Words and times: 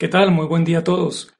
¿Qué 0.00 0.08
tal? 0.08 0.32
Muy 0.32 0.46
buen 0.46 0.64
día 0.64 0.78
a 0.78 0.82
todos. 0.82 1.30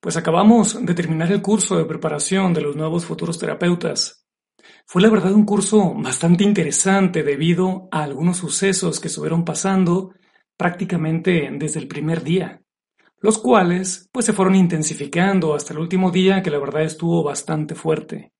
Pues 0.00 0.16
acabamos 0.16 0.82
de 0.82 0.94
terminar 0.94 1.30
el 1.30 1.42
curso 1.42 1.76
de 1.76 1.84
preparación 1.84 2.54
de 2.54 2.62
los 2.62 2.74
nuevos 2.74 3.04
futuros 3.04 3.38
terapeutas. 3.38 4.24
Fue 4.86 5.02
la 5.02 5.10
verdad 5.10 5.34
un 5.34 5.44
curso 5.44 5.92
bastante 5.92 6.42
interesante 6.42 7.22
debido 7.22 7.86
a 7.92 8.04
algunos 8.04 8.38
sucesos 8.38 8.98
que 8.98 9.08
estuvieron 9.08 9.44
pasando 9.44 10.14
prácticamente 10.56 11.50
desde 11.52 11.80
el 11.80 11.86
primer 11.86 12.24
día, 12.24 12.62
los 13.20 13.36
cuales 13.36 14.08
pues 14.10 14.24
se 14.24 14.32
fueron 14.32 14.54
intensificando 14.54 15.54
hasta 15.54 15.74
el 15.74 15.78
último 15.78 16.10
día 16.10 16.42
que 16.42 16.50
la 16.50 16.58
verdad 16.58 16.84
estuvo 16.84 17.22
bastante 17.22 17.74
fuerte. 17.74 18.32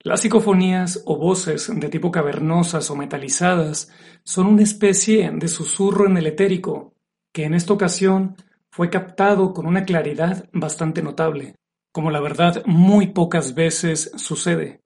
Las 0.00 0.20
psicofonías 0.20 1.02
o 1.06 1.16
voces 1.16 1.72
de 1.74 1.88
tipo 1.88 2.10
cavernosas 2.10 2.90
o 2.90 2.94
metalizadas 2.94 3.90
son 4.22 4.48
una 4.48 4.64
especie 4.64 5.30
de 5.32 5.48
susurro 5.48 6.06
en 6.06 6.18
el 6.18 6.26
etérico 6.26 6.92
que 7.38 7.44
en 7.44 7.54
esta 7.54 7.72
ocasión 7.72 8.34
fue 8.68 8.90
captado 8.90 9.52
con 9.52 9.64
una 9.64 9.84
claridad 9.84 10.48
bastante 10.52 11.04
notable, 11.04 11.54
como 11.92 12.10
la 12.10 12.20
verdad 12.20 12.64
muy 12.66 13.12
pocas 13.12 13.54
veces 13.54 14.10
sucede. 14.16 14.80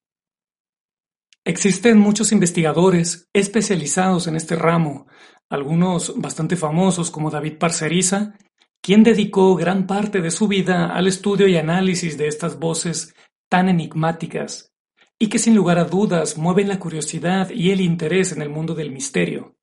Existen 1.46 1.98
muchos 1.98 2.30
investigadores 2.30 3.26
especializados 3.32 4.26
en 4.26 4.36
este 4.36 4.54
ramo, 4.54 5.06
algunos 5.48 6.20
bastante 6.20 6.56
famosos 6.56 7.10
como 7.10 7.30
David 7.30 7.56
Parceriza, 7.56 8.34
quien 8.82 9.02
dedicó 9.02 9.56
gran 9.56 9.86
parte 9.86 10.20
de 10.20 10.30
su 10.30 10.46
vida 10.46 10.94
al 10.94 11.06
estudio 11.06 11.48
y 11.48 11.56
análisis 11.56 12.18
de 12.18 12.26
estas 12.26 12.58
voces 12.58 13.14
tan 13.48 13.70
enigmáticas 13.70 14.74
y 15.18 15.30
que 15.30 15.38
sin 15.38 15.56
lugar 15.56 15.78
a 15.78 15.84
dudas 15.84 16.36
mueven 16.36 16.68
la 16.68 16.78
curiosidad 16.78 17.48
y 17.48 17.70
el 17.70 17.80
interés 17.80 18.30
en 18.32 18.42
el 18.42 18.50
mundo 18.50 18.74
del 18.74 18.90
misterio. 18.90 19.56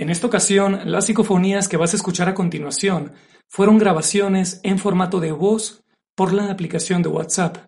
En 0.00 0.08
esta 0.08 0.28
ocasión, 0.28 0.80
las 0.90 1.04
psicofonías 1.04 1.68
que 1.68 1.76
vas 1.76 1.92
a 1.92 1.96
escuchar 1.96 2.26
a 2.26 2.34
continuación 2.34 3.12
fueron 3.50 3.76
grabaciones 3.76 4.58
en 4.62 4.78
formato 4.78 5.20
de 5.20 5.30
voz 5.30 5.84
por 6.16 6.32
la 6.32 6.50
aplicación 6.50 7.02
de 7.02 7.10
WhatsApp. 7.10 7.66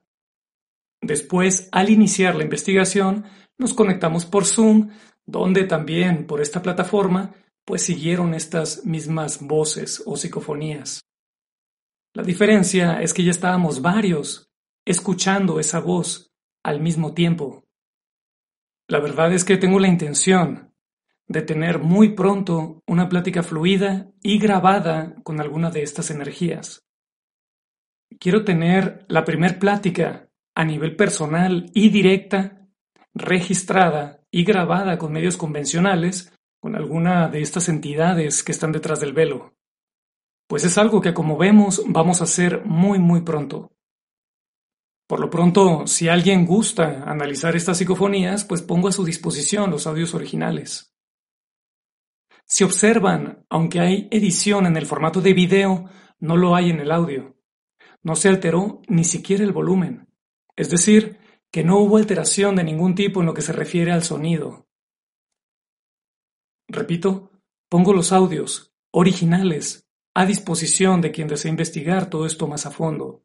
Después, 1.03 1.69
al 1.73 1.91
iniciar 1.91 2.35
la 2.35 2.45
investigación, 2.45 3.27
nos 3.59 3.75
conectamos 3.75 4.25
por 4.25 4.47
Zoom, 4.47 4.93
donde 5.27 5.65
también 5.65 6.27
por 6.27 6.41
esta 6.41 6.63
plataforma, 6.63 7.35
pues 7.67 7.83
siguieron 7.83 8.33
estas 8.33 8.87
mismas 8.87 9.43
voces 9.43 10.03
o 10.07 10.17
psicofonías. 10.17 11.03
La 12.15 12.23
diferencia 12.23 13.03
es 13.03 13.13
que 13.13 13.25
ya 13.25 13.31
estábamos 13.31 13.83
varios 13.83 14.49
escuchando 14.87 15.61
esa 15.61 15.81
voz 15.81 16.31
al 16.65 16.81
mismo 16.81 17.13
tiempo. 17.13 17.63
La 18.89 19.01
verdad 19.01 19.35
es 19.35 19.45
que 19.45 19.59
tengo 19.59 19.79
la 19.79 19.89
intención 19.89 20.72
de 21.29 21.43
tener 21.43 21.79
muy 21.79 22.11
pronto 22.11 22.83
una 22.87 23.09
plática 23.09 23.43
fluida 23.43 24.11
y 24.23 24.39
grabada 24.39 25.15
con 25.23 25.41
alguna 25.41 25.71
de 25.71 25.83
estas 25.83 26.11
energías. 26.11 26.85
Quiero 28.19 28.45
tener 28.45 29.05
la 29.09 29.25
primer 29.25 29.59
plática 29.59 30.29
a 30.55 30.65
nivel 30.65 30.97
personal 30.97 31.71
y 31.75 31.89
directa, 31.89 32.69
registrada 33.15 34.21
y 34.31 34.45
grabada 34.45 34.99
con 34.99 35.13
medios 35.13 35.37
convencionales 35.37 36.33
con 36.61 36.77
alguna 36.77 37.29
de 37.29 37.43
estas 37.43 37.69
entidades 37.69 38.43
que 38.43 38.53
están 38.53 38.73
detrás 38.73 39.01
del 39.01 39.13
velo. 39.13 39.55
Pues 40.47 40.65
es 40.65 40.79
algo 40.79 41.01
que 41.01 41.15
como 41.15 41.37
vemos 41.37 41.83
vamos 41.87 42.21
a 42.21 42.25
hacer 42.25 42.65
muy 42.65 42.99
muy 42.99 43.23
pronto. 43.23 43.73
Por 45.09 45.21
lo 45.21 45.29
pronto, 45.29 45.87
si 45.87 46.09
alguien 46.09 46.47
gusta 46.47 47.03
analizar 47.05 47.57
estas 47.57 47.79
psicofonías, 47.79 48.45
pues 48.45 48.63
pongo 48.63 48.89
a 48.89 48.93
su 48.93 49.05
disposición 49.05 49.71
los 49.71 49.87
audios 49.87 50.15
originales. 50.15 50.92
Si 52.45 52.65
observan, 52.65 53.47
aunque 53.49 53.81
hay 53.81 54.09
edición 54.11 54.67
en 54.67 54.77
el 54.77 54.87
formato 54.87 55.21
de 55.21 55.33
video, 55.33 55.89
no 56.21 56.37
lo 56.37 56.55
hay 56.55 56.71
en 56.71 56.81
el 56.81 56.93
audio. 56.93 57.37
No 58.03 58.17
se 58.17 58.29
alteró 58.29 58.83
ni 58.89 59.05
siquiera 59.05 59.45
el 59.45 59.53
volumen. 59.53 60.09
Es 60.57 60.71
decir, 60.71 61.19
que 61.51 61.65
no 61.65 61.79
hubo 61.79 61.97
alteración 61.97 62.57
de 62.57 62.65
ningún 62.65 62.95
tipo 62.95 63.21
en 63.21 63.27
lo 63.27 63.35
que 63.35 63.43
se 63.43 63.53
refiere 63.53 63.93
al 63.93 64.03
sonido. 64.03 64.67
Repito, 66.69 67.31
pongo 67.69 67.93
los 67.93 68.13
audios 68.13 68.75
originales 68.91 69.87
a 70.15 70.27
disposición 70.27 71.01
de 71.01 71.11
quien 71.11 71.29
desee 71.29 71.51
investigar 71.51 72.09
todo 72.11 72.27
esto 72.27 72.47
más 72.47 72.67
a 72.67 72.71
fondo. 72.71 73.25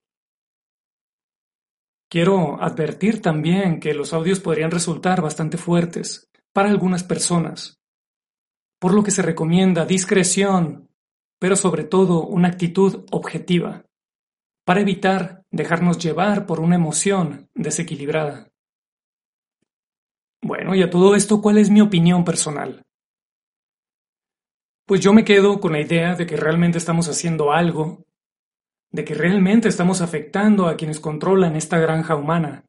Quiero 2.10 2.62
advertir 2.62 3.22
también 3.22 3.80
que 3.80 3.94
los 3.94 4.14
audios 4.14 4.40
podrían 4.40 4.72
resultar 4.72 5.22
bastante 5.22 5.58
fuertes 5.58 6.30
para 6.54 6.70
algunas 6.70 7.04
personas, 7.04 7.77
por 8.80 8.94
lo 8.94 9.04
que 9.04 9.12
se 9.12 9.22
recomienda 9.22 9.86
discreción, 9.86 10.90
pero 11.40 11.56
sobre 11.56 11.84
todo 11.84 12.26
una 12.26 12.48
actitud 12.48 13.06
objetiva, 13.12 13.86
para 14.66 14.82
evitar 14.82 15.44
dejarnos 15.52 15.98
llevar 15.98 16.46
por 16.46 16.60
una 16.60 16.76
emoción 16.76 17.50
desequilibrada. 17.54 18.50
Bueno, 20.42 20.76
y 20.76 20.84
a 20.84 20.90
todo 20.90 21.16
esto, 21.16 21.42
¿cuál 21.42 21.58
es 21.58 21.70
mi 21.70 21.82
opinión 21.82 22.24
personal? 22.24 22.84
Pues 24.86 25.02
yo 25.02 25.14
me 25.14 25.26
quedo 25.26 25.60
con 25.60 25.74
la 25.74 25.82
idea 25.82 26.16
de 26.16 26.26
que 26.26 26.38
realmente 26.38 26.78
estamos 26.78 27.10
haciendo 27.10 27.52
algo 27.52 28.08
de 28.92 29.04
que 29.04 29.14
realmente 29.14 29.68
estamos 29.68 30.02
afectando 30.02 30.68
a 30.68 30.76
quienes 30.76 31.00
controlan 31.00 31.56
esta 31.56 31.78
granja 31.78 32.16
humana. 32.16 32.66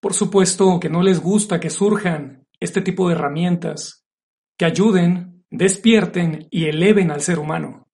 Por 0.00 0.14
supuesto 0.14 0.80
que 0.80 0.88
no 0.88 1.02
les 1.02 1.20
gusta 1.20 1.60
que 1.60 1.70
surjan 1.70 2.46
este 2.58 2.82
tipo 2.82 3.08
de 3.08 3.14
herramientas, 3.14 3.99
que 4.60 4.66
ayuden, 4.66 5.46
despierten 5.48 6.46
y 6.50 6.66
eleven 6.66 7.10
al 7.10 7.22
ser 7.22 7.38
humano. 7.38 7.88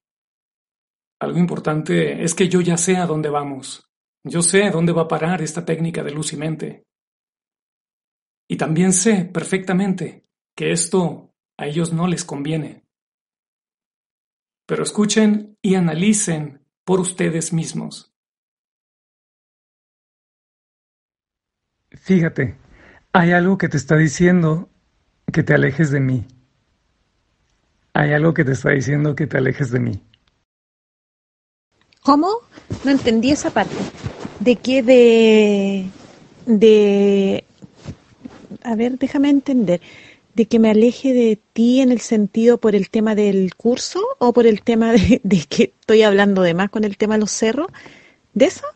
Algo 1.20 1.38
importante 1.38 2.24
es 2.24 2.34
que 2.34 2.48
yo 2.48 2.60
ya 2.60 2.76
sé 2.76 2.96
a 2.96 3.06
dónde 3.06 3.28
vamos. 3.28 3.88
Yo 4.24 4.42
sé 4.42 4.68
dónde 4.72 4.92
va 4.92 5.02
a 5.02 5.06
parar 5.08 5.42
esta 5.42 5.64
técnica 5.64 6.02
de 6.02 6.10
luz 6.10 6.32
y 6.32 6.36
mente. 6.36 6.84
Y 8.48 8.56
también 8.56 8.92
sé 8.92 9.26
perfectamente 9.26 10.26
que 10.56 10.72
esto 10.72 11.32
a 11.56 11.68
ellos 11.68 11.92
no 11.92 12.08
les 12.08 12.24
conviene. 12.24 12.84
Pero 14.66 14.82
escuchen 14.82 15.56
y 15.62 15.76
analicen 15.76 16.66
por 16.84 16.98
ustedes 16.98 17.52
mismos. 17.52 18.12
Fíjate, 21.92 22.58
hay 23.12 23.30
algo 23.30 23.56
que 23.56 23.68
te 23.68 23.76
está 23.76 23.96
diciendo 23.96 24.68
que 25.32 25.44
te 25.44 25.54
alejes 25.54 25.92
de 25.92 26.00
mí. 26.00 26.26
Hay 27.98 28.12
algo 28.12 28.34
que 28.34 28.44
te 28.44 28.52
está 28.52 28.72
diciendo 28.72 29.16
que 29.16 29.26
te 29.26 29.38
alejes 29.38 29.70
de 29.70 29.80
mí. 29.80 29.98
¿Cómo? 32.02 32.28
No 32.84 32.90
entendí 32.90 33.30
esa 33.30 33.48
parte. 33.48 33.74
¿De 34.38 34.56
qué 34.56 34.82
de... 34.82 35.86
de... 36.44 37.44
A 38.62 38.76
ver, 38.76 38.98
déjame 38.98 39.30
entender 39.30 39.80
de 40.34 40.44
que 40.44 40.58
me 40.58 40.68
aleje 40.68 41.14
de 41.14 41.40
ti 41.54 41.80
en 41.80 41.90
el 41.90 42.00
sentido 42.00 42.58
por 42.58 42.74
el 42.74 42.90
tema 42.90 43.14
del 43.14 43.54
curso 43.54 44.02
o 44.18 44.34
por 44.34 44.46
el 44.46 44.60
tema 44.60 44.92
de, 44.92 45.46
que 45.48 45.72
estoy 45.80 46.02
hablando 46.02 46.42
de 46.42 46.52
más 46.52 46.68
con 46.68 46.84
el 46.84 46.98
tema 46.98 47.14
de 47.14 47.20
los 47.20 47.30
cerros? 47.30 47.68
¿De 48.34 48.44
eso? 48.44 48.66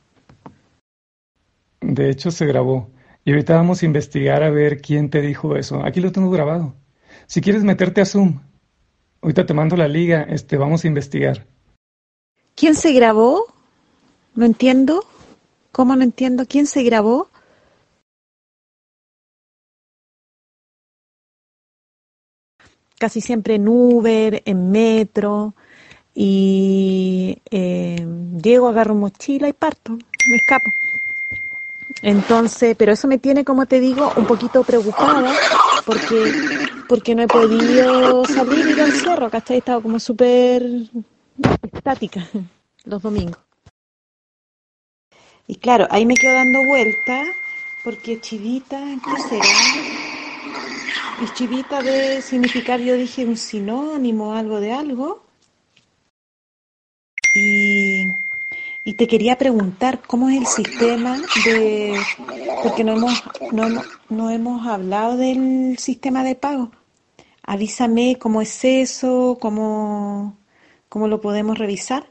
De 1.83 2.09
hecho, 2.09 2.31
se 2.31 2.47
grabó. 2.47 2.89
Y 3.27 3.33
ahorita 3.33 3.55
vamos 3.55 3.83
a 3.83 3.87
investigar 3.87 4.43
a 4.43 4.49
ver 4.49 4.81
quién 4.81 5.11
te 5.11 5.21
dijo 5.21 5.57
eso. 5.57 5.85
Aquí 5.85 6.01
lo 6.01 6.11
tengo 6.11 6.31
grabado. 6.31 6.75
Si 7.27 7.43
quieres 7.43 7.65
meterte 7.65 8.01
a 8.01 8.07
Zoom, 8.07 8.41
ahorita 9.23 9.47
te 9.47 9.55
mando 9.55 9.77
la 9.77 9.89
liga, 9.89 10.23
este, 10.23 10.57
vamos 10.57 10.85
a 10.85 10.89
investigar. 10.89 11.47
¿Quién 12.55 12.75
se 12.75 12.93
grabó? 12.93 13.47
No 14.35 14.45
entiendo. 14.45 15.05
¿Cómo 15.73 15.97
no 15.97 16.03
entiendo? 16.03 16.47
¿Quién 16.47 16.67
se 16.67 16.83
grabó? 16.83 17.29
casi 23.01 23.23
siempre 23.23 23.55
en 23.55 23.67
Uber, 23.67 24.43
en 24.45 24.71
metro, 24.71 25.55
y 26.15 27.39
eh, 27.51 28.07
llego, 28.43 28.69
agarro 28.69 28.95
mochila 28.95 29.49
y 29.49 29.55
parto, 29.55 29.93
me 30.28 30.37
escapo. 30.37 30.71
Entonces, 32.03 32.75
pero 32.79 32.93
eso 32.93 33.07
me 33.09 33.19
tiene, 33.19 33.45
como 33.45 33.67
te 33.67 33.79
digo, 33.81 34.13
un 34.17 34.27
poquito 34.27 34.65
preocupada 34.65 35.35
porque, 35.85 36.33
porque 36.89 37.15
no 37.15 37.23
he 37.23 37.27
podido 37.27 38.25
salir 38.25 38.81
al 38.81 38.93
cerro, 38.93 39.31
¿cachai? 39.31 39.57
He 39.57 39.59
estado 39.59 39.83
como 39.83 39.99
súper 39.99 40.65
estática 41.73 42.27
los 42.85 43.03
domingos. 43.03 43.39
Y 45.47 45.57
claro, 45.57 45.87
ahí 45.91 46.07
me 46.07 46.15
quedo 46.15 46.35
dando 46.35 46.65
vueltas 46.65 47.27
porque 47.83 48.21
chivita, 48.21 48.79
¿qué 49.05 49.23
será? 49.29 49.47
Y 51.23 51.35
chivita 51.35 51.83
de 51.83 52.23
significar, 52.23 52.81
yo 52.81 52.95
dije 52.95 53.27
un 53.27 53.37
sinónimo, 53.37 54.35
algo 54.35 54.61
de 54.61 54.73
algo. 54.73 55.25
Y, 57.35 57.90
y 58.84 58.94
te 58.94 59.06
quería 59.06 59.36
preguntar 59.36 60.00
cómo 60.06 60.28
es 60.30 60.38
el 60.38 60.47
sistema 60.47 61.18
de, 61.44 62.00
porque 62.62 62.84
no 62.84 62.94
hemos, 62.97 63.22
no, 63.53 63.68
no 64.09 64.30
hemos 64.30 64.66
hablado 64.66 65.16
del 65.16 65.77
sistema 65.78 66.24
de 66.24 66.34
pago. 66.34 66.71
Avísame 67.42 68.16
cómo 68.18 68.42
es 68.42 68.65
eso, 68.65 69.38
cómo, 69.41 70.38
cómo 70.88 71.09
lo 71.09 71.21
podemos 71.21 71.59
revisar. 71.59 72.06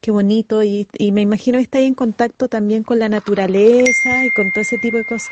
Qué 0.00 0.10
bonito, 0.10 0.62
y, 0.62 0.86
y 0.98 1.12
me 1.12 1.22
imagino 1.22 1.58
que 1.58 1.64
está 1.64 1.78
ahí 1.78 1.86
en 1.86 1.94
contacto 1.94 2.48
también 2.48 2.82
con 2.84 2.98
la 2.98 3.08
naturaleza 3.08 4.24
y 4.24 4.30
con 4.32 4.50
todo 4.52 4.62
ese 4.62 4.78
tipo 4.78 4.96
de 4.96 5.04
cosas. 5.04 5.30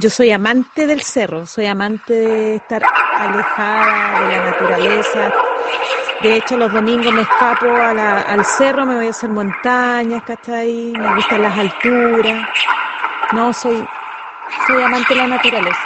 Yo 0.00 0.10
soy 0.10 0.30
amante 0.30 0.86
del 0.86 1.02
cerro, 1.02 1.46
soy 1.46 1.66
amante 1.66 2.14
de 2.14 2.54
estar 2.56 2.82
alejada 2.84 4.28
de 4.28 4.36
la 4.36 4.44
naturaleza. 4.50 5.32
De 6.22 6.36
hecho, 6.36 6.56
los 6.56 6.72
domingos 6.72 7.12
me 7.12 7.22
escapo 7.22 7.66
al 7.66 8.44
cerro, 8.44 8.84
me 8.84 8.96
voy 8.96 9.06
a 9.06 9.10
hacer 9.10 9.30
montañas, 9.30 10.22
¿cachai? 10.24 10.92
Me 10.98 11.14
gustan 11.14 11.42
las 11.42 11.56
alturas. 11.56 12.48
No, 13.32 13.52
soy, 13.52 13.86
soy 14.66 14.82
amante 14.82 15.14
de 15.14 15.20
la 15.20 15.26
naturaleza. 15.28 15.78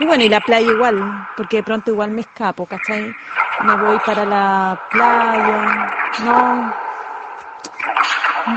Y 0.00 0.04
bueno, 0.04 0.24
y 0.24 0.28
la 0.28 0.40
playa 0.40 0.70
igual, 0.70 1.28
porque 1.36 1.58
de 1.58 1.62
pronto 1.62 1.92
igual 1.92 2.10
me 2.10 2.22
escapo, 2.22 2.66
¿cachai? 2.66 3.14
Me 3.62 3.76
voy 3.76 3.98
para 4.04 4.24
la 4.26 4.80
playa, 4.90 5.86
no. 6.24 6.74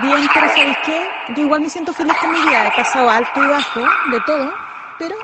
Bien, 0.01 0.27
pero 0.33 0.47
¿sabes 0.49 0.77
qué? 0.83 1.09
Yo 1.35 1.43
igual 1.43 1.61
me 1.61 1.69
siento 1.69 1.93
feliz 1.93 2.15
con 2.19 2.31
mi 2.31 2.41
vida, 2.41 2.67
he 2.67 2.71
pasado 2.71 3.09
alto 3.09 3.43
y 3.43 3.47
bajo, 3.47 3.79
de 3.79 4.19
todo, 4.21 4.53
pero 4.97 5.15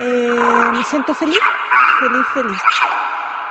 eh, 0.00 0.70
me 0.72 0.82
siento 0.84 1.14
feliz, 1.14 1.38
feliz, 2.00 2.26
feliz. 2.32 2.62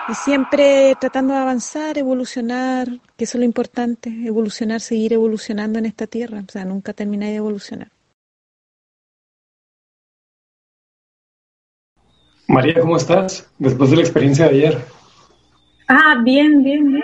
Y 0.09 0.15
siempre 0.15 0.95
tratando 0.99 1.33
de 1.33 1.39
avanzar, 1.39 1.97
evolucionar, 1.97 2.89
que 3.15 3.23
eso 3.23 3.37
es 3.37 3.39
lo 3.39 3.45
importante, 3.45 4.09
evolucionar, 4.25 4.81
seguir 4.81 5.13
evolucionando 5.13 5.79
en 5.79 5.85
esta 5.85 6.07
tierra, 6.07 6.43
o 6.45 6.51
sea, 6.51 6.65
nunca 6.65 6.91
terminar 6.91 7.29
de 7.29 7.35
evolucionar. 7.35 7.87
María, 12.49 12.81
¿cómo 12.81 12.97
estás? 12.97 13.49
Después 13.57 13.91
de 13.91 13.95
la 13.95 14.01
experiencia 14.01 14.49
de 14.49 14.55
ayer. 14.55 14.85
Ah, 15.87 16.21
bien, 16.21 16.61
bien, 16.63 16.91
bien. 16.91 17.03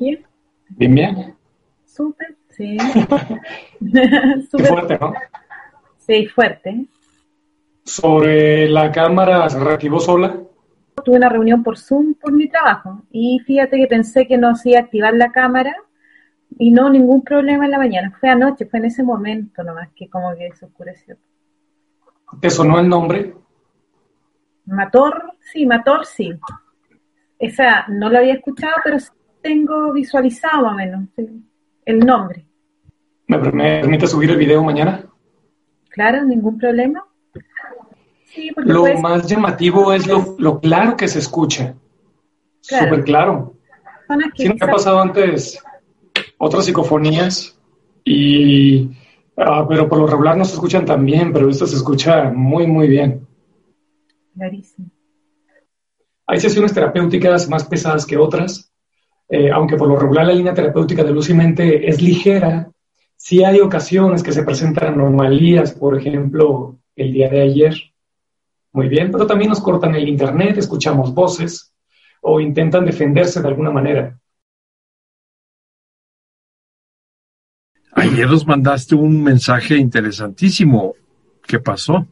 Bien. 0.00 0.26
Bien, 0.70 0.94
bien. 0.94 1.36
Súper, 1.84 2.34
sí. 2.48 2.78
Súper 4.50 4.66
fuerte, 4.66 4.98
¿no? 4.98 5.12
Sí, 5.98 6.26
fuerte. 6.28 6.86
Sobre 7.84 8.70
la 8.70 8.90
cámara, 8.90 9.48
¿se 9.50 9.60
reactivó 9.60 10.00
sola? 10.00 10.45
Tuve 11.04 11.16
una 11.16 11.28
reunión 11.28 11.62
por 11.62 11.78
Zoom 11.78 12.14
por 12.14 12.32
mi 12.32 12.48
trabajo 12.48 13.02
y 13.10 13.40
fíjate 13.46 13.76
que 13.76 13.86
pensé 13.86 14.26
que 14.26 14.38
no 14.38 14.56
se 14.56 14.70
iba 14.70 14.80
a 14.80 14.82
activar 14.82 15.14
la 15.14 15.30
cámara 15.30 15.74
y 16.58 16.70
no 16.70 16.88
ningún 16.90 17.22
problema 17.22 17.64
en 17.64 17.70
la 17.70 17.78
mañana. 17.78 18.16
Fue 18.18 18.28
anoche, 18.28 18.66
fue 18.66 18.78
en 18.78 18.86
ese 18.86 19.02
momento 19.02 19.62
nomás 19.62 19.90
que 19.94 20.08
como 20.08 20.34
que 20.34 20.50
se 20.54 20.64
oscureció. 20.64 21.16
¿Te 22.40 22.50
sonó 22.50 22.78
el 22.78 22.88
nombre? 22.88 23.34
Mator, 24.66 25.32
sí, 25.40 25.64
Mator, 25.64 26.06
sí. 26.06 26.32
Esa 27.38 27.86
no 27.88 28.08
lo 28.08 28.18
había 28.18 28.34
escuchado, 28.34 28.74
pero 28.82 28.96
tengo 29.42 29.92
visualizado 29.92 30.62
más 30.62 30.72
o 30.72 30.76
menos 30.76 31.08
el 31.84 32.00
nombre. 32.00 32.46
¿Me, 33.28 33.38
permite 33.38 34.06
subir 34.06 34.30
el 34.30 34.36
video 34.36 34.62
mañana? 34.62 35.04
Claro, 35.88 36.24
ningún 36.24 36.58
problema. 36.58 37.04
Sí, 38.36 38.50
lo 38.54 38.84
más 38.98 39.26
llamativo 39.26 39.94
es 39.94 40.06
lo, 40.06 40.60
claro 40.60 40.94
que 40.94 41.08
se 41.08 41.20
escucha. 41.20 41.74
Súper 42.60 43.02
claro. 43.02 43.54
Sí, 44.34 44.46
me 44.50 44.56
ha 44.60 44.70
pasado 44.70 45.00
antes 45.00 45.58
otras 46.36 46.66
psicofonías 46.66 47.58
y 48.04 48.90
ah, 49.38 49.64
pero 49.66 49.88
por 49.88 49.98
lo 49.98 50.06
regular 50.06 50.36
no 50.36 50.44
se 50.44 50.52
escuchan 50.52 50.84
tan 50.84 51.06
bien, 51.06 51.32
pero 51.32 51.48
esto 51.48 51.66
se 51.66 51.76
escucha 51.76 52.30
muy, 52.30 52.66
muy 52.66 52.88
bien. 52.88 53.26
Clarísimo. 54.34 54.90
Hay 56.26 56.38
sesiones 56.38 56.74
terapéuticas 56.74 57.48
más 57.48 57.64
pesadas 57.64 58.04
que 58.04 58.18
otras, 58.18 58.70
eh, 59.30 59.50
aunque 59.50 59.76
por 59.76 59.88
lo 59.88 59.98
regular 59.98 60.26
la 60.26 60.34
línea 60.34 60.52
terapéutica 60.52 61.02
de 61.02 61.12
luz 61.12 61.30
y 61.30 61.34
mente 61.34 61.88
es 61.88 62.02
ligera, 62.02 62.70
sí 63.16 63.42
hay 63.42 63.60
ocasiones 63.60 64.22
que 64.22 64.32
se 64.32 64.42
presentan 64.42 64.92
anomalías, 64.92 65.72
por 65.72 65.96
ejemplo, 65.98 66.76
el 66.96 67.14
día 67.14 67.30
de 67.30 67.40
ayer. 67.40 67.74
Muy 68.76 68.88
bien, 68.88 69.10
pero 69.10 69.26
también 69.26 69.48
nos 69.48 69.62
cortan 69.62 69.94
el 69.94 70.06
internet, 70.06 70.58
escuchamos 70.58 71.14
voces 71.14 71.72
o 72.20 72.40
intentan 72.40 72.84
defenderse 72.84 73.40
de 73.40 73.48
alguna 73.48 73.70
manera. 73.70 74.20
Ayer 77.92 78.28
nos 78.28 78.46
mandaste 78.46 78.94
un 78.94 79.22
mensaje 79.22 79.78
interesantísimo. 79.78 80.92
¿Qué 81.46 81.58
pasó? 81.58 82.06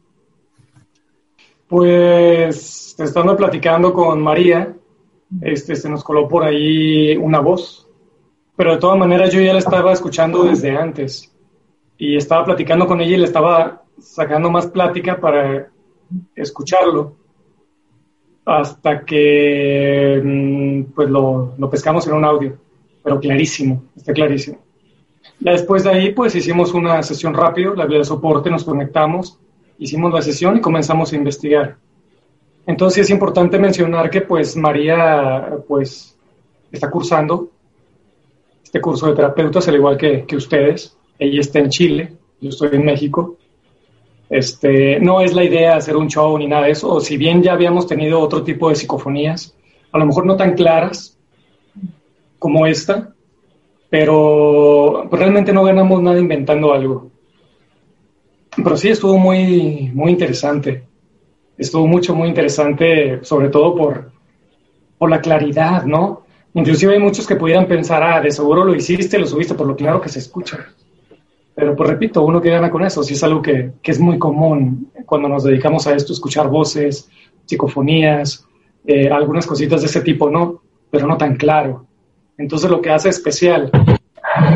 Pues 1.67 2.95
estando 2.97 3.37
platicando 3.37 3.93
con 3.93 4.19
María, 4.23 4.75
este, 5.41 5.75
se 5.75 5.87
nos 5.87 6.03
coló 6.03 6.27
por 6.27 6.45
ahí 6.45 7.15
una 7.15 7.41
voz, 7.41 7.87
pero 8.55 8.71
de 8.71 8.79
todas 8.79 8.97
maneras 8.97 9.31
yo 9.31 9.39
ya 9.39 9.53
la 9.53 9.59
estaba 9.59 9.93
escuchando 9.93 10.45
desde 10.45 10.75
antes 10.75 11.31
y 11.99 12.17
estaba 12.17 12.43
platicando 12.43 12.87
con 12.87 13.01
ella 13.01 13.17
y 13.17 13.19
le 13.19 13.25
estaba 13.25 13.83
sacando 13.99 14.49
más 14.49 14.65
plática 14.65 15.21
para 15.21 15.74
escucharlo 16.35 17.15
hasta 18.45 19.03
que 19.03 20.21
mm, 20.23 20.93
pues 20.93 21.09
lo, 21.09 21.53
lo 21.57 21.69
pescamos 21.69 22.07
en 22.07 22.13
un 22.13 22.25
audio, 22.25 22.57
pero 23.03 23.19
clarísimo, 23.19 23.83
está 23.95 24.13
clarísimo. 24.13 24.59
Después 25.39 25.83
de 25.83 25.89
ahí 25.89 26.13
pues 26.13 26.35
hicimos 26.35 26.73
una 26.73 27.01
sesión 27.03 27.33
rápido, 27.33 27.73
la 27.75 27.87
de 27.87 28.03
soporte, 28.03 28.49
nos 28.49 28.63
conectamos 28.63 29.39
hicimos 29.77 30.13
la 30.13 30.21
sesión 30.21 30.57
y 30.57 30.61
comenzamos 30.61 31.11
a 31.11 31.15
investigar. 31.15 31.77
Entonces 32.65 33.03
es 33.03 33.09
importante 33.09 33.59
mencionar 33.59 34.09
que 34.09 34.21
pues 34.21 34.55
María 34.55 35.57
pues 35.67 36.17
está 36.71 36.89
cursando 36.89 37.51
este 38.63 38.81
curso 38.81 39.07
de 39.07 39.13
terapeutas 39.13 39.67
al 39.67 39.75
igual 39.75 39.97
que, 39.97 40.25
que 40.25 40.35
ustedes. 40.35 40.97
Ella 41.19 41.41
está 41.41 41.59
en 41.59 41.69
Chile, 41.69 42.13
yo 42.41 42.49
estoy 42.49 42.69
en 42.73 42.85
México. 42.85 43.37
Este, 44.29 44.99
no 44.99 45.21
es 45.21 45.33
la 45.33 45.43
idea 45.43 45.75
hacer 45.75 45.95
un 45.95 46.07
show 46.07 46.37
ni 46.37 46.47
nada 46.47 46.65
de 46.65 46.71
eso, 46.71 46.93
o 46.93 46.99
si 46.99 47.17
bien 47.17 47.43
ya 47.43 47.53
habíamos 47.53 47.87
tenido 47.87 48.19
otro 48.19 48.43
tipo 48.43 48.69
de 48.69 48.75
psicofonías, 48.75 49.55
a 49.91 49.97
lo 49.97 50.05
mejor 50.05 50.25
no 50.25 50.35
tan 50.35 50.53
claras 50.53 51.17
como 52.39 52.65
esta, 52.65 53.13
pero 53.89 55.07
realmente 55.11 55.53
no 55.53 55.63
ganamos 55.63 56.01
nada 56.01 56.19
inventando 56.19 56.73
algo. 56.73 57.11
Pero 58.55 58.77
sí 58.77 58.89
estuvo 58.89 59.17
muy, 59.17 59.91
muy 59.93 60.11
interesante. 60.11 60.83
Estuvo 61.57 61.87
mucho, 61.87 62.15
muy 62.15 62.27
interesante, 62.27 63.23
sobre 63.23 63.49
todo 63.49 63.75
por, 63.75 64.11
por 64.97 65.09
la 65.09 65.21
claridad, 65.21 65.85
¿no? 65.85 66.23
Inclusive 66.53 66.93
hay 66.93 66.99
muchos 66.99 67.27
que 67.27 67.35
pudieran 67.35 67.67
pensar, 67.67 68.01
ah, 68.03 68.21
de 68.21 68.31
seguro 68.31 68.63
lo 68.63 68.75
hiciste, 68.75 69.19
lo 69.19 69.27
subiste, 69.27 69.55
por 69.55 69.67
lo 69.67 69.75
claro 69.75 70.01
que 70.01 70.09
se 70.09 70.19
escucha. 70.19 70.67
Pero 71.55 71.73
pues 71.75 71.89
repito, 71.89 72.23
uno 72.23 72.41
que 72.41 72.49
gana 72.49 72.69
con 72.69 72.83
eso, 72.83 73.01
sí 73.01 73.13
es 73.13 73.23
algo 73.23 73.41
que, 73.41 73.71
que 73.81 73.91
es 73.91 73.99
muy 73.99 74.19
común 74.19 74.91
cuando 75.05 75.29
nos 75.29 75.45
dedicamos 75.45 75.87
a 75.87 75.95
esto, 75.95 76.11
escuchar 76.11 76.49
voces, 76.49 77.09
psicofonías, 77.45 78.45
eh, 78.85 79.09
algunas 79.09 79.47
cositas 79.47 79.81
de 79.81 79.87
ese 79.87 80.01
tipo, 80.01 80.29
¿no? 80.29 80.61
Pero 80.91 81.07
no 81.07 81.17
tan 81.17 81.35
claro. 81.37 81.87
Entonces 82.37 82.69
lo 82.69 82.81
que 82.81 82.89
hace 82.89 83.09
especial 83.09 83.71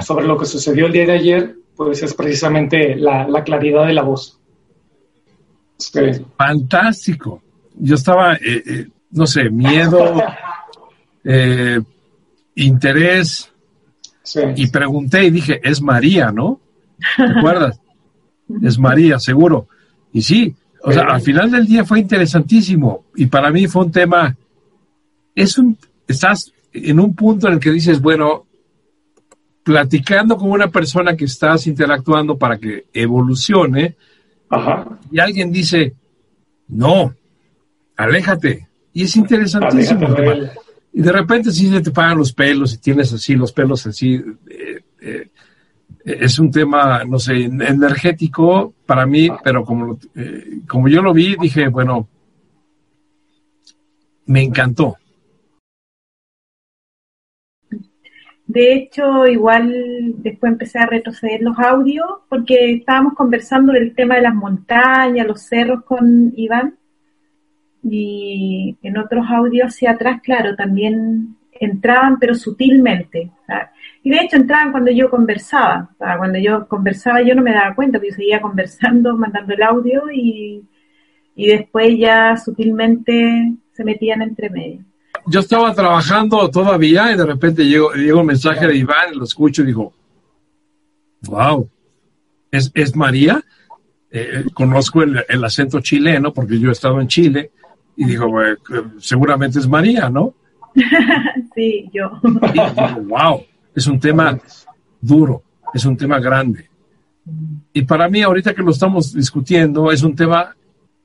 sobre 0.02 0.28
lo 0.28 0.38
que 0.38 0.46
sucedió 0.46 0.88
el 0.88 0.92
día 0.92 1.06
de 1.06 1.14
ayer 1.14 1.56
pues 1.76 2.04
es 2.04 2.14
precisamente 2.14 2.96
la, 2.96 3.44
claridad 3.46 3.88
de 3.88 3.94
la 3.94 4.02
voz. 4.02 4.38
Fantástico. 6.38 7.42
Yo 7.76 7.96
estaba, 7.96 8.34
eh, 8.34 8.64
eh, 8.66 8.88
no 9.12 9.26
sé, 9.26 9.50
miedo, 9.50 10.22
interés, 12.56 13.50
y 14.56 14.68
pregunté 14.68 15.24
y 15.24 15.30
dije, 15.30 15.62
es 15.64 15.82
María, 15.82 16.32
¿no? 16.34 16.60
¿Te 17.18 17.24
acuerdas? 17.24 17.80
es 18.62 18.80
María, 18.80 19.20
seguro. 19.20 19.68
Y 20.12 20.22
sí, 20.22 20.56
o 20.82 20.92
sea, 20.92 21.04
al 21.04 21.22
final 21.22 21.52
del 21.52 21.68
día 21.68 21.86
fue 21.86 22.00
interesantísimo 22.00 23.06
y 23.16 23.28
para 23.28 23.52
mí 23.52 23.68
fue 23.68 23.86
un 23.86 23.92
tema, 23.92 24.36
es 25.36 25.58
un, 25.58 25.78
estás 26.08 26.52
en 26.74 27.00
un 27.00 27.16
punto 27.16 27.48
en 27.48 27.54
el 27.54 27.60
que 27.60 27.72
dices, 27.72 28.02
bueno, 28.02 28.46
platicando 29.64 30.38
con 30.38 30.50
una 30.50 30.70
persona 30.70 31.16
que 31.16 31.26
estás 31.26 31.68
interactuando 31.68 32.38
para 32.38 32.58
que 32.58 32.86
evolucione, 32.94 33.96
y 35.12 35.20
alguien 35.20 35.52
dice, 35.52 35.94
no, 36.70 37.14
aléjate. 37.96 38.68
Y 38.94 39.04
es 39.04 39.16
interesantísimo. 39.16 40.08
y 40.92 41.02
de 41.02 41.12
repente 41.12 41.52
si 41.52 41.70
se 41.70 41.82
te 41.82 41.92
pagan 41.92 42.18
los 42.18 42.34
pelos 42.34 42.74
y 42.74 42.78
tienes 42.80 43.14
así 43.14 43.36
los 43.36 43.52
pelos 43.52 43.86
así. 43.86 44.16
Eh, 44.50 44.82
eh, 45.02 45.30
es 46.20 46.40
un 46.40 46.52
tema, 46.52 47.04
no 47.06 47.20
sé, 47.20 47.34
energético 47.44 48.74
para 48.86 49.06
mí, 49.06 49.30
pero 49.44 49.64
como, 49.64 50.00
eh, 50.16 50.62
como 50.68 50.88
yo 50.88 51.02
lo 51.02 51.14
vi, 51.14 51.36
dije, 51.40 51.68
bueno, 51.68 52.08
me 54.26 54.42
encantó. 54.42 54.98
De 58.46 58.74
hecho, 58.74 59.28
igual 59.28 60.16
después 60.18 60.52
empecé 60.52 60.80
a 60.80 60.88
retroceder 60.88 61.42
los 61.42 61.60
audios 61.60 62.08
porque 62.30 62.74
estábamos 62.74 63.14
conversando 63.14 63.74
del 63.74 63.94
tema 63.94 64.16
de 64.16 64.24
las 64.24 64.34
montañas, 64.34 65.28
los 65.28 65.42
cerros 65.44 65.84
con 65.84 66.34
Iván. 66.36 66.76
y 67.84 68.76
en 68.82 68.98
otros 68.98 69.26
audios 69.30 69.68
hacia 69.68 69.92
atrás, 69.92 70.22
claro, 70.22 70.56
también 70.56 71.38
entraban, 71.60 72.18
pero 72.20 72.34
sutilmente. 72.36 73.32
Y 74.04 74.10
de 74.12 74.18
hecho 74.18 74.38
entraban 74.38 74.72
cuando 74.72 74.92
yo 74.92 75.10
conversaba. 75.10 75.90
cuando 75.98 76.40
yo 76.40 76.68
conversaba 76.68 77.22
yo 77.22 77.36
no 77.36 77.42
me 77.42 77.54
daba 77.54 77.76
cuenta, 77.76 77.98
porque 77.98 78.12
yo 78.12 78.16
seguía 78.16 78.42
conversando, 78.42 79.16
mandando 79.18 79.54
el 79.54 79.64
audio 79.64 80.04
y, 80.12 80.64
y 81.36 81.48
después 81.48 81.98
ya 81.98 82.38
sutilmente 82.38 83.54
se 83.72 83.84
metían 83.84 84.22
entre 84.22 84.50
medio. 84.50 84.84
Yo 85.28 85.42
estaba 85.42 85.74
trabajando 85.74 86.50
todavía 86.50 87.12
y 87.12 87.18
de 87.18 87.26
repente 87.26 87.66
llegó, 87.66 87.94
llegó 87.94 88.22
un 88.22 88.28
mensaje 88.28 88.68
de 88.68 88.76
Iván, 88.76 89.16
lo 89.16 89.26
escucho 89.26 89.64
y 89.64 89.68
digo, 89.68 89.94
wow, 91.28 91.70
¿es, 92.52 92.72
es 92.74 92.96
María? 92.96 93.44
Eh, 94.12 94.46
conozco 94.54 95.04
el, 95.04 95.24
el, 95.28 95.44
acento 95.44 95.82
chileno 95.82 96.34
porque 96.34 96.60
yo 96.60 96.70
he 96.70 96.72
estado 96.72 97.00
en 97.00 97.08
Chile 97.08 97.52
y 97.96 98.06
digo, 98.06 98.32
seguramente 98.98 99.60
es 99.60 99.68
María, 99.68 100.10
¿no? 100.10 100.34
sí, 101.56 101.90
yo. 101.94 102.10
wow, 103.04 103.44
es 103.80 103.88
un 103.88 104.00
tema 104.00 104.38
duro, 105.02 105.42
es 105.74 105.86
un 105.86 105.98
tema 105.98 106.20
grande. 106.20 106.70
Y 107.74 107.82
para 107.84 108.10
mí, 108.10 108.22
ahorita 108.22 108.54
que 108.54 108.62
lo 108.62 108.72
estamos 108.72 109.14
discutiendo, 109.14 109.92
es 109.92 110.04
un 110.04 110.16
tema 110.16 110.56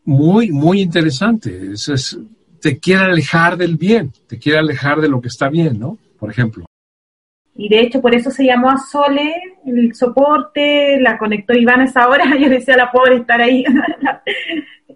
muy, 0.04 0.50
muy 0.50 0.80
interesante. 0.80 1.72
Es, 1.72 2.18
te 2.60 2.78
quiere 2.78 3.04
alejar 3.04 3.56
del 3.56 3.76
bien, 3.76 4.12
te 4.26 4.38
quiere 4.38 4.58
alejar 4.58 5.00
de 5.00 5.08
lo 5.08 5.20
que 5.20 5.28
está 5.28 5.48
bien, 5.48 5.78
¿no? 5.78 5.98
Por 6.18 6.30
ejemplo. 6.30 6.64
Y 7.56 7.68
de 7.68 7.80
hecho, 7.80 8.00
por 8.00 8.14
eso 8.14 8.30
se 8.30 8.44
llamó 8.44 8.70
a 8.70 8.78
Sole 8.78 9.32
el 9.64 9.94
soporte, 9.94 10.98
la 11.00 11.18
conectó 11.18 11.54
Iván 11.54 11.82
a 11.82 11.84
esa 11.84 12.08
hora. 12.08 12.24
Yo 12.40 12.48
decía 12.48 12.74
a 12.74 12.78
la 12.78 12.92
pobre 12.92 13.16
estar 13.16 13.40
ahí. 13.40 13.64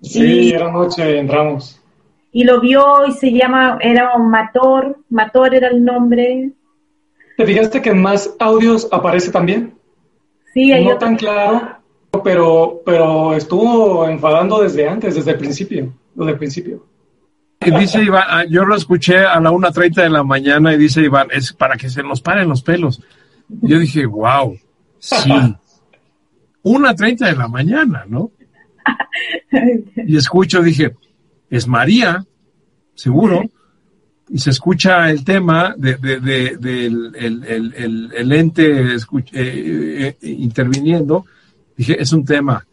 sí, 0.03 0.51
era 0.51 0.73
noche, 0.73 1.19
entramos 1.19 1.79
y 2.33 2.45
lo 2.45 2.61
vio 2.61 3.07
y 3.07 3.13
se 3.13 3.33
llama, 3.33 3.79
era 3.81 4.15
un 4.15 4.31
Mator, 4.31 4.99
Mator 5.09 5.55
era 5.55 5.69
el 5.69 5.85
nombre. 5.85 6.53
¿Te 7.39 7.47
fijaste 7.47 7.81
que 7.81 7.91
en 7.91 8.03
más 8.03 8.35
audios 8.41 8.89
aparece 8.91 9.31
también? 9.31 9.73
Sí, 10.53 10.73
No 10.83 10.99
tan 10.99 11.15
claro, 11.15 11.79
pero, 12.25 12.83
pero 12.85 13.33
estuvo 13.37 14.09
enfadando 14.09 14.61
desde 14.61 14.89
antes, 14.89 15.15
desde 15.15 15.31
el 15.31 15.39
principio, 15.39 15.95
desde 16.17 16.33
el 16.33 16.37
principio. 16.37 16.85
Y 17.65 17.71
dice 17.71 18.03
Iván, 18.03 18.25
ah, 18.27 18.45
yo 18.45 18.65
lo 18.65 18.75
escuché 18.75 19.19
a 19.19 19.39
la 19.39 19.53
1.30 19.53 20.03
de 20.03 20.11
la 20.11 20.25
mañana 20.25 20.75
y 20.75 20.79
dice 20.79 21.01
Iván, 21.01 21.29
es 21.31 21.53
para 21.53 21.77
que 21.77 21.89
se 21.89 22.03
nos 22.03 22.21
paren 22.21 22.49
los 22.49 22.63
pelos. 22.63 23.01
Yo 23.49 23.79
dije, 23.79 24.05
wow, 24.05 24.59
sí. 24.99 25.31
1.30 26.65 27.19
de 27.19 27.37
la 27.37 27.47
mañana, 27.47 28.05
¿no? 28.09 28.33
Y 29.95 30.17
escucho, 30.17 30.61
dije, 30.61 30.97
es 31.51 31.69
María, 31.69 32.25
seguro, 32.97 33.43
y 34.31 34.39
se 34.39 34.51
escucha 34.51 35.11
el 35.11 35.25
tema 35.25 35.75
de, 35.77 35.97
del 35.97 37.15
el, 37.17 38.33
ente 38.33 38.95
eh, 38.95 38.99
eh, 39.33 40.17
interviniendo, 40.23 41.25
dije, 41.77 42.01
es 42.01 42.13
un 42.13 42.25
tema, 42.25 42.65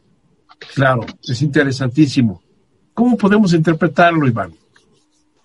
claro, 0.73 1.05
es 1.23 1.41
interesantísimo. 1.41 2.41
¿Cómo 2.93 3.17
podemos 3.17 3.53
interpretarlo, 3.53 4.27
Iván? 4.27 4.53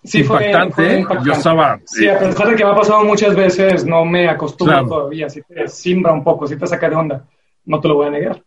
Sí, 0.03 0.21
impactante, 0.21 1.05
fue, 1.05 1.19
yo 1.25 1.33
estaba... 1.33 1.79
Sí, 1.85 2.09
a 2.09 2.19
pesar 2.19 2.49
de 2.49 2.57
que 2.57 2.65
me 2.65 2.71
ha 2.71 2.75
pasado 2.75 3.05
muchas 3.05 3.37
veces, 3.37 3.85
no 3.85 4.05
me 4.05 4.29
acostumbro 4.29 4.87
todavía, 4.87 5.29
si 5.29 5.43
te 5.43 5.69
simbra 5.69 6.13
un 6.13 6.25
poco, 6.25 6.47
si 6.47 6.57
te 6.57 6.67
saca 6.67 6.89
de 6.89 6.97
onda, 6.97 7.27
no 7.67 7.81
te 7.81 7.89
lo 7.89 7.97
voy 7.97 8.07
a 8.07 8.11
negar. 8.11 8.43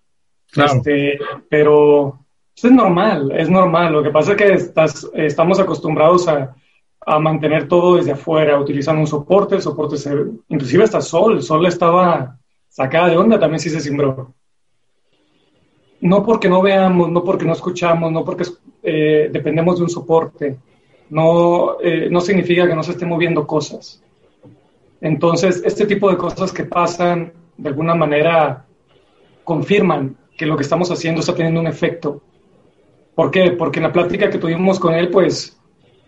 Claro. 0.51 0.73
Este, 0.75 1.17
pero 1.49 2.19
es 2.55 2.71
normal, 2.71 3.31
es 3.35 3.49
normal. 3.49 3.93
Lo 3.93 4.03
que 4.03 4.09
pasa 4.09 4.31
es 4.31 4.37
que 4.37 4.53
estás, 4.53 5.09
estamos 5.13 5.59
acostumbrados 5.59 6.27
a, 6.27 6.55
a, 7.05 7.19
mantener 7.19 7.67
todo 7.67 7.97
desde 7.97 8.11
afuera, 8.11 8.59
utilizando 8.59 9.01
un 9.01 9.07
soporte, 9.07 9.55
el 9.55 9.61
soporte 9.61 9.97
se, 9.97 10.11
inclusive 10.49 10.83
hasta 10.83 11.01
Sol, 11.01 11.41
Sol 11.41 11.65
estaba 11.65 12.37
sacada 12.69 13.09
de 13.09 13.17
onda, 13.17 13.39
también 13.39 13.59
sí 13.59 13.69
se 13.69 13.79
cimbró. 13.79 14.33
No 16.01 16.23
porque 16.23 16.49
no 16.49 16.61
veamos, 16.61 17.09
no 17.09 17.23
porque 17.23 17.45
no 17.45 17.53
escuchamos, 17.53 18.11
no 18.11 18.25
porque 18.25 18.45
eh, 18.81 19.29
dependemos 19.31 19.77
de 19.77 19.83
un 19.83 19.89
soporte, 19.89 20.57
no, 21.09 21.79
eh, 21.81 22.09
no 22.09 22.19
significa 22.21 22.67
que 22.67 22.75
no 22.75 22.83
se 22.83 22.91
estén 22.91 23.09
moviendo 23.09 23.47
cosas. 23.47 24.01
Entonces, 24.99 25.61
este 25.65 25.85
tipo 25.85 26.09
de 26.09 26.17
cosas 26.17 26.51
que 26.51 26.63
pasan, 26.63 27.31
de 27.57 27.69
alguna 27.69 27.95
manera, 27.95 28.65
confirman 29.43 30.17
que 30.37 30.45
lo 30.45 30.55
que 30.55 30.63
estamos 30.63 30.89
haciendo 30.91 31.21
está 31.21 31.35
teniendo 31.35 31.59
un 31.59 31.67
efecto 31.67 32.21
¿Por 33.15 33.29
qué? 33.29 33.51
Porque 33.51 33.79
en 33.79 33.83
la 33.83 33.93
plática 33.93 34.29
que 34.29 34.39
tuvimos 34.39 34.79
con 34.79 34.93
él, 34.93 35.09
pues, 35.09 35.57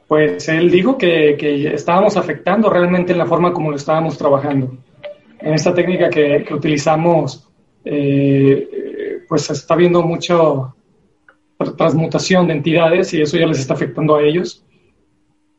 pues 0.07 0.47
él 0.49 0.69
dijo 0.69 0.97
que, 0.97 1.35
que 1.37 1.73
estábamos 1.73 2.15
afectando 2.17 2.69
realmente 2.69 3.11
en 3.11 3.17
la 3.17 3.25
forma 3.25 3.53
como 3.53 3.71
lo 3.71 3.75
estábamos 3.75 4.17
trabajando. 4.17 4.77
En 5.39 5.53
esta 5.53 5.73
técnica 5.73 6.09
que, 6.09 6.43
que 6.47 6.53
utilizamos, 6.53 7.47
eh, 7.83 9.23
pues 9.27 9.49
está 9.49 9.75
viendo 9.75 10.01
mucho 10.03 10.75
transmutación 11.77 12.47
de 12.47 12.53
entidades 12.53 13.13
y 13.13 13.21
eso 13.21 13.37
ya 13.37 13.47
les 13.47 13.59
está 13.59 13.73
afectando 13.73 14.15
a 14.15 14.23
ellos. 14.23 14.63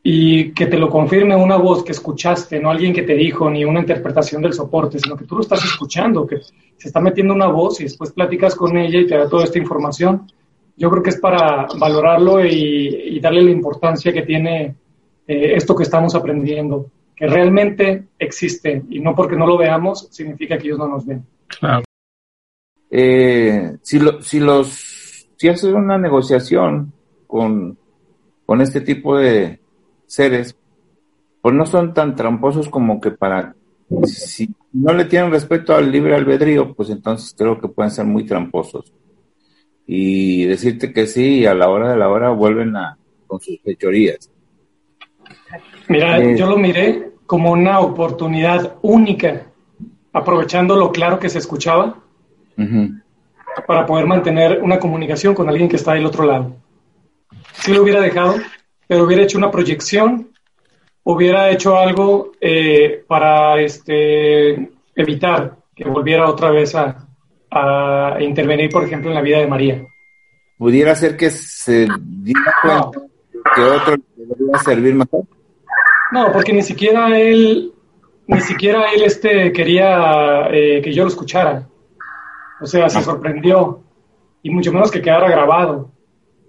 Y 0.03 0.53
que 0.53 0.67
te 0.67 0.77
lo 0.77 0.89
confirme 0.89 1.35
una 1.35 1.57
voz 1.57 1.83
que 1.83 1.91
escuchaste, 1.91 2.61
no 2.61 2.69
alguien 2.69 2.93
que 2.93 3.01
te 3.01 3.15
dijo, 3.15 3.49
ni 3.49 3.65
una 3.65 3.81
interpretación 3.81 4.41
del 4.41 4.53
soporte, 4.53 4.99
sino 4.99 5.17
que 5.17 5.25
tú 5.25 5.35
lo 5.35 5.41
estás 5.41 5.65
escuchando, 5.65 6.25
que 6.25 6.37
se 6.77 6.87
está 6.87 7.01
metiendo 7.01 7.33
una 7.33 7.47
voz 7.47 7.81
y 7.81 7.83
después 7.83 8.13
platicas 8.13 8.55
con 8.55 8.77
ella 8.77 8.99
y 8.99 9.07
te 9.07 9.17
da 9.17 9.27
toda 9.27 9.43
esta 9.43 9.59
información 9.59 10.31
yo 10.77 10.91
creo 10.91 11.03
que 11.03 11.09
es 11.09 11.19
para 11.19 11.67
valorarlo 11.77 12.45
y, 12.45 13.19
darle 13.19 13.41
la 13.41 13.51
importancia 13.51 14.13
que 14.13 14.21
tiene 14.21 14.75
eh, 15.27 15.55
esto 15.55 15.75
que 15.75 15.83
estamos 15.83 16.13
aprendiendo, 16.13 16.91
que 17.15 17.25
realmente 17.25 18.05
existe 18.19 18.83
y 18.89 18.99
no 18.99 19.15
porque 19.15 19.35
no 19.35 19.47
lo 19.47 19.57
veamos 19.57 20.07
significa 20.11 20.57
que 20.57 20.67
ellos 20.67 20.77
no 20.77 20.87
nos 20.87 21.05
ven. 21.05 21.25
Claro. 21.59 21.83
Eh, 22.91 23.77
si, 23.81 23.99
si 24.21 24.39
los 24.39 25.27
si 25.35 25.49
haces 25.49 25.73
una 25.73 25.97
negociación 25.97 26.93
con, 27.25 27.77
con 28.45 28.61
este 28.61 28.81
tipo 28.81 29.17
de 29.17 29.59
seres, 30.05 30.55
pues 31.41 31.55
no 31.55 31.65
son 31.65 31.93
tan 31.93 32.15
tramposos 32.15 32.69
como 32.69 33.01
que 33.01 33.11
para 33.11 33.55
si 34.03 34.49
no 34.73 34.93
le 34.93 35.05
tienen 35.05 35.31
respeto 35.31 35.75
al 35.75 35.91
libre 35.91 36.15
albedrío, 36.15 36.73
pues 36.75 36.89
entonces 36.91 37.33
creo 37.37 37.59
que 37.59 37.67
pueden 37.67 37.91
ser 37.91 38.05
muy 38.05 38.25
tramposos 38.25 38.93
y 39.87 40.43
decirte 40.45 40.91
que 40.91 41.07
sí 41.07 41.39
y 41.39 41.45
a 41.45 41.53
la 41.53 41.69
hora 41.69 41.89
de 41.89 41.97
la 41.97 42.09
hora 42.09 42.29
vuelven 42.29 42.75
a 42.75 42.97
con 43.25 43.39
sus 43.39 43.59
fechorías. 43.61 44.29
Mira, 45.87 46.19
eh, 46.19 46.37
yo 46.37 46.45
lo 46.47 46.57
miré 46.57 47.11
como 47.25 47.51
una 47.51 47.79
oportunidad 47.79 48.75
única, 48.81 49.47
aprovechando 50.11 50.75
lo 50.75 50.91
claro 50.91 51.19
que 51.19 51.29
se 51.29 51.39
escuchaba, 51.39 51.99
para 53.67 53.85
poder 53.85 54.05
mantener 54.05 54.61
una 54.61 54.79
comunicación 54.79 55.33
con 55.33 55.47
alguien 55.47 55.69
que 55.69 55.75
está 55.77 55.93
del 55.93 56.05
otro 56.05 56.25
lado. 56.25 56.55
Si 57.53 57.73
lo 57.73 57.83
hubiera 57.83 58.01
dejado, 58.01 58.35
pero 58.87 59.03
hubiera 59.03 59.23
hecho 59.23 59.37
una 59.37 59.51
proyección, 59.51 60.31
hubiera 61.03 61.49
hecho 61.49 61.77
algo 61.77 62.31
eh, 62.41 63.03
para 63.07 63.61
este, 63.61 64.71
evitar 64.95 65.57
que 65.75 65.85
volviera 65.85 66.29
otra 66.29 66.49
vez 66.49 66.75
a, 66.75 67.06
a 67.51 68.17
intervenir, 68.19 68.69
por 68.69 68.83
ejemplo, 68.83 69.09
en 69.09 69.15
la 69.15 69.21
vida 69.21 69.39
de 69.39 69.47
María. 69.47 69.85
¿Pudiera 70.57 70.95
ser 70.95 71.15
que 71.15 71.29
se 71.29 71.87
diera 71.99 72.53
cuenta 72.61 73.01
que 73.55 73.61
otro 73.61 73.95
le 73.95 74.25
debería 74.25 74.59
servir 74.59 74.95
mejor? 74.95 75.23
No, 76.11 76.31
porque 76.31 76.53
ni 76.53 76.63
siquiera 76.63 77.17
él, 77.17 77.71
ni 78.27 78.41
siquiera 78.41 78.91
él 78.91 79.03
este 79.03 79.51
quería 79.51 80.47
eh, 80.51 80.81
que 80.81 80.93
yo 80.93 81.03
lo 81.03 81.09
escuchara. 81.09 81.67
O 82.59 82.65
sea, 82.65 82.89
se 82.89 83.03
sorprendió 83.03 83.81
y 84.41 84.49
mucho 84.49 84.71
menos 84.71 84.89
que 84.89 85.01
quedara 85.01 85.29
grabado. 85.29 85.91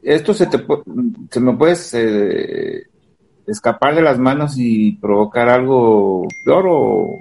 Esto 0.02 0.33
se 0.33 0.47
te 0.47 0.64
se 1.31 1.40
me 1.40 1.52
puede 1.55 1.76
eh, 1.95 2.83
escapar 3.47 3.95
de 3.95 4.02
las 4.02 4.19
manos 4.19 4.55
y 4.57 4.93
provocar 4.93 5.49
algo 5.49 6.26
peor 6.45 6.64
o 6.69 7.21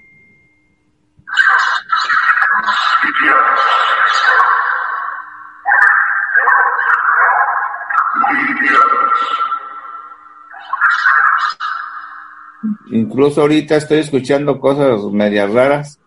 Incluso 12.92 13.42
ahorita 13.42 13.76
estoy 13.76 14.00
escuchando 14.00 14.60
cosas 14.60 15.04
medias 15.12 15.52
raras, 15.52 16.00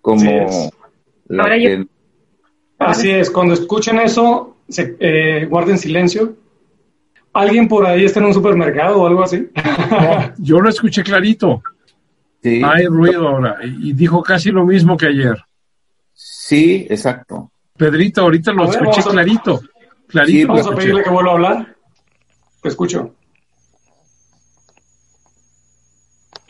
como 0.00 0.70
la 1.28 1.44
que... 1.50 1.86
Así 2.78 3.10
es, 3.10 3.30
cuando 3.30 3.54
escuchen 3.54 3.98
eso, 3.98 4.56
se, 4.68 4.96
eh, 5.00 5.46
guarden 5.46 5.78
silencio. 5.78 6.36
¿Alguien 7.32 7.68
por 7.68 7.86
ahí 7.86 8.04
está 8.04 8.20
en 8.20 8.26
un 8.26 8.34
supermercado 8.34 9.02
o 9.02 9.06
algo 9.06 9.22
así? 9.22 9.48
yo 10.38 10.60
lo 10.60 10.68
escuché 10.68 11.02
clarito. 11.02 11.62
Hay 12.44 12.86
ruido 12.86 13.28
ahora. 13.28 13.58
Y 13.62 13.92
dijo 13.92 14.22
casi 14.22 14.50
lo 14.50 14.64
mismo 14.64 14.96
que 14.96 15.06
ayer. 15.06 15.36
Sí, 16.12 16.86
exacto. 16.88 17.50
Pedrito, 17.76 18.22
ahorita 18.22 18.52
lo 18.52 18.70
escuché 18.70 19.02
clarito. 19.02 19.60
clarito 20.06 20.48
vamos 20.48 20.66
a 20.66 20.74
pedirle 20.74 21.02
que 21.02 21.10
vuelva 21.10 21.30
a 21.30 21.34
hablar. 21.34 21.76
Te 22.62 22.68
escucho. 22.68 23.14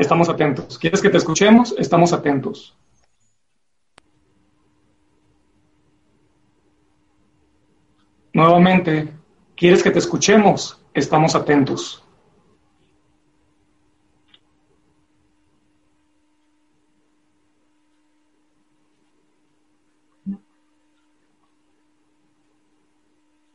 Estamos 0.07 0.29
atentos. 0.29 0.79
¿Quieres 0.79 1.03
que 1.03 1.11
te 1.11 1.17
escuchemos? 1.17 1.75
Estamos 1.77 2.13
atentos. 2.13 2.77
Nuevamente, 8.33 9.13
¿quieres 9.57 9.83
que 9.83 9.91
te 9.91 9.99
escuchemos? 9.99 10.81
Estamos 10.95 11.35
atentos. 11.35 12.05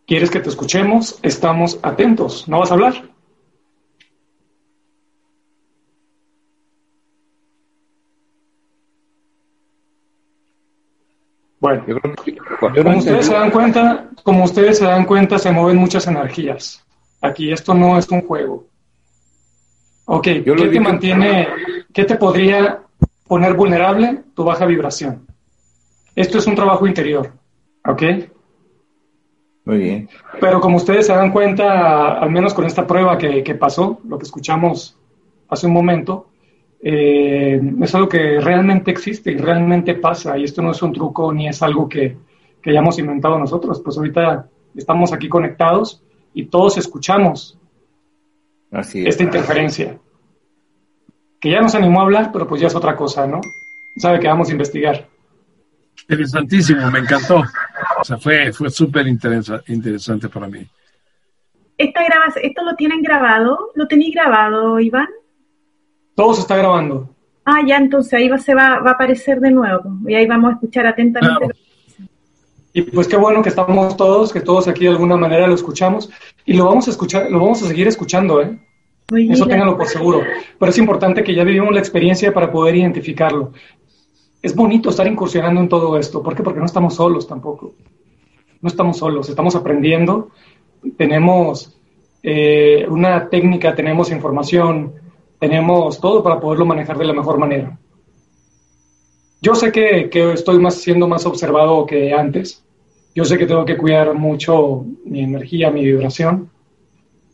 ¿Quieres 0.06 0.30
que 0.30 0.42
te 0.42 0.50
escuchemos? 0.50 1.18
Estamos 1.24 1.80
atentos. 1.82 2.50
¿No 2.50 2.60
vas 2.60 2.72
a 2.72 2.74
hablar? 2.74 3.21
Bueno, 11.62 11.86
como 12.84 12.98
ustedes 12.98 13.28
se 13.28 13.34
dan 13.34 13.52
cuenta, 13.52 14.10
como 14.24 14.44
ustedes 14.44 14.80
se 14.80 14.86
dan 14.86 15.06
cuenta, 15.06 15.38
se 15.38 15.52
mueven 15.52 15.78
muchas 15.78 16.08
energías. 16.08 16.84
Aquí 17.22 17.52
esto 17.52 17.76
no 17.76 18.00
es 18.00 18.10
un 18.10 18.22
juego. 18.22 18.66
Ok, 20.06 20.24
¿qué 20.24 20.70
te 20.72 20.80
mantiene, 20.80 21.48
qué 21.94 22.04
te 22.04 22.16
podría 22.16 22.82
poner 23.28 23.54
vulnerable? 23.54 24.24
Tu 24.36 24.44
baja 24.44 24.66
vibración. 24.66 25.28
Esto 26.16 26.40
es 26.40 26.48
un 26.48 26.56
trabajo 26.56 26.88
interior, 26.88 27.32
¿ok? 27.86 28.04
Muy 29.66 29.78
bien. 29.78 30.10
Pero 30.40 30.60
como 30.60 30.78
ustedes 30.78 31.06
se 31.06 31.14
dan 31.14 31.32
cuenta, 31.32 32.18
al 32.18 32.32
menos 32.32 32.56
con 32.56 32.66
esta 32.66 32.88
prueba 32.88 33.20
que, 33.20 33.56
pasó, 33.56 34.00
lo 34.08 34.18
que 34.18 34.26
escuchamos 34.26 34.98
hace 35.48 35.68
un 35.68 35.74
momento, 35.74 36.31
eh, 36.84 37.62
es 37.82 37.96
algo 37.96 38.10
que 38.10 38.40
realmente 38.40 38.92
existe 38.92 39.32
y 39.32 39.38
realmente 39.38 39.96
pasa. 39.96 40.38
Y 40.38 40.44
esto 40.44 40.62
no 40.62 40.72
es 40.72 40.82
un 40.82 40.94
truco 40.94 41.32
ni 41.32 41.48
es 41.48 41.62
algo 41.62 41.88
que, 41.88 42.18
que 42.62 42.70
hayamos 42.72 42.98
inventado 43.00 43.38
nosotros. 43.38 43.82
Pues 43.82 43.98
ahorita 43.98 44.48
estamos 44.76 45.14
aquí 45.14 45.30
conectados 45.30 46.02
y 46.34 46.46
todos 46.46 46.78
escuchamos 46.78 47.58
Así 48.72 49.06
esta 49.06 49.24
interferencia. 49.24 49.98
Que 51.40 51.52
ya 51.52 51.62
nos 51.62 51.76
animó 51.76 52.02
a 52.02 52.04
hablar, 52.04 52.32
pero 52.32 52.48
pues 52.48 52.62
ya 52.62 52.68
es 52.68 52.76
otra 52.76 52.96
cosa, 52.96 53.26
¿no? 53.28 53.42
Sabe 53.98 54.20
que 54.20 54.28
vamos 54.28 54.50
a 54.50 54.52
investigar. 54.52 55.08
Interesantísimo, 56.08 56.90
me 56.92 57.00
encantó. 57.00 57.44
O 58.00 58.04
sea, 58.04 58.18
fue, 58.18 58.54
fue 58.54 58.70
súper 58.70 59.08
interesante 59.08 60.30
para 60.30 60.48
mí. 60.48 60.66
Esta 61.78 62.02
¿Esto 62.42 62.64
lo 62.64 62.76
tienen 62.76 63.02
grabado? 63.02 63.72
¿Lo 63.76 63.88
tenéis 63.88 64.14
grabado, 64.14 64.80
Iván? 64.80 65.08
Todo 66.16 66.34
se 66.34 66.42
está 66.42 66.58
grabando. 66.58 67.10
Ah, 67.46 67.62
ya, 67.66 67.78
entonces 67.78 68.14
ahí 68.14 68.30
va, 68.30 68.38
se 68.38 68.54
va, 68.54 68.80
va 68.80 68.92
a 68.92 68.94
aparecer 68.94 69.40
de 69.40 69.52
nuevo. 69.52 69.84
Y 70.08 70.14
ahí 70.14 70.28
vamos 70.28 70.52
a 70.52 70.54
escuchar 70.56 70.86
atentamente. 70.86 71.56
Y 72.74 72.84
pues 72.84 73.08
qué 73.08 73.18
bueno 73.18 73.42
que 73.42 73.50
estamos 73.50 73.98
todos, 73.98 74.32
que 74.32 74.40
todos 74.40 74.68
aquí 74.68 74.86
de 74.86 74.92
alguna 74.92 75.18
manera 75.18 75.48
lo 75.48 75.56
escuchamos. 75.56 76.10
Y 76.46 76.54
lo 76.54 76.66
vamos 76.66 76.88
a 76.88 76.92
escuchar, 76.92 77.30
lo 77.30 77.40
vamos 77.40 77.62
a 77.64 77.68
seguir 77.68 77.88
escuchando, 77.88 78.42
¿eh? 78.42 78.58
Eso 79.30 79.46
ténganlo 79.46 79.78
por 79.78 79.88
seguro. 79.88 80.22
Pero 80.58 80.70
es 80.70 80.78
importante 80.78 81.22
que 81.24 81.36
ya 81.36 81.44
vivimos 81.44 81.74
la 81.74 81.80
experiencia 81.80 82.34
para 82.34 82.50
poder 82.50 82.76
identificarlo 82.76 83.52
es 84.42 84.56
bonito 84.56 84.90
estar 84.90 85.08
incursionando 85.08 85.62
en 85.62 85.70
todo 85.70 85.98
esto. 85.98 86.24
¿Por 86.24 86.36
qué? 86.36 86.44
Porque 86.44 86.60
no 86.60 86.66
estamos 86.66 86.96
solos 86.96 87.28
tampoco. 87.28 87.74
No 88.62 88.68
estamos 88.68 88.98
solos, 88.98 89.30
estamos 89.30 89.56
aprendiendo, 89.56 90.30
tenemos 90.96 91.76
eh, 92.22 92.86
una 92.88 93.28
técnica, 93.28 93.74
tenemos 93.74 94.12
información, 94.12 94.94
tenemos 95.42 96.00
todo 96.00 96.22
para 96.22 96.40
poderlo 96.40 96.68
manejar 96.68 97.00
de 97.00 97.06
la 97.06 97.14
mejor 97.14 97.40
manera. 97.40 97.76
Yo 99.42 99.56
sé 99.56 99.72
que, 99.72 100.08
estoy 100.34 100.60
más, 100.60 100.76
siendo 100.76 101.08
más 101.08 101.26
observado 101.26 101.84
que 101.88 102.14
antes. 102.14 102.64
Yo 103.16 103.26
sé 103.26 103.40
que 103.40 103.48
tengo 103.48 103.66
que 103.66 103.76
cuidar 103.76 104.14
mucho 104.14 104.86
mi 105.04 105.22
energía, 105.22 105.72
mi 105.72 105.84
vibración. 105.84 106.52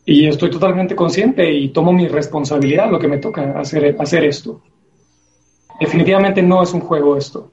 Y 0.06 0.26
estoy 0.26 0.48
totalmente 0.50 0.96
consciente 0.96 1.52
y 1.52 1.68
tomo 1.68 1.92
mi 1.92 2.08
responsabilidad, 2.08 2.90
lo 2.90 2.98
que 2.98 3.08
me 3.08 3.18
toca 3.18 3.60
hacer, 3.60 3.94
hacer 3.98 4.24
esto. 4.24 4.62
Definitivamente 5.78 6.42
no 6.42 6.62
es 6.62 6.72
un 6.72 6.80
juego 6.80 7.14
esto. 7.14 7.52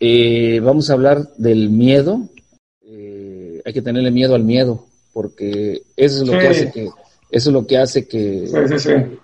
Eh, 0.00 0.58
vamos 0.58 0.90
a 0.90 0.94
hablar 0.94 1.28
del 1.36 1.70
miedo. 1.70 2.22
Eh, 2.82 3.62
hay 3.64 3.72
que 3.72 3.82
tenerle 3.82 4.10
miedo 4.10 4.34
al 4.34 4.42
miedo, 4.42 4.84
porque 5.12 5.82
eso 5.96 6.22
es 6.24 6.28
lo 6.28 6.36
que 6.36 6.48
hace 6.48 6.72
que 6.72 6.88
eso 7.30 7.50
es 7.50 7.52
lo 7.52 7.66
que 7.66 7.78
hace 7.78 8.08
que, 8.08 8.48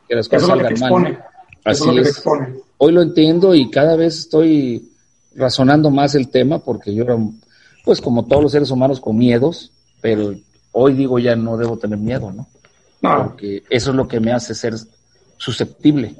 las 0.09 0.29
cosas 0.29 0.49
salgan 0.49 0.81
mal. 0.81 1.25
Así 1.65 1.99
es. 1.99 2.23
Hoy 2.77 2.93
lo 2.93 3.03
entiendo 3.03 3.55
y 3.55 3.71
cada 3.71 3.97
vez 3.97 4.19
estoy 4.19 4.91
razonando 5.35 5.91
más 5.91 6.15
el 6.15 6.29
tema 6.29 6.59
porque 6.59 6.95
yo 6.95 7.05
era, 7.05 7.17
pues 7.85 8.01
como 8.01 8.27
todos 8.27 8.43
los 8.43 8.53
seres 8.53 8.71
humanos 8.71 9.01
con 9.01 9.17
miedos, 9.17 9.73
pero 10.01 10.35
hoy 10.73 10.93
digo 10.95 11.19
ya 11.19 11.35
no 11.37 11.57
debo 11.57 11.79
tener 11.79 11.99
miedo, 11.99 12.31
¿no? 12.31 12.47
no. 13.01 13.29
Porque 13.29 13.63
eso 13.71 13.91
es 13.91 13.97
lo 13.97 14.07
que 14.07 14.21
me 14.21 14.33
hace 14.33 14.55
ser 14.55 14.75
susceptible 15.39 16.17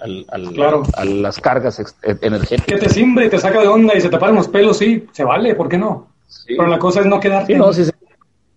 a 0.00 1.04
las 1.04 1.40
cargas 1.40 1.80
e, 1.80 2.16
energéticas. 2.22 2.80
Que 2.80 2.86
te 2.86 2.88
simbre 2.88 3.26
y 3.26 3.30
te 3.30 3.38
saca 3.38 3.60
de 3.60 3.66
onda 3.66 3.96
y 3.96 4.00
se 4.00 4.08
te 4.08 4.18
paran 4.18 4.36
los 4.36 4.48
pelos, 4.48 4.78
sí, 4.78 5.06
se 5.12 5.24
vale, 5.24 5.54
¿por 5.56 5.68
qué 5.68 5.78
no? 5.78 6.08
Pero 6.46 6.66
la 6.66 6.78
cosa 6.78 7.00
es 7.00 7.06
no 7.06 7.18
quedarte. 7.18 7.58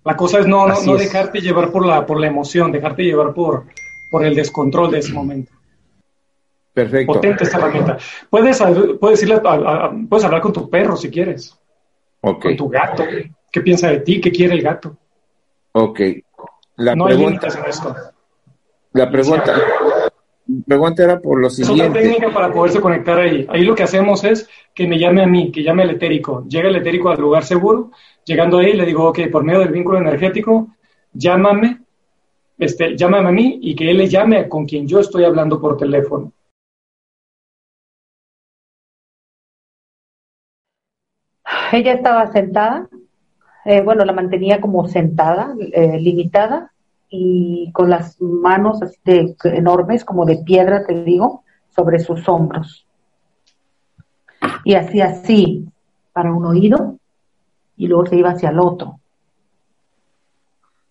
La 0.04 0.16
cosa 0.16 0.40
es 0.40 0.48
no, 0.48 0.68
no, 0.68 0.96
dejarte 0.98 1.42
llevar 1.42 1.72
por 1.72 1.86
la, 1.86 2.06
por 2.06 2.20
la 2.20 2.28
emoción, 2.28 2.72
dejarte 2.72 3.04
llevar 3.04 3.34
por, 3.34 3.66
por 4.10 4.26
el 4.26 4.36
descontrol 4.36 4.92
de 4.92 5.00
ese 5.00 5.14
momento. 5.14 5.52
Perfecto. 6.74 7.14
Potente 7.14 7.44
esta 7.44 7.58
herramienta. 7.58 7.98
Puedes, 8.30 8.62
puedes, 9.00 9.26
puedes 10.10 10.26
hablar 10.26 10.42
con 10.42 10.54
tu 10.54 10.70
perro 10.70 10.96
si 10.96 11.10
quieres. 11.10 11.58
Con 12.20 12.56
tu 12.56 12.70
gato. 12.70 13.04
¿Qué 13.52 13.62
piensa 13.62 13.90
de 13.90 14.00
ti? 14.00 14.22
¿Qué 14.22 14.32
quiere 14.32 14.54
el 14.54 14.62
gato? 14.62 14.98
Ok. 15.74 16.00
La 16.78 16.96
no 16.96 17.06
pregunta, 17.06 17.48
hay 17.48 17.60
en 17.60 17.70
esto. 17.70 17.96
La 18.94 19.12
pregunta, 19.12 19.56
pregunta 20.66 21.04
era 21.04 21.20
por 21.20 21.40
lo 21.40 21.50
siguiente. 21.50 21.84
Es 21.84 21.90
otra 21.90 22.02
técnica 22.02 22.34
para 22.34 22.52
poderse 22.52 22.80
conectar 22.80 23.20
ahí. 23.20 23.46
Ahí 23.50 23.64
lo 23.64 23.76
que 23.76 23.84
hacemos 23.84 24.24
es 24.24 24.50
que 24.74 24.88
me 24.88 24.98
llame 24.98 25.24
a 25.24 25.28
mí, 25.28 25.52
que 25.52 25.64
llame 25.64 25.84
al 25.84 25.92
etérico. 25.92 26.46
Llega 26.48 26.70
el 26.70 26.76
etérico 26.78 27.10
al 27.10 27.20
lugar 27.20 27.44
seguro. 27.44 27.92
Llegando 28.26 28.60
ahí 28.60 28.74
le 28.74 28.86
digo, 28.86 29.10
ok, 29.10 29.20
por 29.32 29.44
medio 29.44 29.60
del 29.60 29.72
vínculo 29.72 29.98
energético, 29.98 30.68
llámame, 31.14 31.82
este, 32.58 32.96
llámame 32.96 33.30
a 33.30 33.32
mí 33.32 33.60
y 33.62 33.76
que 33.76 33.90
él 33.90 33.98
le 33.98 34.08
llame 34.08 34.48
con 34.48 34.66
quien 34.66 34.88
yo 34.88 35.00
estoy 35.00 35.24
hablando 35.24 35.60
por 35.60 35.78
teléfono. 35.78 36.32
Ella 41.72 41.94
estaba 41.94 42.28
sentada, 42.32 42.90
eh, 43.66 43.82
bueno, 43.82 44.06
la 44.06 44.14
mantenía 44.14 44.60
como 44.62 44.88
sentada, 44.88 45.56
eh, 45.74 46.00
limitada, 46.00 46.72
y 47.10 47.72
con 47.74 47.90
las 47.90 48.20
manos 48.22 48.82
así 48.82 48.98
de, 49.04 49.36
enormes, 49.44 50.06
como 50.06 50.26
de 50.26 50.38
piedra, 50.38 50.86
te 50.86 51.04
digo, 51.04 51.44
sobre 51.76 52.00
sus 52.00 52.28
hombros. 52.30 52.88
Y 54.64 54.76
hacía 54.76 55.08
así 55.08 55.68
para 56.14 56.32
un 56.34 56.46
oído 56.46 56.98
y 57.78 57.88
luego 57.88 58.06
se 58.06 58.18
iba 58.18 58.32
hacia 58.32 58.50
el 58.50 58.60
otro. 58.60 59.00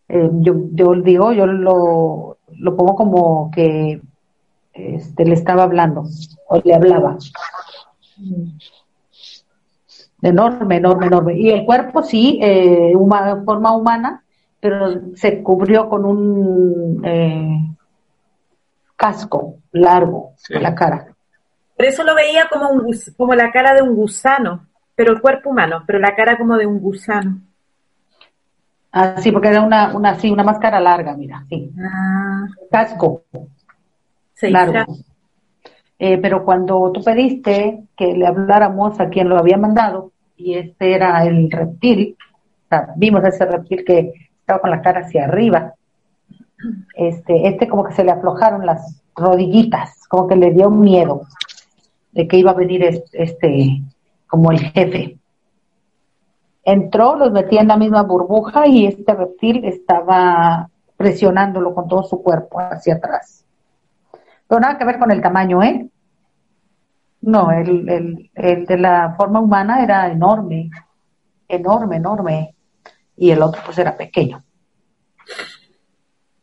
Eh, 0.08 0.28
yo, 0.40 0.54
yo 0.72 0.94
digo, 0.94 1.32
yo 1.32 1.46
lo, 1.46 2.38
lo 2.56 2.76
pongo 2.76 2.96
como 2.96 3.50
que 3.50 4.00
este, 4.72 5.24
le 5.24 5.34
estaba 5.34 5.64
hablando 5.64 6.04
o 6.48 6.60
le 6.62 6.74
hablaba. 6.74 7.16
Enorme, 10.22 10.76
enorme, 10.76 11.06
enorme. 11.06 11.38
Y 11.38 11.50
el 11.50 11.64
cuerpo 11.64 12.02
sí, 12.02 12.38
eh, 12.42 12.92
forma 13.44 13.72
humana, 13.72 14.22
pero 14.60 15.14
se 15.14 15.42
cubrió 15.42 15.88
con 15.88 16.04
un 16.04 17.02
eh, 17.04 17.76
casco 18.96 19.56
largo 19.72 20.34
en 20.48 20.62
la 20.62 20.74
cara. 20.74 21.06
Por 21.76 21.86
eso 21.86 22.04
lo 22.04 22.14
veía 22.14 22.48
como, 22.50 22.68
un, 22.68 22.94
como 23.16 23.34
la 23.34 23.50
cara 23.50 23.74
de 23.74 23.82
un 23.82 23.94
gusano, 23.94 24.66
pero 25.00 25.14
el 25.14 25.22
cuerpo 25.22 25.48
humano, 25.48 25.82
pero 25.86 25.98
la 25.98 26.14
cara 26.14 26.36
como 26.36 26.58
de 26.58 26.66
un 26.66 26.78
gusano. 26.78 27.40
Ah, 28.92 29.14
sí, 29.16 29.32
porque 29.32 29.48
era 29.48 29.62
una, 29.62 29.96
una, 29.96 30.14
sí, 30.16 30.30
una 30.30 30.42
máscara 30.42 30.78
larga, 30.78 31.16
mira, 31.16 31.42
sí. 31.48 31.72
Ah. 31.82 32.46
Casco. 32.70 33.22
Sí, 34.34 34.50
largo. 34.50 34.92
Eh, 35.98 36.18
pero 36.18 36.44
cuando 36.44 36.92
tú 36.92 37.02
pediste 37.02 37.84
que 37.96 38.12
le 38.12 38.26
habláramos 38.26 39.00
a 39.00 39.08
quien 39.08 39.30
lo 39.30 39.38
había 39.38 39.56
mandado, 39.56 40.12
y 40.36 40.52
este 40.52 40.94
era 40.94 41.24
el 41.24 41.50
reptil, 41.50 42.18
o 42.66 42.68
sea, 42.68 42.92
vimos 42.94 43.24
ese 43.24 43.46
reptil 43.46 43.82
que 43.86 44.12
con 44.60 44.68
la 44.68 44.82
cara 44.82 45.00
hacia 45.00 45.24
arriba. 45.24 45.72
Este, 46.94 47.48
este 47.48 47.68
como 47.68 47.84
que 47.84 47.94
se 47.94 48.04
le 48.04 48.10
aflojaron 48.10 48.66
las 48.66 49.02
rodillitas, 49.16 50.06
como 50.08 50.28
que 50.28 50.36
le 50.36 50.50
dio 50.50 50.68
miedo 50.68 51.22
de 52.12 52.28
que 52.28 52.36
iba 52.36 52.50
a 52.50 52.54
venir 52.54 53.02
este, 53.14 53.80
como 54.30 54.52
el 54.52 54.60
jefe. 54.60 55.18
Entró, 56.62 57.16
los 57.16 57.32
metía 57.32 57.60
en 57.60 57.68
la 57.68 57.76
misma 57.76 58.02
burbuja 58.02 58.66
y 58.66 58.86
este 58.86 59.12
reptil 59.12 59.64
estaba 59.64 60.70
presionándolo 60.96 61.74
con 61.74 61.88
todo 61.88 62.04
su 62.04 62.22
cuerpo 62.22 62.60
hacia 62.60 62.94
atrás. 62.94 63.44
Pero 64.46 64.60
nada 64.60 64.78
que 64.78 64.84
ver 64.84 64.98
con 64.98 65.10
el 65.10 65.20
tamaño, 65.20 65.62
¿eh? 65.62 65.88
No, 67.22 67.50
el, 67.50 67.88
el, 67.88 68.30
el 68.34 68.66
de 68.66 68.78
la 68.78 69.14
forma 69.16 69.40
humana 69.40 69.82
era 69.82 70.10
enorme, 70.10 70.70
enorme, 71.48 71.96
enorme, 71.96 72.54
y 73.16 73.30
el 73.30 73.42
otro 73.42 73.60
pues 73.64 73.78
era 73.78 73.96
pequeño. 73.96 74.42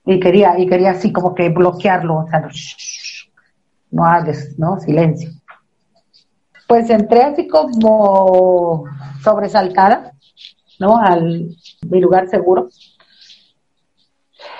Y 0.05 0.19
quería, 0.19 0.57
y 0.59 0.67
quería 0.67 0.91
así 0.91 1.11
como 1.11 1.33
que 1.33 1.49
bloquearlo, 1.49 2.19
o 2.19 2.27
sea, 2.27 2.47
no 3.91 4.05
hables, 4.05 4.57
¿no? 4.57 4.79
Silencio. 4.79 5.31
Pues 6.67 6.89
entré 6.89 7.23
así 7.23 7.47
como 7.47 8.83
sobresaltada, 9.23 10.13
¿no? 10.79 10.97
Al 10.97 11.55
mi 11.89 12.01
lugar 12.01 12.27
seguro. 12.27 12.69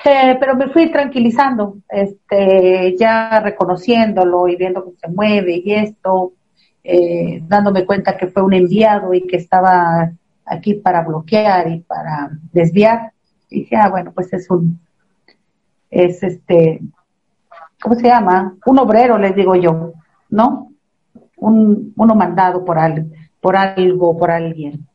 Eh, 0.05 0.37
pero 0.39 0.55
me 0.55 0.69
fui 0.69 0.89
tranquilizando, 0.89 1.79
este, 1.89 2.95
ya 2.97 3.41
reconociéndolo 3.41 4.47
y 4.47 4.55
viendo 4.55 4.85
que 4.85 4.91
se 4.97 5.07
mueve 5.09 5.61
y 5.63 5.73
esto, 5.73 6.33
eh, 6.83 7.41
dándome 7.45 7.85
cuenta 7.85 8.15
que 8.15 8.27
fue 8.27 8.41
un 8.41 8.53
enviado 8.53 9.13
y 9.13 9.27
que 9.27 9.35
estaba 9.35 10.09
aquí 10.45 10.75
para 10.75 11.01
bloquear 11.01 11.69
y 11.69 11.79
para 11.81 12.29
desviar. 12.53 13.11
Y 13.49 13.59
dije, 13.59 13.75
ah, 13.75 13.89
bueno, 13.89 14.13
pues 14.13 14.31
es 14.31 14.49
un, 14.49 14.79
es 15.89 16.23
este, 16.23 16.79
¿cómo 17.81 17.95
se 17.95 18.07
llama? 18.07 18.55
Un 18.65 18.79
obrero, 18.79 19.17
les 19.17 19.35
digo 19.35 19.55
yo, 19.55 19.93
¿no? 20.29 20.66
Un, 21.37 21.93
uno 21.95 22.15
mandado 22.15 22.65
por, 22.65 22.77
al, 22.77 23.11
por 23.39 23.55
algo, 23.55 24.17
por 24.17 24.31
alguien. 24.31 24.85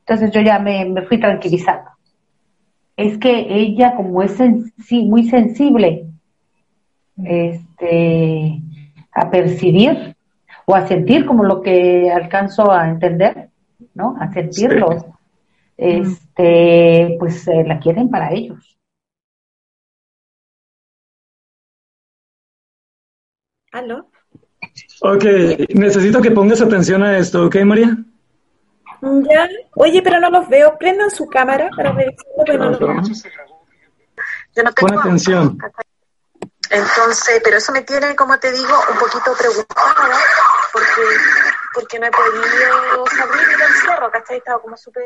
Entonces 0.00 0.30
yo 0.32 0.40
ya 0.40 0.58
me, 0.58 0.84
me 0.84 1.02
fui 1.02 1.18
tranquilizando. 1.18 1.90
Es 2.96 3.18
que 3.18 3.46
ella, 3.48 3.94
como 3.96 4.22
es 4.22 4.38
muy 4.90 5.28
sensible 5.28 6.06
este, 7.22 8.60
a 9.12 9.30
percibir 9.30 10.16
o 10.66 10.74
a 10.74 10.86
sentir, 10.86 11.26
como 11.26 11.44
lo 11.44 11.60
que 11.62 12.10
alcanzo 12.10 12.70
a 12.70 12.88
entender, 12.88 13.50
¿no? 13.94 14.16
A 14.20 14.32
sentirlos, 14.32 15.04
este, 15.76 17.16
pues 17.18 17.46
eh, 17.48 17.64
la 17.66 17.78
quieren 17.78 18.08
para 18.10 18.32
ellos. 18.32 18.78
¿Aló? 23.72 24.13
Ok, 25.00 25.24
necesito 25.74 26.20
que 26.20 26.30
pongas 26.30 26.60
atención 26.60 27.02
a 27.02 27.18
esto, 27.18 27.46
¿ok, 27.46 27.56
María? 27.64 27.96
Ya. 29.30 29.48
Oye, 29.74 30.00
pero 30.02 30.18
no 30.20 30.30
los 30.30 30.48
veo. 30.48 30.76
Prendan 30.78 31.10
su 31.10 31.26
cámara 31.26 31.68
para 31.76 31.92
ver. 31.92 32.14
Pero 32.46 32.70
no, 32.70 32.78
Pon 34.76 34.98
atención. 34.98 35.58
Entonces, 36.70 37.40
pero 37.44 37.58
eso 37.58 37.72
me 37.72 37.82
tiene, 37.82 38.16
como 38.16 38.38
te 38.38 38.50
digo, 38.50 38.74
un 38.90 38.98
poquito 38.98 39.34
preocupada 39.38 40.16
porque, 40.72 41.02
porque 41.74 41.98
no 41.98 42.06
he 42.06 42.10
podido 42.10 43.06
salir 43.06 43.58
del 43.58 43.74
cerro, 43.84 44.10
¿cachai? 44.10 44.38
Estaba 44.38 44.60
como 44.60 44.76
súper 44.76 45.04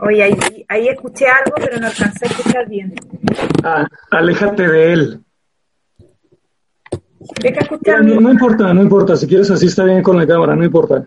Oye, 0.00 0.22
ahí, 0.22 0.36
ahí 0.68 0.88
escuché 0.88 1.26
algo, 1.28 1.54
pero 1.56 1.78
no 1.78 1.86
alcancé 1.86 2.26
a 2.26 2.28
escuchar 2.28 2.68
bien. 2.68 2.94
Ah, 3.62 3.86
aléjate 4.10 4.66
de 4.68 4.92
él. 4.92 5.20
Deja 7.40 7.60
escuchar. 7.60 8.04
No, 8.04 8.20
no, 8.20 8.30
importa, 8.30 8.74
no 8.74 8.82
importa. 8.82 9.16
Si 9.16 9.26
quieres 9.26 9.50
así 9.50 9.66
está 9.66 9.84
bien 9.84 10.02
con 10.02 10.16
la 10.16 10.26
cámara, 10.26 10.54
no 10.56 10.64
importa. 10.64 11.06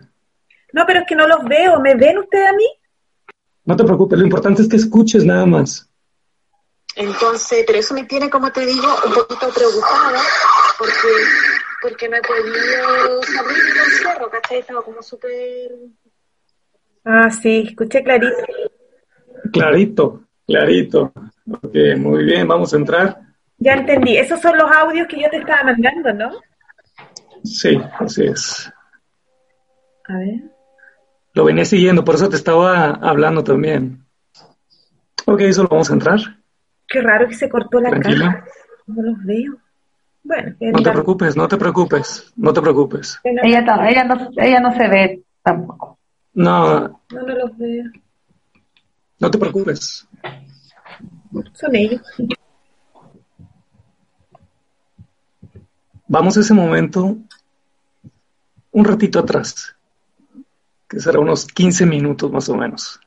No, 0.74 0.84
pero 0.86 1.02
es 1.02 1.06
que 1.08 1.16
no 1.16 1.28
los 1.28 1.44
veo. 1.44 1.80
¿Me 1.80 1.96
ven 1.96 2.18
ustedes 2.18 2.50
a 2.50 2.54
mí? 2.54 2.66
No 3.66 3.76
te 3.76 3.84
preocupes, 3.84 4.20
lo 4.20 4.26
importante 4.26 4.62
es 4.62 4.70
que 4.70 4.76
escuches 4.76 5.26
nada 5.26 5.46
más. 5.46 5.90
Entonces, 6.96 7.64
pero 7.68 7.80
eso 7.80 7.94
me 7.94 8.06
tiene, 8.06 8.30
como 8.30 8.52
te 8.52 8.66
digo, 8.66 8.88
un 9.06 9.14
poquito 9.14 9.50
preocupada 9.54 10.22
porque, 10.78 11.08
porque 11.82 12.08
no 12.08 12.18
he 12.18 12.22
podido 12.22 13.22
salir 13.24 13.74
del 13.74 13.92
cerro, 14.02 14.30
¿cachai? 14.30 14.60
Estaba 14.60 14.82
como 14.82 15.02
súper 15.02 15.72
Ah, 17.06 17.30
sí, 17.30 17.66
escuché 17.68 18.04
clarito. 18.04 18.36
Clarito, 19.54 20.24
clarito. 20.48 21.14
Ok, 21.50 21.76
muy 21.98 22.26
bien, 22.26 22.48
vamos 22.48 22.74
a 22.74 22.78
entrar. 22.78 23.20
Ya 23.60 23.74
entendí. 23.74 24.18
Esos 24.18 24.42
son 24.42 24.58
los 24.58 24.70
audios 24.72 25.08
que 25.08 25.22
yo 25.22 25.30
te 25.30 25.38
estaba 25.38 25.64
mandando, 25.64 26.14
¿no? 26.14 26.32
Sí, 27.44 27.80
así 28.00 28.26
es. 28.26 28.74
A 30.08 30.18
ver. 30.18 30.42
Lo 31.34 31.46
venía 31.46 31.66
siguiendo, 31.66 32.04
por 32.04 32.16
eso 32.16 32.28
te 32.28 32.38
estaba 32.38 32.92
hablando 32.92 33.44
también. 33.44 34.04
Ok, 35.26 35.42
solo 35.52 35.70
vamos 35.70 35.92
a 35.92 35.94
entrar. 35.94 36.20
Qué 36.88 37.02
raro 37.02 37.28
que 37.28 37.36
se 37.36 37.50
cortó 37.50 37.80
la 37.80 37.92
cámara. 37.92 38.46
No 38.88 39.04
los 39.04 39.24
veo. 39.24 39.58
Bueno, 40.24 40.56
no 40.60 40.82
te 40.82 40.92
preocupes, 40.92 41.38
no 41.38 41.48
te 41.48 41.58
preocupes, 41.58 42.34
no 42.36 42.52
te 42.52 42.62
preocupes. 42.62 43.20
Ella, 43.24 43.44
ella, 43.88 44.04
no, 44.04 44.30
ella 44.38 44.60
no 44.60 44.76
se 44.76 44.88
ve 44.88 45.24
tampoco. 45.44 45.95
No. 46.36 46.80
No, 46.80 47.00
no 47.12 47.22
los 47.28 47.58
veo. 47.58 47.86
No 49.20 49.32
te 49.32 49.38
preocupes. 49.38 50.06
Son 51.54 51.76
ellos. 51.76 52.02
Vamos 56.08 56.38
a 56.38 56.42
ese 56.42 56.54
momento 56.54 57.18
un 58.72 58.86
ratito 58.86 59.20
atrás, 59.20 59.76
que 60.90 61.00
será 61.00 61.20
unos 61.20 61.48
15 61.48 61.86
minutos 61.86 62.30
más 62.30 62.50
o 62.50 62.56
menos. 62.56 63.00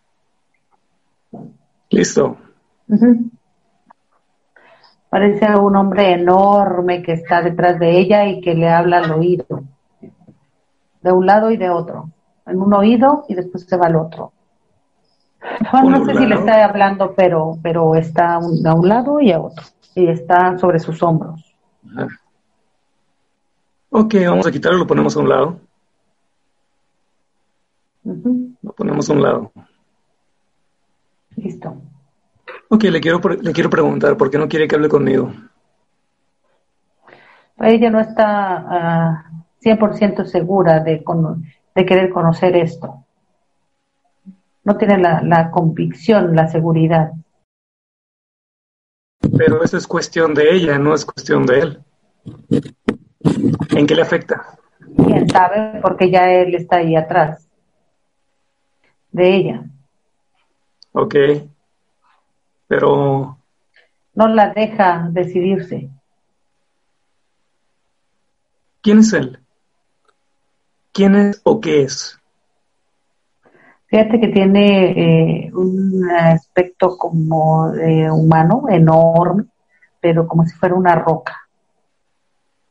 Listo. 1.90 2.38
Parece 5.10 5.54
un 5.54 5.76
hombre 5.76 6.14
enorme 6.14 7.02
que 7.02 7.12
está 7.12 7.42
detrás 7.42 7.78
de 7.78 7.98
ella 7.98 8.26
y 8.26 8.40
que 8.40 8.54
le 8.54 8.68
habla 8.68 8.98
al 8.98 9.12
oído, 9.12 9.46
de 11.02 11.12
un 11.12 11.26
lado 11.26 11.50
y 11.50 11.58
de 11.58 11.68
otro 11.68 12.10
en 12.48 12.60
un 12.60 12.72
oído 12.74 13.24
y 13.28 13.34
después 13.34 13.64
se 13.64 13.76
va 13.76 13.86
al 13.86 13.96
otro. 13.96 14.32
No, 15.72 16.04
sé 16.04 16.14
si 16.14 16.26
le 16.26 16.34
está 16.34 16.64
hablando, 16.64 17.14
pero, 17.14 17.58
pero 17.62 17.94
está 17.94 18.34
a 18.34 18.38
un, 18.38 18.88
lado 18.88 19.20
y 19.20 19.32
a 19.32 19.40
otro. 19.40 19.64
Y 19.94 20.08
está 20.08 20.58
sobre 20.58 20.78
sus 20.78 21.02
hombros. 21.02 21.54
Ok, 23.90 24.14
vamos 24.26 24.46
a 24.46 24.52
quitarlo, 24.52 24.78
lo 24.78 24.86
ponemos 24.86 25.16
a 25.16 25.20
un 25.20 25.28
lado. 25.28 25.60
Lo 28.04 28.72
ponemos 28.72 29.08
a 29.08 29.12
un 29.12 29.22
lado. 29.22 29.52
Listo. 31.36 31.76
Ok, 32.68 32.84
le 32.84 33.00
quiero, 33.00 33.20
le 33.20 33.52
quiero 33.52 33.70
preguntar, 33.70 34.16
¿por 34.16 34.30
qué 34.30 34.38
no 34.38 34.48
quiere 34.48 34.66
que 34.66 34.74
hable 34.74 34.88
conmigo? 34.88 35.32
Ella 37.58 37.90
no 37.90 38.00
está 38.00 39.24
100% 39.62 40.20
ah, 40.20 40.24
segura 40.24 40.80
de, 40.80 41.02
con, 41.02 41.44
de 41.78 41.86
querer 41.86 42.10
conocer 42.10 42.56
esto. 42.56 43.04
No 44.64 44.76
tiene 44.76 44.98
la, 44.98 45.50
convicción, 45.52 46.34
la 46.34 46.48
seguridad. 46.48 47.12
Pero 49.36 49.62
eso 49.62 49.76
es 49.76 49.86
cuestión 49.86 50.34
de 50.34 50.56
ella, 50.56 50.76
no 50.76 50.92
es 50.92 51.04
cuestión 51.04 51.46
de 51.46 51.60
él. 51.60 51.84
¿En 53.76 53.86
qué 53.86 53.94
le 53.94 54.02
afecta? 54.02 54.58
Quién 54.96 55.28
sabe, 55.28 55.80
porque 55.80 56.10
ya 56.10 56.28
él 56.32 56.56
está 56.56 56.78
ahí 56.78 56.96
atrás 56.96 57.48
de 59.12 59.36
ella. 59.36 59.64
Ok. 60.90 61.14
Pero... 62.66 63.38
No 64.14 64.26
la 64.26 64.52
deja 64.52 65.08
decidirse. 65.12 65.90
¿Quién 68.82 68.98
es 68.98 69.12
él? 69.12 69.38
¿Quién 70.98 71.14
es 71.14 71.40
o 71.44 71.60
qué 71.60 71.82
es? 71.82 72.18
Fíjate 73.86 74.18
que 74.18 74.26
tiene 74.26 75.46
eh, 75.46 75.52
un 75.54 76.10
aspecto 76.10 76.98
como 76.98 77.70
de 77.70 78.10
humano, 78.10 78.64
enorme, 78.68 79.44
pero 80.00 80.26
como 80.26 80.44
si 80.44 80.56
fuera 80.56 80.74
una 80.74 80.96
roca. 80.96 81.36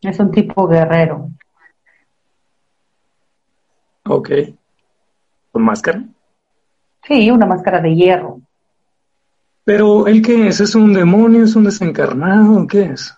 Es 0.01 0.19
un 0.19 0.29
tipo 0.31 0.67
guerrero. 0.67 1.29
Ok. 4.03 4.29
¿Con 5.53 5.63
máscara? 5.63 6.03
Sí, 7.03 7.31
una 7.31 7.45
máscara 7.45 7.79
de 7.79 7.95
hierro. 7.95 8.41
Pero 9.63 10.05
¿el 10.05 10.21
qué 10.21 10.49
es? 10.49 10.59
¿Es 10.59 10.75
un 10.75 10.91
demonio? 10.91 11.45
¿Es 11.45 11.55
un 11.55 11.63
desencarnado? 11.63 12.67
¿Qué 12.67 12.87
es? 12.87 13.17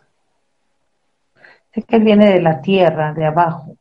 Sé 1.74 1.82
que 1.82 1.95
él 1.95 2.04
viene 2.04 2.32
de 2.32 2.41
la 2.43 2.62
tierra, 2.62 3.12
de 3.15 3.26
abajo. 3.26 3.79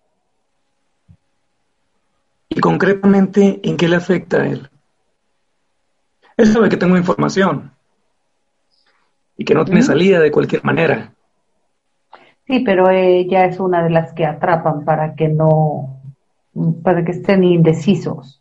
Y 2.49 2.61
concretamente, 2.61 3.61
¿en 3.63 3.77
qué 3.77 3.89
le 3.89 3.97
afecta 3.97 4.39
a 4.39 4.47
él? 4.47 4.71
Él 6.37 6.47
sabe 6.47 6.69
que 6.69 6.77
tengo 6.77 6.97
información 6.97 7.73
y 9.37 9.45
que 9.45 9.55
no 9.55 9.65
tiene 9.65 9.83
salida 9.83 10.19
de 10.21 10.31
cualquier 10.31 10.65
manera. 10.65 11.13
Sí, 12.47 12.61
pero 12.61 12.89
ella 12.91 13.45
es 13.45 13.61
una 13.61 13.85
de 13.85 13.91
las 13.91 14.13
que 14.15 14.25
atrapan 14.25 14.85
para 14.85 15.15
que 15.15 15.29
no, 15.29 16.01
para 16.83 17.05
que 17.05 17.13
estén 17.13 17.45
indecisos. 17.45 18.41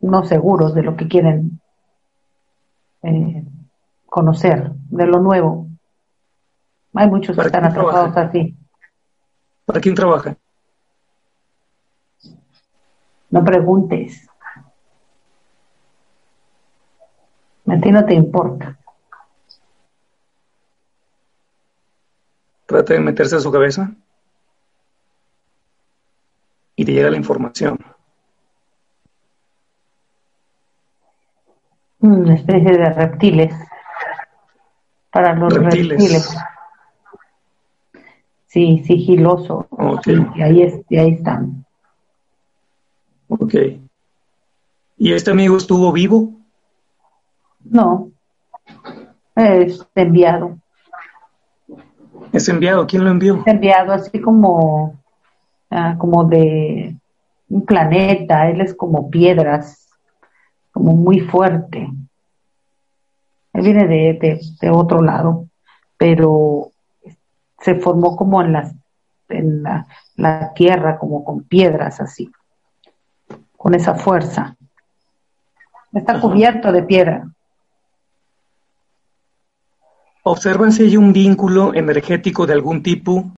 no 0.00 0.24
seguros 0.24 0.74
de 0.74 0.82
lo 0.82 0.96
que 0.96 1.08
quieren 1.08 1.60
eh, 3.02 3.44
conocer, 4.06 4.70
de 4.90 5.06
lo 5.06 5.20
nuevo. 5.20 5.66
Hay 6.94 7.08
muchos 7.08 7.36
que 7.36 7.42
están 7.42 7.64
atrapados 7.64 8.16
así. 8.16 8.56
¿Para 9.66 9.80
quién 9.80 9.94
trabaja? 9.94 10.36
No 13.30 13.44
preguntes. 13.44 14.28
A 17.66 17.80
ti 17.80 17.90
no 17.90 18.04
te 18.04 18.14
importa. 18.14 18.78
Trata 22.66 22.94
de 22.94 23.00
meterse 23.00 23.36
a 23.36 23.40
su 23.40 23.50
cabeza 23.52 23.90
y 26.76 26.84
te 26.84 26.92
llega 26.92 27.10
la 27.10 27.16
información. 27.16 27.78
Una 32.00 32.34
especie 32.34 32.78
de 32.78 32.92
reptiles. 32.92 33.54
Para 35.10 35.34
los 35.34 35.52
reptiles. 35.52 36.36
Sí, 38.46 38.82
sigiloso. 38.86 39.68
y 40.34 40.42
ahí, 40.42 40.62
es, 40.62 40.80
y 40.88 40.96
ahí 40.96 41.12
están. 41.14 41.66
Ok. 43.28 43.54
¿Y 44.96 45.12
este 45.12 45.30
amigo 45.30 45.56
estuvo 45.56 45.92
vivo? 45.92 46.32
No. 47.64 48.10
Es 49.36 49.86
enviado. 49.94 50.58
¿Es 52.32 52.48
enviado? 52.48 52.86
¿Quién 52.86 53.04
lo 53.04 53.10
envió? 53.10 53.36
Es 53.36 53.46
enviado 53.46 53.92
así 53.92 54.20
como, 54.20 54.98
ah, 55.70 55.96
como 55.98 56.24
de 56.24 56.96
un 57.48 57.64
planeta. 57.64 58.50
Él 58.50 58.60
es 58.60 58.74
como 58.74 59.10
piedras, 59.10 59.88
como 60.72 60.94
muy 60.94 61.20
fuerte. 61.20 61.88
Él 63.52 63.62
viene 63.62 63.86
de, 63.86 64.40
de, 64.60 64.70
otro 64.70 65.02
lado, 65.02 65.46
pero 65.96 66.70
se 67.60 67.76
formó 67.76 68.16
como 68.16 68.42
en, 68.42 68.52
las, 68.52 68.74
en 69.28 69.62
la, 69.62 69.86
la 70.16 70.52
tierra, 70.54 70.98
como 70.98 71.24
con 71.24 71.44
piedras 71.44 72.00
así, 72.00 72.30
con 73.58 73.74
esa 73.74 73.96
fuerza. 73.96 74.56
Está 75.92 76.20
cubierto 76.20 76.72
de 76.72 76.84
piedra. 76.84 77.28
Observan 80.22 80.72
si 80.72 80.84
hay 80.84 80.96
un 80.96 81.12
vínculo 81.12 81.74
energético 81.74 82.46
de 82.46 82.52
algún 82.52 82.82
tipo. 82.82 83.32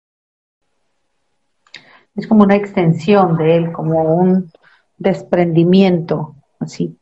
Es 2.14 2.26
como 2.26 2.44
una 2.44 2.56
extensión 2.56 3.36
de 3.38 3.56
él, 3.56 3.72
como 3.72 4.14
un 4.14 4.52
desprendimiento, 4.98 6.34
así. 6.58 6.96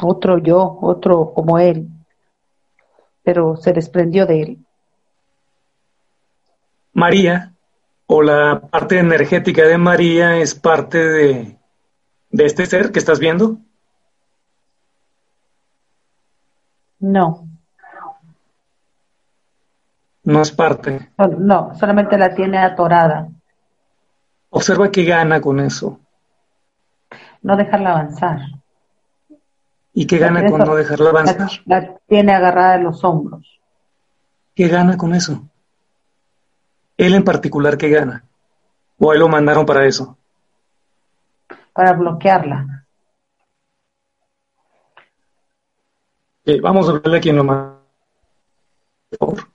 Otro 0.00 0.38
yo, 0.38 0.78
otro 0.82 1.32
como 1.32 1.58
él, 1.58 1.88
pero 3.22 3.56
se 3.56 3.72
desprendió 3.72 4.26
de 4.26 4.42
él. 4.42 4.58
María, 6.92 7.54
o 8.10 8.22
la 8.22 8.60
parte 8.60 8.98
energética 8.98 9.64
de 9.64 9.76
María, 9.76 10.38
es 10.38 10.54
parte 10.54 10.98
de, 10.98 11.58
de 12.30 12.46
este 12.46 12.64
ser 12.64 12.90
que 12.90 12.98
estás 12.98 13.18
viendo. 13.18 13.58
No. 17.00 17.46
No 20.24 20.40
es 20.40 20.50
parte. 20.50 21.10
No, 21.38 21.74
solamente 21.78 22.16
la 22.16 22.34
tiene 22.34 22.58
atorada. 22.58 23.28
Observa 24.50 24.90
qué 24.90 25.04
gana 25.04 25.42
con 25.42 25.60
eso. 25.60 26.00
No 27.42 27.56
dejarla 27.56 27.90
avanzar. 27.90 28.40
¿Y 29.92 30.06
qué 30.06 30.16
gana 30.16 30.48
con 30.50 30.60
no 30.60 30.74
dejarla 30.74 31.10
avanzar? 31.10 31.50
La, 31.66 31.94
tiene 32.06 32.32
agarrada 32.32 32.76
en 32.76 32.84
los 32.84 33.04
hombros. 33.04 33.60
¿Qué 34.54 34.68
gana 34.68 34.96
con 34.96 35.14
eso? 35.14 35.46
Él 36.98 37.14
en 37.14 37.22
particular, 37.22 37.78
¿qué 37.78 37.88
gana? 37.90 38.24
¿O 38.98 39.12
él 39.12 39.20
lo 39.20 39.28
mandaron 39.28 39.64
para 39.64 39.86
eso? 39.86 40.18
Para 41.72 41.92
bloquearla. 41.92 42.84
vamos 46.60 46.88
a 46.88 46.94
verle 46.94 47.18
a 47.18 47.20
quien 47.20 47.36
lo. 47.36 47.44
Por 49.10 49.18
favor. 49.18 49.48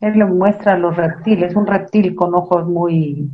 Él 0.00 0.18
le 0.18 0.26
muestra 0.26 0.78
los 0.78 0.94
reptiles, 0.94 1.56
un 1.56 1.66
reptil 1.66 2.14
con 2.14 2.34
ojos 2.34 2.66
muy, 2.66 3.28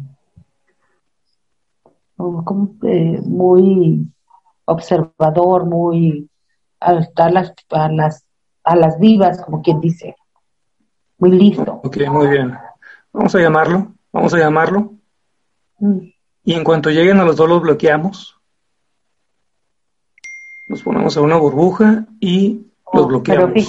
eh, 2.85 3.20
muy 3.25 4.07
observador, 4.64 5.66
muy 5.66 6.31
a 6.81 6.94
las, 6.94 7.53
a 7.70 7.88
las, 7.90 8.25
a 8.64 8.77
las 8.77 8.98
vivas, 8.98 9.42
como 9.42 9.61
quien 9.61 9.81
dice, 9.81 10.16
muy 11.22 11.38
listo. 11.38 11.80
Ok, 11.85 11.98
muy 12.11 12.26
bien. 12.26 12.52
Vamos 13.12 13.32
a 13.37 13.38
llamarlo, 13.38 13.92
vamos 14.12 14.35
a 14.35 14.38
llamarlo. 14.38 14.94
Mm. 15.78 15.98
Y 16.42 16.54
en 16.54 16.64
cuanto 16.64 16.90
lleguen 16.90 17.18
a 17.18 17.24
los 17.24 17.37
dos 17.37 17.48
los 17.48 17.62
bloqueamos. 17.62 18.40
Nos 20.68 20.82
ponemos 20.82 21.16
a 21.16 21.20
una 21.20 21.37
burbuja 21.37 22.06
y 22.18 22.66
los 22.92 23.06
bloqueamos. 23.06 23.52
Pero 23.54 23.66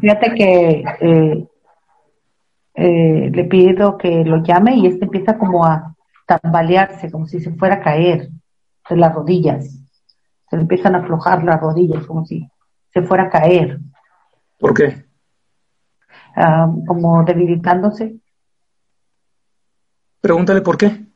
fíjate 0.00 0.34
que 0.34 0.84
eh, 1.02 1.48
eh, 2.74 3.30
le 3.30 3.44
pido 3.44 3.98
que 3.98 4.24
lo 4.24 4.42
llame 4.42 4.76
y 4.76 4.86
este 4.86 5.04
empieza 5.04 5.36
como 5.36 5.66
a 5.66 5.94
tambalearse, 6.26 7.10
como 7.10 7.26
si 7.26 7.40
se 7.40 7.52
fuera 7.52 7.74
a 7.74 7.80
caer 7.82 8.30
de 8.88 8.96
las 8.96 9.14
rodillas. 9.14 9.66
Se 10.48 10.56
le 10.56 10.62
empiezan 10.62 10.94
a 10.94 11.00
aflojar 11.00 11.44
las 11.44 11.60
rodillas, 11.60 12.06
como 12.06 12.24
si 12.24 12.48
se 12.94 13.02
fuera 13.02 13.24
a 13.24 13.30
caer. 13.30 13.80
¿Por 14.58 14.72
qué? 14.72 15.05
Ah, 16.36 16.70
como 16.86 17.24
debilitándose. 17.24 18.20
Pregúntale 20.20 20.60
por 20.60 20.76
qué. 20.76 21.06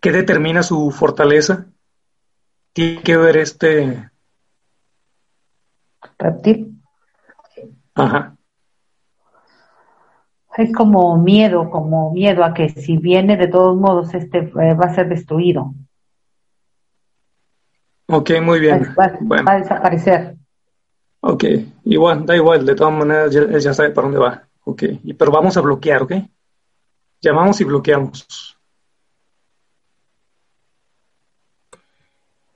¿Qué 0.00 0.12
determina 0.12 0.62
su 0.62 0.90
fortaleza? 0.90 1.68
tiene 2.78 3.02
que 3.02 3.16
ver 3.16 3.36
este 3.38 4.08
reptil. 6.16 6.80
Ajá. 7.96 8.36
Es 10.56 10.72
como 10.72 11.16
miedo, 11.18 11.70
como 11.70 12.12
miedo 12.12 12.44
a 12.44 12.54
que 12.54 12.68
si 12.68 12.96
viene 12.96 13.36
de 13.36 13.48
todos 13.48 13.76
modos 13.76 14.14
este 14.14 14.38
eh, 14.38 14.74
va 14.74 14.86
a 14.86 14.94
ser 14.94 15.08
destruido. 15.08 15.74
Ok, 18.06 18.30
muy 18.42 18.60
bien. 18.60 18.94
Va, 18.96 19.52
a 19.52 19.58
desaparecer. 19.58 20.36
Ok, 21.30 21.44
igual, 21.84 22.24
da 22.24 22.34
igual, 22.34 22.64
de 22.64 22.74
todas 22.74 22.94
maneras 22.94 23.30
ya, 23.30 23.46
ya 23.58 23.74
sabe 23.74 23.90
para 23.90 24.06
dónde 24.06 24.18
va. 24.18 24.48
Ok, 24.64 24.82
pero 25.18 25.30
vamos 25.30 25.58
a 25.58 25.60
bloquear, 25.60 26.04
¿ok? 26.04 26.12
Llamamos 27.20 27.60
y 27.60 27.64
bloqueamos. 27.64 28.58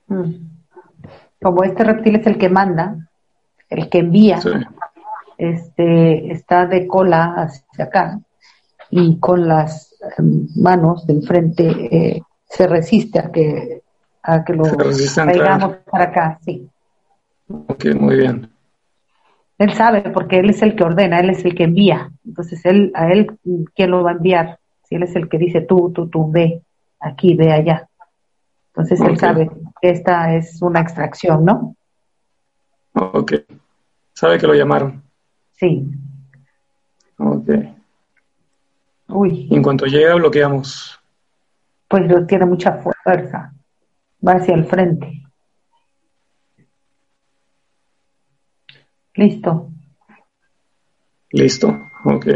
Mm. 0.07 0.33
Como 1.39 1.63
este 1.63 1.83
reptil 1.83 2.15
es 2.15 2.25
el 2.25 2.39
que 2.39 2.49
manda, 2.49 2.97
el 3.69 3.89
que 3.89 3.99
envía, 3.99 4.39
este, 5.37 6.31
está 6.31 6.65
de 6.65 6.87
cola 6.87 7.35
hacia 7.35 7.85
acá 7.85 8.19
y 8.89 9.19
con 9.19 9.47
las 9.47 9.95
em, 10.17 10.47
manos 10.55 11.05
del 11.05 11.21
frente 11.21 11.67
eh, 11.91 12.23
se 12.45 12.65
resiste 12.65 13.19
a 13.19 13.31
que, 13.31 13.83
a 14.23 14.43
que 14.43 14.53
lo 14.53 14.63
traigamos 14.63 15.75
para 15.91 16.05
acá, 16.05 16.39
sí. 16.43 16.67
Ok, 17.67 17.85
muy 17.99 18.15
bien. 18.15 18.52
Él 19.57 19.73
sabe 19.73 20.01
porque 20.01 20.39
él 20.39 20.49
es 20.49 20.61
el 20.61 20.75
que 20.75 20.83
ordena, 20.83 21.19
él 21.19 21.29
es 21.29 21.45
el 21.45 21.55
que 21.55 21.63
envía. 21.63 22.11
Entonces, 22.25 22.65
él, 22.65 22.91
a 22.95 23.11
él, 23.11 23.37
¿quién 23.75 23.91
lo 23.91 24.03
va 24.03 24.11
a 24.11 24.13
enviar? 24.15 24.59
Si 24.83 24.95
él 24.95 25.03
es 25.03 25.15
el 25.15 25.29
que 25.29 25.37
dice 25.37 25.61
tú, 25.61 25.91
tú, 25.91 26.09
tú, 26.09 26.31
ve 26.31 26.61
aquí, 26.99 27.35
ve 27.35 27.51
allá. 27.51 27.87
Entonces 28.69 28.99
él 29.01 29.17
sabe 29.19 29.49
que 29.81 29.89
esta 29.89 30.33
es 30.33 30.61
una 30.61 30.79
extracción, 30.79 31.45
¿no? 31.45 31.75
Ok. 32.93 33.33
Sabe 34.13 34.39
que 34.39 34.47
lo 34.47 34.55
llamaron. 34.55 35.03
Sí. 35.51 35.85
Ok. 37.17 37.49
Uy. 39.09 39.47
en 39.51 39.61
cuanto 39.61 39.85
llega, 39.85 40.15
bloqueamos. 40.15 40.99
Pues 41.87 42.27
tiene 42.27 42.45
mucha 42.47 42.81
fuerza. 42.81 43.53
Va 44.27 44.33
hacia 44.33 44.55
el 44.55 44.65
frente. 44.65 45.22
Listo. 49.15 49.69
Listo. 51.31 51.67
Ok. 52.05 52.27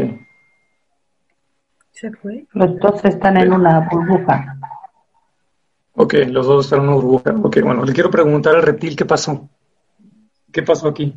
Se 1.90 2.12
fue. 2.12 2.46
Los 2.52 2.78
dos 2.78 3.04
están 3.04 3.36
en 3.36 3.52
una 3.52 3.88
burbuja. 3.90 4.56
Ok, 5.94 6.14
los 6.28 6.46
dos 6.46 6.66
están 6.66 6.80
en 6.80 6.88
una 6.88 6.94
burbuja. 6.96 7.34
Ok, 7.42 7.58
bueno, 7.62 7.84
le 7.84 7.92
quiero 7.92 8.10
preguntar 8.10 8.54
al 8.54 8.62
reptil 8.62 8.94
qué 8.94 9.04
pasó. 9.04 9.48
¿Qué 10.52 10.62
pasó 10.62 10.88
aquí? 10.88 11.14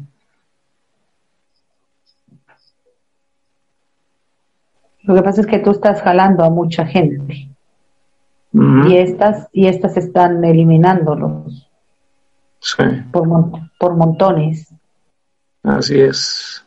Lo 5.03 5.15
que 5.15 5.21
pasa 5.23 5.41
es 5.41 5.47
que 5.47 5.59
tú 5.59 5.71
estás 5.71 6.01
jalando 6.01 6.43
a 6.43 6.49
mucha 6.49 6.85
gente. 6.85 7.49
Y 8.53 8.97
estas, 8.97 9.47
y 9.53 9.67
estas 9.67 9.97
están 9.97 10.43
eliminándolos. 10.43 11.69
Sí. 12.59 12.83
Por, 13.11 13.27
por 13.79 13.95
montones. 13.95 14.73
Así 15.63 15.99
es. 15.99 16.65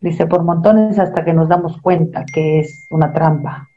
Dice, 0.00 0.26
por 0.26 0.42
montones 0.42 0.98
hasta 0.98 1.24
que 1.24 1.32
nos 1.32 1.48
damos 1.48 1.80
cuenta 1.80 2.24
que 2.24 2.60
es 2.60 2.86
una 2.90 3.12
trampa. 3.12 3.68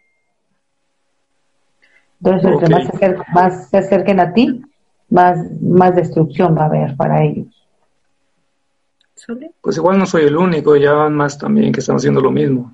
Entonces, 2.20 2.52
entre 2.52 2.70
más 2.70 2.88
se, 3.00 3.16
más 3.34 3.70
se 3.70 3.78
acerquen 3.78 4.20
a 4.20 4.34
ti, 4.34 4.64
más, 5.10 5.38
más 5.62 5.96
destrucción 5.96 6.58
va 6.58 6.64
a 6.64 6.66
haber 6.66 6.96
para 6.96 7.24
ellos. 7.24 7.66
Pues 9.62 9.78
igual 9.78 9.98
no 9.98 10.06
soy 10.06 10.24
el 10.24 10.36
único, 10.36 10.76
ya 10.76 10.94
van 10.94 11.16
más 11.16 11.38
también 11.38 11.72
que 11.72 11.80
están 11.80 11.96
haciendo 11.96 12.22
lo 12.22 12.32
mismo. 12.32 12.74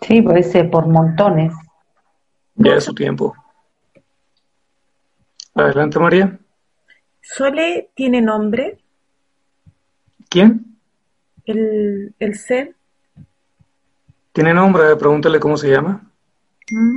Sí, 0.00 0.22
parece 0.22 0.64
por 0.64 0.86
montones. 0.86 1.52
Ya 2.54 2.74
es 2.74 2.84
su 2.84 2.94
tiempo. 2.94 3.34
Adelante, 5.54 5.98
María. 5.98 6.38
¿Sole 7.20 7.90
tiene 7.94 8.20
nombre? 8.20 8.78
¿Quién? 10.28 10.78
El, 11.44 12.14
el 12.18 12.34
ser. 12.34 12.74
¿Tiene 14.32 14.52
nombre? 14.52 14.96
Pregúntale 14.96 15.40
cómo 15.40 15.56
se 15.56 15.70
llama. 15.70 16.02
Mm. 16.70 16.96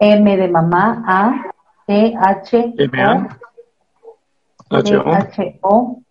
M 0.00 0.36
de 0.36 0.48
mamá, 0.48 1.02
A, 1.06 1.50
T, 1.86 2.14
H, 2.16 2.74
M, 2.78 3.02
A. 3.02 3.38
H, 4.70 4.96
O. 4.96 5.12
H, 5.12 5.58
O, 5.62 6.02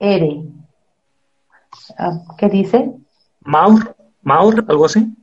R. 0.00 0.42
Ah, 1.98 2.18
¿Qué 2.38 2.48
dice? 2.48 2.92
Maur, 3.42 3.94
Maur, 4.22 4.64
algo 4.68 4.86
así. 4.86 5.14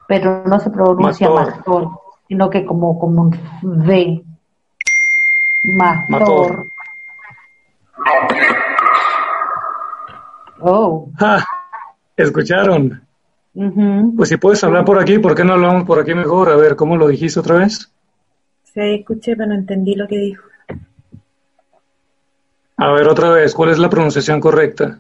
pero 0.07 0.43
no 0.45 0.59
se 0.59 0.69
pronuncia 0.69 1.29
Mator, 1.29 1.89
sino 2.27 2.49
que 2.49 2.65
como, 2.65 2.99
como 2.99 3.23
un 3.23 3.39
V. 3.63 4.23
Mator. 5.63 6.67
Oh. 10.61 11.07
¿Escucharon? 12.15 13.01
Pues 14.15 14.29
si 14.29 14.37
puedes 14.37 14.63
hablar 14.63 14.83
por 14.85 14.99
aquí, 14.99 15.17
¿por 15.19 15.33
qué 15.33 15.43
no 15.43 15.53
hablamos 15.53 15.85
por 15.85 15.99
aquí 15.99 16.13
mejor? 16.13 16.49
A 16.49 16.55
ver, 16.55 16.75
¿cómo 16.75 16.97
lo 16.97 17.07
dijiste 17.07 17.39
otra 17.39 17.57
vez? 17.57 17.91
Sí, 18.63 18.81
escuché, 18.99 19.35
pero 19.35 19.47
no 19.47 19.55
entendí 19.55 19.95
lo 19.95 20.07
que 20.07 20.17
dijo. 20.17 20.43
A 22.77 22.91
ver, 22.91 23.07
otra 23.07 23.29
vez, 23.29 23.53
¿cuál 23.53 23.69
es 23.69 23.79
la 23.79 23.89
pronunciación 23.89 24.41
correcta? 24.41 24.99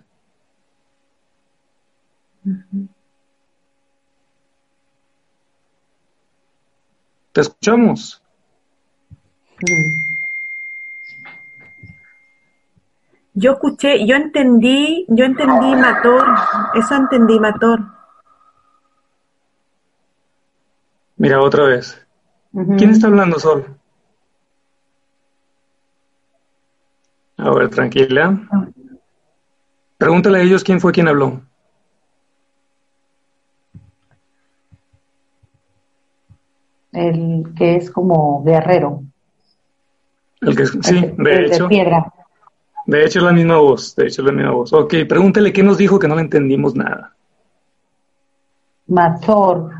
¿Te 7.35 7.41
escuchamos? 7.41 8.23
Yo 13.33 13.51
escuché, 13.51 14.07
yo 14.07 14.15
entendí, 14.15 15.05
yo 15.09 15.25
entendí 15.25 15.75
Mator, 15.75 16.25
eso 16.75 16.95
entendí 16.95 17.37
Mator. 17.37 17.81
Mira, 21.17 21.41
otra 21.41 21.65
vez. 21.65 22.07
¿Quién 22.53 22.91
está 22.91 23.07
hablando, 23.07 23.37
Sol? 23.37 23.65
A 27.35 27.49
ver, 27.53 27.69
tranquila. 27.69 28.47
Pregúntale 29.97 30.37
a 30.37 30.41
ellos 30.41 30.63
quién 30.63 30.79
fue 30.79 30.93
quien 30.93 31.09
habló. 31.09 31.41
El 36.95 37.53
que 37.55 37.75
es 37.75 37.91
como 37.91 38.43
guerrero. 38.43 39.03
El 40.41 40.55
que 40.55 40.65
sí, 40.65 41.13
de 41.17 41.45
hecho. 41.45 41.63
De 41.63 41.69
piedra. 41.69 42.13
De 42.85 43.03
hecho 43.03 43.19
es 43.19 43.25
la 43.25 43.33
misma 43.33 43.57
voz, 43.57 43.95
de 43.95 44.07
hecho 44.07 44.21
es 44.21 44.25
la 44.27 44.31
misma 44.31 44.51
voz. 44.51 44.71
Ok, 44.73 44.93
pregúntale 45.09 45.51
qué 45.51 45.63
nos 45.63 45.77
dijo 45.77 45.97
que 45.97 46.07
no 46.07 46.15
le 46.15 46.21
entendimos 46.21 46.75
nada. 46.75 47.15
Mazor. 48.87 49.71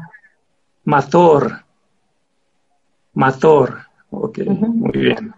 Mazor. 0.84 1.64
Mazor. 3.14 3.78
Ok, 4.10 4.40
muy 4.48 4.92
bien. 4.92 5.34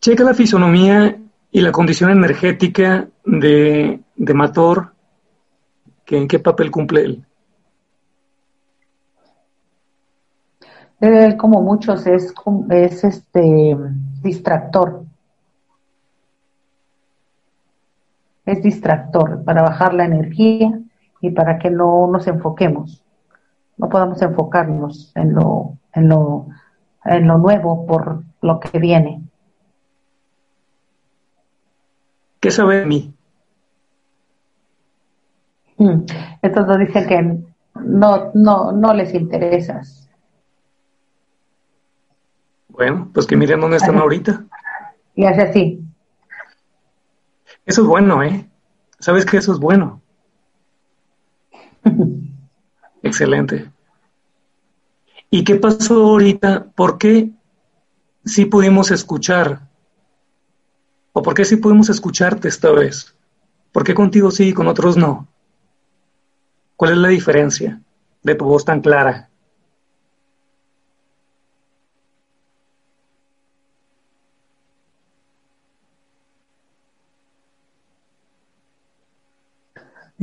Checa 0.00 0.24
la 0.24 0.34
fisonomía 0.34 1.18
y 1.50 1.60
la 1.60 1.72
condición 1.72 2.10
energética 2.10 3.08
de, 3.24 4.00
de 4.16 4.34
Mator, 4.34 4.92
que 6.04 6.18
en 6.18 6.28
qué 6.28 6.38
papel 6.40 6.70
cumple 6.70 7.00
él. 7.02 7.24
Él, 11.04 11.36
como 11.36 11.60
muchos, 11.60 12.06
es, 12.06 12.32
es 12.70 13.04
este 13.04 13.76
distractor. 14.22 15.04
Es 18.46 18.62
distractor 18.62 19.44
para 19.44 19.62
bajar 19.62 19.92
la 19.92 20.06
energía 20.06 20.80
y 21.20 21.30
para 21.30 21.58
que 21.58 21.70
no 21.70 22.06
nos 22.06 22.26
enfoquemos. 22.26 23.02
No 23.76 23.88
podamos 23.90 24.22
enfocarnos 24.22 25.12
en 25.14 25.34
lo, 25.34 25.76
en 25.92 26.08
lo, 26.08 26.46
en 27.04 27.26
lo 27.26 27.36
nuevo 27.36 27.86
por 27.86 28.22
lo 28.40 28.60
que 28.60 28.78
viene. 28.78 29.22
¿Qué 32.40 32.50
sabe 32.50 32.78
de 32.78 32.86
mí? 32.86 33.14
Mm. 35.76 36.04
Estos 36.40 36.66
dos 36.66 36.78
dicen 36.78 37.06
que 37.06 37.44
no, 37.74 38.30
no, 38.32 38.72
no 38.72 38.94
les 38.94 39.12
interesas. 39.12 40.03
Bueno, 42.76 43.10
pues 43.14 43.26
que 43.26 43.36
miren 43.36 43.60
dónde 43.60 43.76
están 43.76 43.96
ahorita. 43.96 44.44
Y 45.14 45.24
hace 45.24 45.42
así. 45.42 45.80
Eso 47.64 47.82
es 47.82 47.86
bueno, 47.86 48.22
¿eh? 48.22 48.48
¿Sabes 48.98 49.24
que 49.24 49.36
eso 49.36 49.52
es 49.52 49.58
bueno? 49.58 50.02
Excelente. 53.02 53.70
¿Y 55.30 55.44
qué 55.44 55.54
pasó 55.54 55.94
ahorita? 56.10 56.66
¿Por 56.74 56.98
qué 56.98 57.30
sí 58.24 58.44
pudimos 58.44 58.90
escuchar 58.90 59.60
¿O 61.16 61.22
por 61.22 61.34
qué 61.34 61.44
sí 61.44 61.56
podemos 61.56 61.88
escucharte 61.90 62.48
esta 62.48 62.72
vez? 62.72 63.14
¿Por 63.70 63.84
qué 63.84 63.94
contigo 63.94 64.32
sí 64.32 64.48
y 64.48 64.52
con 64.52 64.66
otros 64.66 64.96
no? 64.96 65.28
¿Cuál 66.74 66.90
es 66.90 66.98
la 66.98 67.08
diferencia 67.08 67.80
de 68.24 68.34
tu 68.34 68.44
voz 68.44 68.64
tan 68.64 68.80
clara? 68.80 69.30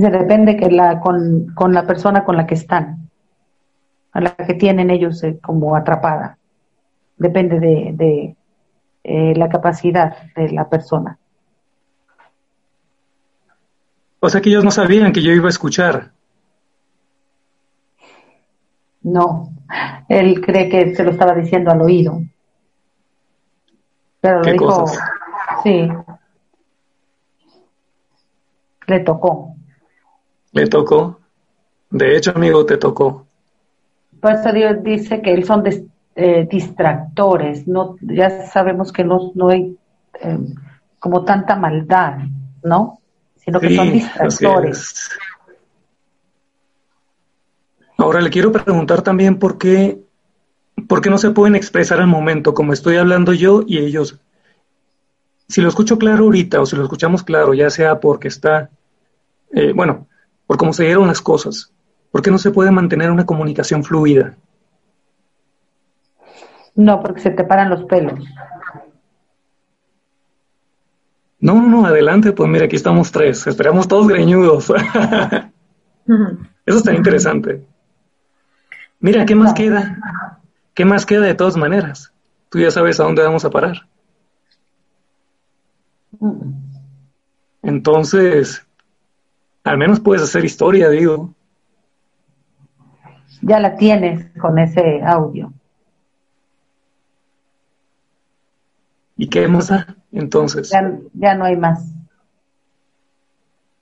Se 0.02 0.10
depende 0.10 0.58
que 0.58 0.72
la, 0.72 1.00
con, 1.00 1.54
con, 1.54 1.76
la 1.76 1.86
persona 1.86 2.24
con 2.24 2.36
la 2.36 2.48
que 2.48 2.56
están, 2.56 3.08
a 4.14 4.20
la 4.20 4.36
que 4.36 4.56
tienen 4.56 4.90
ellos 4.90 5.24
eh, 5.24 5.38
como 5.40 5.76
atrapada. 5.76 6.40
Depende 7.18 7.60
de, 7.60 8.36
eh, 9.04 9.34
la 9.36 9.48
capacidad 9.48 10.18
de 10.36 10.54
la 10.54 10.68
persona. 10.68 11.20
O 14.20 14.28
sea 14.28 14.42
que 14.42 14.50
ellos 14.50 14.64
no 14.64 14.72
sabían 14.72 15.14
que 15.14 15.22
yo 15.22 15.34
iba 15.34 15.46
a 15.46 15.50
escuchar. 15.50 16.10
No, 19.04 19.52
él 20.10 20.42
cree 20.42 20.68
que 20.68 20.96
se 20.96 21.04
lo 21.04 21.12
estaba 21.12 21.36
diciendo 21.36 21.70
al 21.70 21.82
oído. 21.84 22.24
Pero 24.20 24.40
lo 24.40 24.52
dijo, 24.52 24.86
sí. 25.64 25.88
Le 28.88 29.00
tocó. 29.02 29.51
Le 30.52 30.68
tocó. 30.68 31.20
De 31.90 32.16
hecho, 32.16 32.32
amigo, 32.36 32.66
te 32.66 32.78
tocó. 32.78 33.26
Pues 34.20 34.40
Dios 34.54 34.84
dice 34.84 35.22
que 35.22 35.34
él 35.34 35.46
son 35.46 35.64
eh, 36.16 36.48
distractores, 36.50 37.68
no, 37.68 37.96
ya 38.02 38.46
sabemos 38.46 38.92
que 38.94 39.04
no, 39.04 39.32
no 39.34 39.50
hay 39.50 39.76
eh, 40.22 40.38
como 41.00 41.26
tanta 41.26 41.56
maldad, 41.56 42.20
¿no? 42.64 43.00
Sino 43.38 43.60
que 43.60 43.76
son 43.76 43.92
distractores. 43.92 45.10
Ahora 47.98 48.22
le 48.22 48.30
quiero 48.30 48.52
preguntar 48.52 49.02
también 49.02 49.40
por 49.40 49.58
qué, 49.58 50.00
por 50.88 51.02
qué 51.02 51.10
no 51.10 51.18
se 51.18 51.32
pueden 51.32 51.56
expresar 51.56 52.00
al 52.00 52.08
momento, 52.08 52.54
como 52.54 52.74
estoy 52.74 52.98
hablando 52.98 53.34
yo 53.34 53.64
y 53.66 53.80
ellos. 53.80 54.20
Si 55.48 55.62
lo 55.62 55.70
escucho 55.70 55.98
claro 55.98 56.26
ahorita 56.26 56.62
o 56.62 56.66
si 56.66 56.76
lo 56.76 56.84
escuchamos 56.84 57.24
claro, 57.24 57.54
ya 57.54 57.70
sea 57.70 58.00
porque 58.00 58.28
está, 58.28 58.70
eh, 59.52 59.74
bueno, 59.74 60.08
por 60.52 60.58
cómo 60.58 60.74
se 60.74 60.84
dieron 60.84 61.08
las 61.08 61.22
cosas, 61.22 61.72
¿por 62.12 62.22
qué 62.22 62.30
no 62.30 62.38
se 62.38 62.52
puede 62.52 62.72
mantener 62.72 63.10
una 63.10 63.26
comunicación 63.26 63.86
fluida? 63.86 64.36
No, 66.76 67.02
porque 67.02 67.22
se 67.22 67.30
te 67.30 67.46
paran 67.46 67.70
los 67.70 67.86
pelos. 67.86 68.20
No, 71.40 71.66
no, 71.66 71.86
adelante, 71.86 72.34
pues 72.34 72.50
mira, 72.50 72.66
aquí 72.66 72.76
estamos 72.76 73.14
tres, 73.14 73.48
esperamos 73.48 73.88
todos 73.88 74.10
greñudos. 74.10 74.74
Eso 76.66 76.78
está 76.80 76.94
interesante. 76.96 77.66
Mira, 79.00 79.26
¿qué 79.26 79.36
más 79.36 79.54
queda? 79.54 79.98
¿Qué 80.74 80.84
más 80.84 81.06
queda 81.06 81.28
de 81.28 81.36
todas 81.36 81.56
maneras? 81.56 82.12
Tú 82.50 82.60
ya 82.60 82.72
sabes 82.72 83.00
a 83.00 83.06
dónde 83.06 83.24
vamos 83.24 83.46
a 83.46 83.52
parar. 83.52 83.88
Entonces, 87.62 88.68
al 89.64 89.78
menos 89.78 90.00
puedes 90.00 90.24
hacer 90.24 90.46
historia, 90.46 90.90
digo. 90.90 91.34
Ya 93.42 93.60
la 93.60 93.76
tienes 93.76 94.26
con 94.40 94.60
ese 94.60 95.02
audio. 95.04 95.52
¿Y 99.18 99.28
qué 99.28 99.48
más 99.48 99.72
entonces? 100.12 100.70
Ya, 100.70 100.98
ya 101.14 101.36
no 101.36 101.46
hay 101.46 101.56
más. 101.56 101.94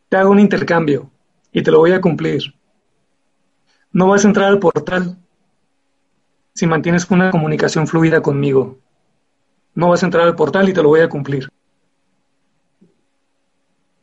Te 0.09 0.17
hago 0.17 0.31
un 0.31 0.39
intercambio 0.39 1.09
y 1.51 1.61
te 1.61 1.71
lo 1.71 1.79
voy 1.79 1.91
a 1.91 2.01
cumplir. 2.01 2.53
No 3.91 4.07
vas 4.07 4.25
a 4.25 4.27
entrar 4.27 4.47
al 4.47 4.59
portal 4.59 5.17
si 6.53 6.67
mantienes 6.67 7.09
una 7.09 7.31
comunicación 7.31 7.87
fluida 7.87 8.21
conmigo. 8.21 8.79
No 9.75 9.89
vas 9.89 10.03
a 10.03 10.07
entrar 10.07 10.25
al 10.25 10.35
portal 10.35 10.67
y 10.67 10.73
te 10.73 10.83
lo 10.83 10.89
voy 10.89 11.01
a 11.01 11.09
cumplir. 11.09 11.49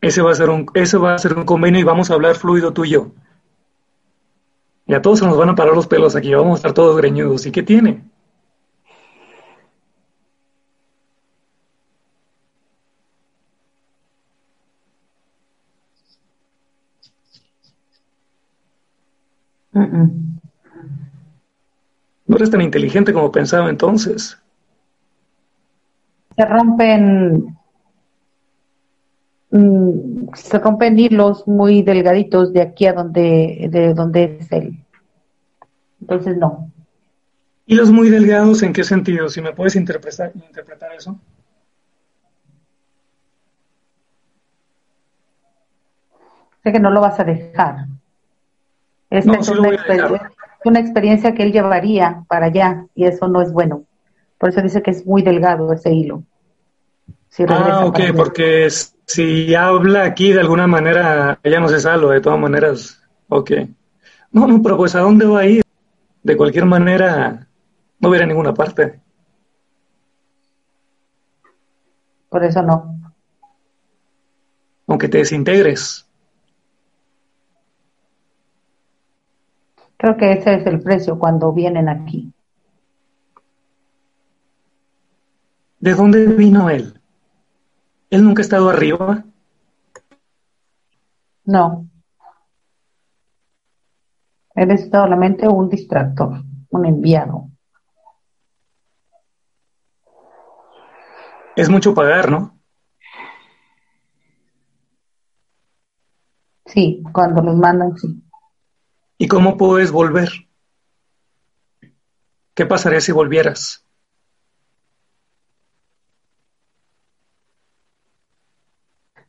Ese 0.06 0.22
va 0.22 0.30
a 0.30 0.34
ser 0.36 0.50
un, 0.50 0.66
ese 0.74 0.98
va 0.98 1.14
a 1.14 1.18
ser 1.18 1.36
un 1.36 1.44
convenio 1.44 1.80
y 1.80 1.84
vamos 1.84 2.10
a 2.10 2.14
hablar 2.14 2.36
fluido 2.36 2.72
tú 2.72 2.84
y 2.84 2.90
yo. 2.90 3.10
Y 4.86 4.94
a 4.94 5.02
todos 5.02 5.18
se 5.18 5.26
nos 5.26 5.36
van 5.36 5.48
a 5.48 5.56
parar 5.56 5.74
los 5.74 5.88
pelos 5.88 6.14
aquí, 6.14 6.32
vamos 6.32 6.52
a 6.52 6.56
estar 6.58 6.74
todos 6.74 6.96
greñudos. 6.96 7.44
¿Y 7.44 7.50
qué 7.50 7.64
tiene? 7.64 8.04
No 19.72 20.30
eres 22.36 22.50
tan 22.50 22.60
inteligente 22.60 23.12
como 23.12 23.32
pensaba 23.32 23.68
entonces. 23.68 24.38
Se 26.36 26.44
rompen 26.44 27.55
mm, 29.56 30.34
se 30.34 30.58
rompen 30.58 30.98
hilos 30.98 31.46
muy 31.46 31.82
delgaditos 31.82 32.52
de 32.52 32.62
aquí 32.62 32.86
a 32.86 32.92
donde 32.92 33.68
de 33.70 33.94
donde 33.94 34.38
es 34.40 34.52
él. 34.52 34.84
Entonces 36.00 36.36
no. 36.36 36.70
¿Hilos 37.66 37.90
muy 37.90 38.10
delgados 38.10 38.62
en 38.62 38.72
qué 38.72 38.84
sentido? 38.84 39.28
Si 39.28 39.40
me 39.40 39.52
puedes 39.52 39.74
interpretar, 39.74 40.30
interpretar 40.34 40.92
eso. 40.94 41.18
Sé 46.62 46.72
que 46.72 46.80
no 46.80 46.90
lo 46.90 47.00
vas 47.00 47.18
a 47.18 47.24
dejar. 47.24 47.86
Esta 49.10 49.36
es, 49.36 49.48
una 50.64 50.80
experiencia, 50.80 51.32
que 51.32 51.44
él 51.44 51.52
llevaría 51.52 52.24
para 52.28 52.46
allá 52.46 52.86
y 52.94 53.06
eso 53.06 53.28
no 53.28 53.40
es 53.40 53.52
bueno. 53.52 53.84
Por 54.38 54.50
eso 54.50 54.62
dice 54.62 54.82
que 54.82 54.90
es 54.90 55.06
muy 55.06 55.22
delgado 55.22 55.72
ese 55.72 55.92
hilo. 55.92 56.24
Ah, 57.48 57.84
ok, 57.86 58.00
porque 58.16 58.68
si 59.06 59.54
habla 59.54 60.04
aquí 60.04 60.32
de 60.32 60.40
alguna 60.40 60.66
manera, 60.66 61.38
ella 61.42 61.60
no 61.60 61.68
se 61.68 61.80
salva, 61.80 62.12
de 62.12 62.20
todas 62.20 62.38
maneras. 62.38 63.02
Ok. 63.28 63.52
No, 64.32 64.46
no, 64.46 64.62
pero 64.62 64.76
pues 64.76 64.94
¿a 64.94 65.00
dónde 65.00 65.26
va 65.26 65.40
a 65.40 65.46
ir? 65.46 65.62
De 66.22 66.36
cualquier 66.36 66.66
manera, 66.66 67.46
no 68.00 68.10
verá 68.10 68.26
ninguna 68.26 68.52
parte. 68.52 69.00
Por 72.28 72.44
eso 72.44 72.62
no. 72.62 73.14
Aunque 74.88 75.08
te 75.08 75.18
desintegres. 75.18 76.06
Creo 79.96 80.16
que 80.16 80.32
ese 80.32 80.54
es 80.54 80.66
el 80.66 80.80
precio 80.80 81.18
cuando 81.18 81.52
vienen 81.52 81.88
aquí. 81.88 82.32
¿De 85.80 85.94
dónde 85.94 86.26
vino 86.26 86.68
él? 86.68 87.00
¿Él 88.16 88.24
nunca 88.24 88.40
ha 88.40 88.44
estado 88.44 88.70
arriba? 88.70 89.24
No. 91.44 91.86
Él 94.54 94.70
es 94.70 94.88
solamente 94.90 95.46
un 95.46 95.68
distractor, 95.68 96.42
un 96.70 96.86
enviado. 96.86 97.50
Es 101.56 101.68
mucho 101.68 101.92
pagar, 101.92 102.30
¿no? 102.30 102.58
Sí, 106.64 107.02
cuando 107.12 107.42
los 107.42 107.56
mandan, 107.56 107.98
sí. 107.98 108.24
¿Y 109.18 109.28
cómo 109.28 109.58
puedes 109.58 109.92
volver? 109.92 110.30
¿Qué 112.54 112.64
pasaría 112.64 113.02
si 113.02 113.12
volvieras? 113.12 113.85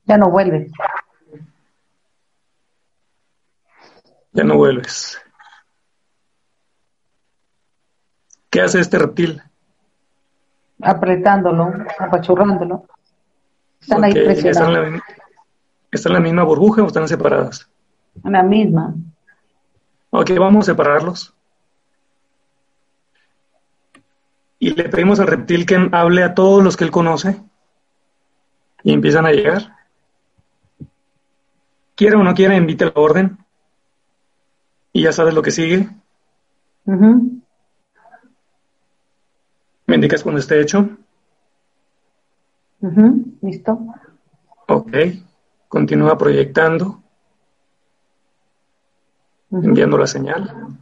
Ya 0.08 0.18
no 0.18 0.30
vuelves. 0.30 0.72
Ya 4.32 4.44
no 4.44 4.56
vuelves. 4.56 5.20
¿Qué 8.50 8.62
hace 8.62 8.80
este 8.80 8.98
reptil? 8.98 9.42
Apretándolo, 10.82 11.74
apachurrándolo. 12.00 12.86
Están 13.82 14.04
ahí 14.06 14.14
presionados. 14.14 14.46
¿Están 14.46 14.86
en, 14.86 14.94
la, 14.94 15.04
¿Están 15.92 16.12
en 16.12 16.14
la 16.14 16.24
misma 16.24 16.44
burbuja 16.44 16.84
o 16.84 16.88
están 16.88 17.08
separadas? 17.08 17.70
En 18.24 18.32
la 18.32 18.44
misma. 18.44 18.96
Ok, 20.12 20.32
vamos 20.40 20.68
a 20.68 20.72
separarlos. 20.72 21.34
Y 24.60 24.74
le 24.74 24.88
pedimos 24.88 25.20
al 25.20 25.28
reptil 25.28 25.66
que 25.66 25.90
hable 25.92 26.24
a 26.24 26.34
todos 26.34 26.64
los 26.64 26.78
que 26.78 26.86
él 26.86 26.92
conoce. 26.92 27.42
Y 28.84 28.94
empiezan 28.94 29.26
a 29.26 29.32
llegar. 29.32 29.77
Quiera 31.98 32.18
o 32.18 32.24
no 32.24 32.34
quiera, 32.34 32.56
invite 32.56 32.86
la 32.86 32.94
orden. 32.96 33.38
Y 34.94 35.02
ya 35.04 35.12
sabes 35.12 35.34
lo 35.34 35.42
que 35.42 35.52
sigue. 35.52 35.90
Me 39.86 39.96
indicas 39.96 40.24
cuando 40.24 40.40
esté 40.40 40.62
hecho. 40.62 40.88
Listo. 43.42 43.80
Ok. 44.68 44.94
Continúa 45.68 46.18
proyectando 46.18 47.02
enviando 49.52 49.98
la 49.98 50.08
señal. 50.08 50.78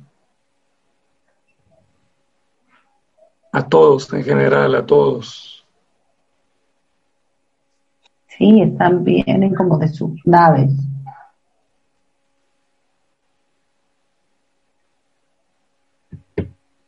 A 3.51 3.70
todos, 3.70 4.11
en 4.13 4.24
general, 4.24 4.76
a 4.76 4.86
todos. 4.86 5.66
Sí, 8.28 8.61
están 8.61 9.03
vienen 9.03 9.55
como 9.55 9.78
de 9.78 9.88
sus 9.88 10.11
naves. 10.26 10.72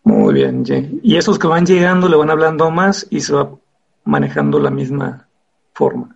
Muy 0.08 0.34
bien, 0.36 0.64
y 1.04 1.18
esos 1.18 1.38
que 1.38 1.48
van 1.48 1.66
llegando 1.66 2.08
le 2.08 2.16
van 2.16 2.30
hablando 2.30 2.72
más 2.72 3.06
y 3.10 3.20
se 3.20 3.34
va 3.34 3.52
manejando 4.06 4.58
la 4.58 4.70
misma 4.70 5.28
forma. 5.74 6.16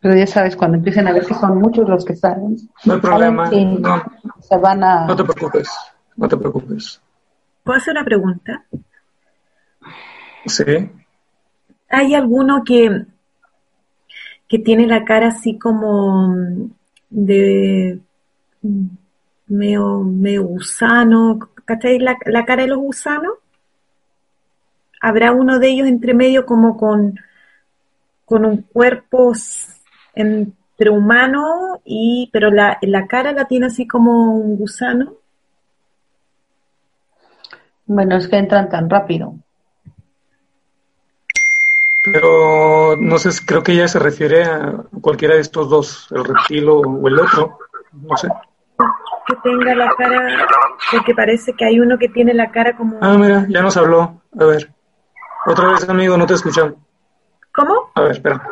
Pero 0.00 0.16
ya 0.16 0.26
sabes, 0.26 0.54
cuando 0.54 0.76
empiecen 0.76 1.08
a 1.08 1.12
ver 1.14 1.24
que 1.24 1.32
son 1.32 1.58
muchos 1.58 1.88
los 1.88 2.04
que 2.04 2.14
salen, 2.14 2.58
no 2.84 2.92
hay 2.92 3.00
problema. 3.00 3.50
No, 3.50 4.02
se 4.38 4.58
van 4.58 4.84
a... 4.84 5.06
no 5.06 5.16
te 5.16 5.24
preocupes, 5.24 5.70
no 6.16 6.28
te 6.28 6.36
preocupes. 6.36 7.00
¿Puedo 7.64 7.78
hacer 7.78 7.92
una 7.92 8.04
pregunta? 8.04 8.66
Sí. 10.44 10.90
¿Hay 11.88 12.14
alguno 12.14 12.64
que, 12.66 13.06
que 14.46 14.58
tiene 14.58 14.86
la 14.86 15.06
cara 15.06 15.28
así 15.28 15.58
como 15.58 16.34
de 17.08 17.98
medio, 19.50 19.98
medio 20.00 20.44
gusano? 20.44 21.38
¿Cachai? 21.64 21.98
La, 21.98 22.16
la 22.26 22.44
cara 22.44 22.62
de 22.62 22.68
los 22.68 22.78
gusanos. 22.78 23.34
¿Habrá 25.00 25.32
uno 25.32 25.58
de 25.58 25.68
ellos 25.68 25.88
entre 25.88 26.14
medio 26.14 26.44
como 26.46 26.76
con, 26.76 27.18
con 28.24 28.44
un 28.44 28.62
cuerpo 28.62 29.32
entre 30.14 30.90
humano 30.90 31.80
y, 31.84 32.30
pero 32.32 32.50
la, 32.50 32.78
la 32.82 33.06
cara 33.06 33.32
la 33.32 33.46
tiene 33.46 33.66
así 33.66 33.86
como 33.88 34.34
un 34.36 34.56
gusano. 34.56 35.14
Bueno, 37.86 38.16
es 38.16 38.28
que 38.28 38.36
entran 38.36 38.68
tan 38.68 38.88
rápido. 38.88 39.34
Pero 42.04 42.96
no 42.96 43.18
sé, 43.18 43.30
creo 43.44 43.62
que 43.62 43.72
ella 43.72 43.88
se 43.88 43.98
refiere 43.98 44.44
a 44.44 44.84
cualquiera 45.00 45.34
de 45.34 45.40
estos 45.40 45.68
dos, 45.68 46.06
el 46.12 46.24
reptil 46.24 46.68
o, 46.68 47.08
el 47.08 47.18
otro, 47.18 47.58
no 47.92 48.16
sé. 48.16 48.28
Que 49.30 49.36
tenga 49.42 49.74
la 49.74 49.90
cara, 49.96 50.46
porque 50.90 51.14
parece 51.14 51.52
que 51.54 51.64
hay 51.64 51.80
uno 51.80 51.98
que 51.98 52.08
tiene 52.08 52.34
la 52.34 52.50
cara 52.50 52.76
como... 52.76 52.98
Ah, 53.00 53.16
mira, 53.16 53.46
ya 53.48 53.62
nos 53.62 53.76
habló. 53.76 54.20
A 54.38 54.44
ver. 54.44 54.70
Otra 55.46 55.68
vez, 55.68 55.88
amigo, 55.88 56.16
no 56.16 56.26
te 56.26 56.34
escuchamos. 56.34 56.74
¿Cómo? 57.52 57.90
A 57.94 58.02
ver, 58.02 58.12
espera. 58.12 58.42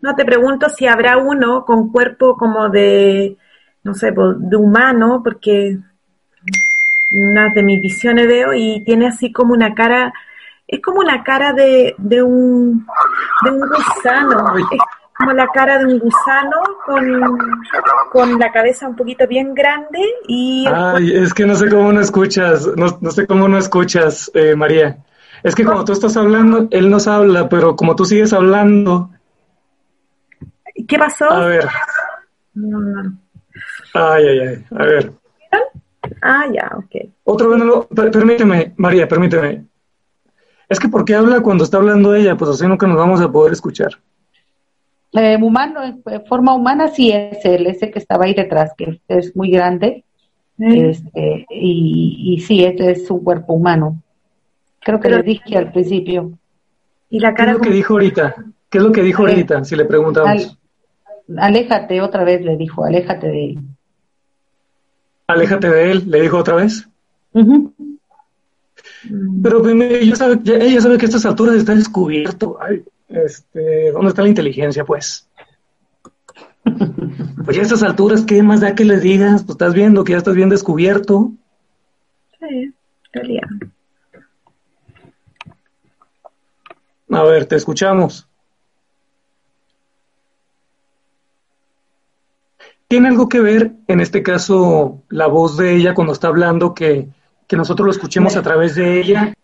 No, 0.00 0.14
te 0.14 0.24
pregunto 0.24 0.68
si 0.68 0.86
habrá 0.86 1.16
uno 1.16 1.64
con 1.64 1.90
cuerpo 1.90 2.36
como 2.36 2.68
de, 2.68 3.36
no 3.82 3.94
sé, 3.94 4.12
pues, 4.12 4.36
de 4.38 4.56
humano, 4.56 5.20
porque 5.24 5.78
una 7.10 7.48
de 7.50 7.62
mis 7.62 7.80
visiones 7.80 8.26
veo 8.26 8.52
y 8.54 8.82
tiene 8.84 9.08
así 9.08 9.32
como 9.32 9.54
una 9.54 9.74
cara, 9.74 10.12
es 10.66 10.80
como 10.82 11.00
una 11.00 11.22
cara 11.24 11.52
de, 11.52 11.94
de 11.98 12.22
un, 12.22 12.86
de 13.44 13.50
un 13.50 13.60
gusano, 13.60 14.56
es 14.58 14.66
como 15.18 15.32
la 15.32 15.48
cara 15.48 15.78
de 15.78 15.86
un 15.86 15.98
gusano 15.98 16.56
con, 16.84 17.38
con 18.10 18.38
la 18.38 18.52
cabeza 18.52 18.88
un 18.88 18.96
poquito 18.96 19.26
bien 19.26 19.54
grande 19.54 20.00
y... 20.28 20.66
Ay, 20.72 21.12
es 21.14 21.32
que 21.32 21.46
no 21.46 21.54
sé 21.54 21.68
cómo 21.68 21.92
no 21.92 22.00
escuchas, 22.00 22.66
no, 22.76 22.98
no 23.00 23.10
sé 23.10 23.26
cómo 23.26 23.48
no 23.48 23.58
escuchas, 23.58 24.30
eh, 24.34 24.54
María. 24.54 24.98
Es 25.42 25.54
que 25.54 25.64
como 25.64 25.84
tú 25.84 25.92
estás 25.92 26.16
hablando, 26.16 26.68
él 26.70 26.90
nos 26.90 27.06
habla, 27.06 27.48
pero 27.48 27.76
como 27.76 27.96
tú 27.96 28.04
sigues 28.04 28.32
hablando... 28.32 29.10
¿Qué 30.86 30.98
pasó? 30.98 31.30
A 31.30 31.46
ver. 31.46 31.68
Ay, 33.94 34.28
ay, 34.28 34.40
ay. 34.40 34.66
A 34.70 34.84
ver. 34.84 35.12
Ah, 36.20 36.44
ya, 36.52 36.70
ok. 36.76 37.10
Otro 37.24 37.50
veneno, 37.50 37.86
permíteme, 37.86 38.74
María, 38.76 39.08
permíteme. 39.08 39.64
Es 40.68 40.78
que 40.78 40.88
¿por 40.88 41.04
qué 41.04 41.14
habla 41.14 41.40
cuando 41.40 41.64
está 41.64 41.78
hablando 41.78 42.14
ella? 42.14 42.36
Pues 42.36 42.50
así 42.50 42.66
nunca 42.66 42.86
nos 42.86 42.96
vamos 42.96 43.20
a 43.20 43.30
poder 43.30 43.52
escuchar. 43.52 43.98
Eh, 45.16 45.38
humano, 45.40 45.82
en 45.84 46.26
forma 46.26 46.54
humana 46.54 46.88
sí 46.88 47.10
es 47.10 47.44
él, 47.44 47.66
ese 47.66 47.90
que 47.90 47.98
estaba 47.98 48.24
ahí 48.24 48.34
detrás, 48.34 48.72
que 48.76 49.00
es 49.08 49.34
muy 49.36 49.50
grande. 49.50 50.04
Este, 50.58 51.46
y, 51.50 52.34
y 52.34 52.40
sí, 52.40 52.64
este 52.64 52.90
es 52.92 53.06
su 53.06 53.22
cuerpo 53.22 53.52
humano. 53.54 54.02
Creo 54.80 55.00
que 55.00 55.10
lo 55.10 55.22
dije 55.22 55.56
al 55.56 55.72
principio. 55.72 56.32
¿Y 57.10 57.20
la 57.20 57.34
cara 57.34 57.52
¿Qué 57.52 57.56
es 57.56 57.58
lo 57.58 57.64
que 57.64 57.76
dijo 57.76 57.92
ahorita? 57.94 58.34
¿Qué 58.68 58.78
es 58.78 58.84
lo 58.84 58.92
que 58.92 59.02
dijo 59.02 59.22
ahorita? 59.22 59.64
Si 59.64 59.76
le 59.76 59.84
preguntamos. 59.84 60.58
aléjate 61.36 62.00
otra 62.00 62.24
vez, 62.24 62.42
le 62.42 62.56
dijo, 62.56 62.84
aléjate 62.84 63.26
de 63.28 63.44
él. 63.44 63.58
Aléjate 65.26 65.68
de 65.68 65.90
él, 65.90 66.04
le 66.06 66.20
dijo 66.22 66.38
otra 66.38 66.56
vez. 66.56 66.88
Pero 69.42 69.62
primero, 69.62 69.96
ella 69.96 70.16
sabe, 70.16 70.38
ella 70.44 70.80
sabe 70.80 70.98
que 70.98 71.06
a 71.06 71.08
estas 71.08 71.26
alturas 71.26 71.56
está 71.56 71.74
descubierto. 71.74 72.58
Este, 73.08 73.92
¿Dónde 73.92 74.08
está 74.08 74.22
la 74.22 74.28
inteligencia, 74.28 74.84
pues? 74.84 75.28
Pues 77.44 77.58
a 77.58 77.62
estas 77.62 77.82
alturas, 77.82 78.24
¿qué 78.26 78.42
más 78.42 78.60
da 78.60 78.74
que 78.74 78.84
le 78.84 78.98
digas? 78.98 79.44
Pues 79.44 79.54
estás 79.54 79.72
viendo 79.72 80.02
que 80.02 80.12
ya 80.12 80.18
estás 80.18 80.34
bien 80.34 80.48
descubierto. 80.48 81.30
Sí, 82.40 82.74
realidad. 83.12 83.48
A 87.10 87.22
ver, 87.22 87.46
te 87.46 87.54
escuchamos. 87.54 88.28
¿Tiene 92.88 93.08
algo 93.08 93.28
que 93.28 93.40
ver, 93.40 93.72
en 93.88 94.00
este 94.00 94.22
caso, 94.22 95.02
la 95.08 95.26
voz 95.26 95.56
de 95.56 95.74
ella 95.74 95.94
cuando 95.94 96.12
está 96.12 96.28
hablando, 96.28 96.74
que, 96.74 97.08
nosotros 97.50 97.86
lo 97.86 97.92
escuchemos 97.92 98.36
a 98.36 98.42
través 98.42 98.74
de 98.74 99.00
ella? 99.00 99.34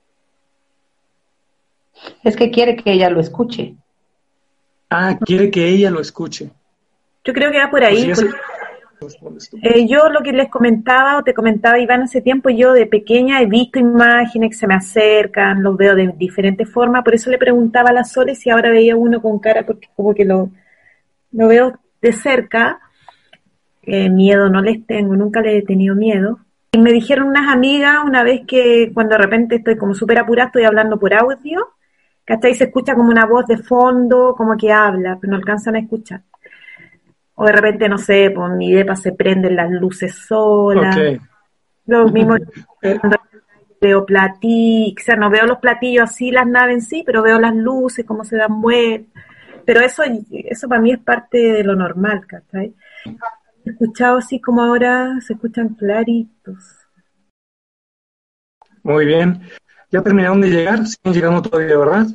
Es 2.23 2.37
que 2.37 2.51
quiere 2.51 2.77
que 2.77 2.93
ella 2.93 3.11
lo 3.11 3.21
escuche. 3.21 3.75
Ah, 4.91 5.19
quiere 5.25 5.51
que 5.51 5.69
ella 5.69 5.91
lo 5.91 6.01
escuche. 6.01 6.51
Yo 7.25 7.33
creo 7.33 7.51
que 7.51 7.59
va 7.59 7.71
por 7.71 7.85
ahí. 7.85 8.13
Pues 9.01 9.19
eh, 9.63 9.87
yo 9.89 10.09
lo 10.11 10.21
que 10.21 10.33
les 10.33 10.49
comentaba 10.49 11.19
o 11.19 11.25
te 11.25 11.35
comentaba 11.35 11.79
Iván 11.79 12.03
hace 12.03 12.21
tiempo, 12.21 12.51
yo 12.51 12.73
de 12.73 12.87
pequeña 12.87 13.41
he 13.41 13.47
visto 13.47 13.79
imágenes 13.79 14.51
que 14.51 14.57
se 14.57 14.67
me 14.67 14.75
acercan, 14.75 15.63
los 15.63 15.77
veo 15.77 15.95
de 15.95 16.13
diferentes 16.17 16.71
formas, 16.71 17.03
por 17.03 17.15
eso 17.15 17.31
le 17.31 17.39
preguntaba 17.39 17.91
a 17.91 17.93
la 17.93 18.05
Sole 18.05 18.35
si 18.35 18.51
ahora 18.51 18.71
veía 18.71 18.97
uno 18.97 19.21
con 19.21 19.39
cara, 19.39 19.67
porque 19.67 19.89
como 19.97 20.15
que 20.15 20.25
lo, 20.25 20.51
lo 21.33 21.49
veo 21.49 21.79
de 22.01 22.13
cerca, 22.13 22.81
eh, 23.83 24.09
miedo 24.09 24.49
no 24.49 24.63
les 24.63 24.87
tengo, 24.87 25.17
nunca 25.17 25.41
le 25.41 25.59
he 25.59 25.63
tenido 25.63 25.95
miedo. 25.95 26.39
Y 26.73 26.79
me 26.79 26.93
dijeron 26.93 27.29
unas 27.29 27.53
amigas 27.53 27.99
una 28.05 28.23
vez 28.23 28.43
que 28.47 28.93
cuando 28.95 29.17
de 29.17 29.23
repente 29.23 29.57
estoy 29.57 29.77
como 29.77 29.95
súper 29.95 30.19
apurada, 30.19 30.47
estoy 30.47 30.65
hablando 30.65 30.99
por 30.99 31.13
audio, 31.13 31.69
¿cachai? 32.25 32.55
Se 32.55 32.65
escucha 32.65 32.95
como 32.95 33.11
una 33.11 33.27
voz 33.27 33.47
de 33.47 33.59
fondo, 33.59 34.35
como 34.37 34.57
que 34.57 34.73
habla, 34.73 35.19
pero 35.21 35.33
no 35.33 35.37
alcanzan 35.37 35.77
a 35.77 35.81
escuchar. 35.81 36.23
O 37.35 37.47
de 37.47 37.53
repente, 37.53 37.89
no 37.89 37.99
sé, 37.99 38.31
por 38.31 38.49
pues, 38.49 38.59
mi 38.59 38.73
depa 38.73 38.97
se 38.97 39.13
prenden 39.13 39.57
las 39.57 39.71
luces 39.71 40.15
solas. 40.15 40.97
Lo 41.87 42.07
mismo 42.09 42.37
veo 43.81 44.07
platillos, 44.07 45.03
o 45.03 45.05
sea, 45.05 45.17
no 45.17 45.29
veo 45.29 45.47
los 45.47 45.59
platillos 45.59 46.05
así, 46.05 46.31
las 46.31 46.47
naves 46.47 46.75
en 46.75 46.83
sí, 46.83 47.03
pero 47.05 47.23
veo 47.23 47.41
las 47.41 47.55
luces, 47.55 48.05
cómo 48.07 48.25
se 48.25 48.37
dan 48.37 48.61
vueltas. 48.61 49.25
Pero 49.65 49.81
eso, 49.81 50.03
eso 50.31 50.69
para 50.69 50.81
mí 50.81 50.93
es 50.93 50.99
parte 50.99 51.39
de 51.39 51.65
lo 51.65 51.75
normal, 51.75 52.27
¿cachai? 52.27 52.75
He 53.65 53.71
escuchado 53.71 54.19
así 54.19 54.41
como 54.41 54.63
ahora 54.63 55.21
se 55.21 55.35
escuchan 55.35 55.71
claritos. 55.71 56.79
Muy 58.83 59.07
bien. 59.07 59.43
¿Ya 59.93 60.03
terminaron 60.03 60.41
de 60.41 60.49
llegar? 60.49 60.87
¿Siguen 60.87 61.13
llegando 61.13 61.43
todavía, 61.43 61.77
verdad? 61.77 62.07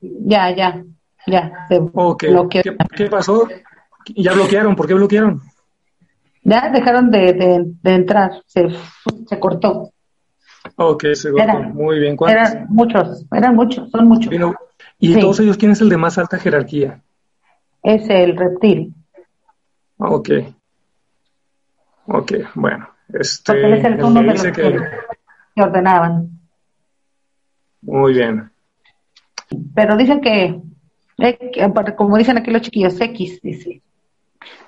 Ya, 0.00 0.54
ya, 0.54 0.82
ya. 1.28 1.66
¿Qué, 2.18 2.76
¿Qué 2.96 3.06
pasó? 3.06 3.46
¿Ya 4.16 4.32
bloquearon? 4.32 4.74
¿Por 4.74 4.88
qué 4.88 4.94
bloquearon? 4.94 5.40
Ya 6.42 6.70
dejaron 6.70 7.10
de, 7.12 7.66
entrar, 7.84 8.42
se, 8.46 8.66
se, 9.28 9.38
cortó. 9.38 9.92
Ok, 10.74 11.04
se 11.14 11.30
cortó. 11.30 11.58
Muy 11.72 12.00
bien. 12.00 12.16
Eran 12.26 12.66
muchos, 12.68 13.24
eran 13.32 13.54
muchos, 13.54 13.88
son 13.90 14.08
muchos. 14.08 14.32
¿Y 14.98 15.20
todos 15.20 15.38
ellos 15.38 15.56
quién 15.56 15.70
es 15.70 15.80
el 15.80 15.88
de 15.88 15.98
más 15.98 16.18
alta 16.18 16.36
jerarquía? 16.36 17.00
Es 17.82 18.10
el 18.10 18.36
reptil. 18.36 18.92
Ok. 19.98 20.30
Ok, 22.06 22.32
bueno. 22.54 22.88
Este, 23.12 23.52
Porque 23.52 23.78
es 23.78 23.84
el 23.84 24.42
de 24.42 24.52
que... 24.52 24.80
que 25.54 25.62
ordenaban. 25.62 26.39
Muy 27.82 28.14
bien. 28.14 28.50
Pero 29.74 29.96
dicen 29.96 30.20
que, 30.20 30.60
eh, 31.18 31.72
como 31.96 32.16
dicen 32.16 32.38
aquí 32.38 32.50
los 32.50 32.62
chiquillos, 32.62 33.00
X, 33.00 33.40
dice. 33.42 33.82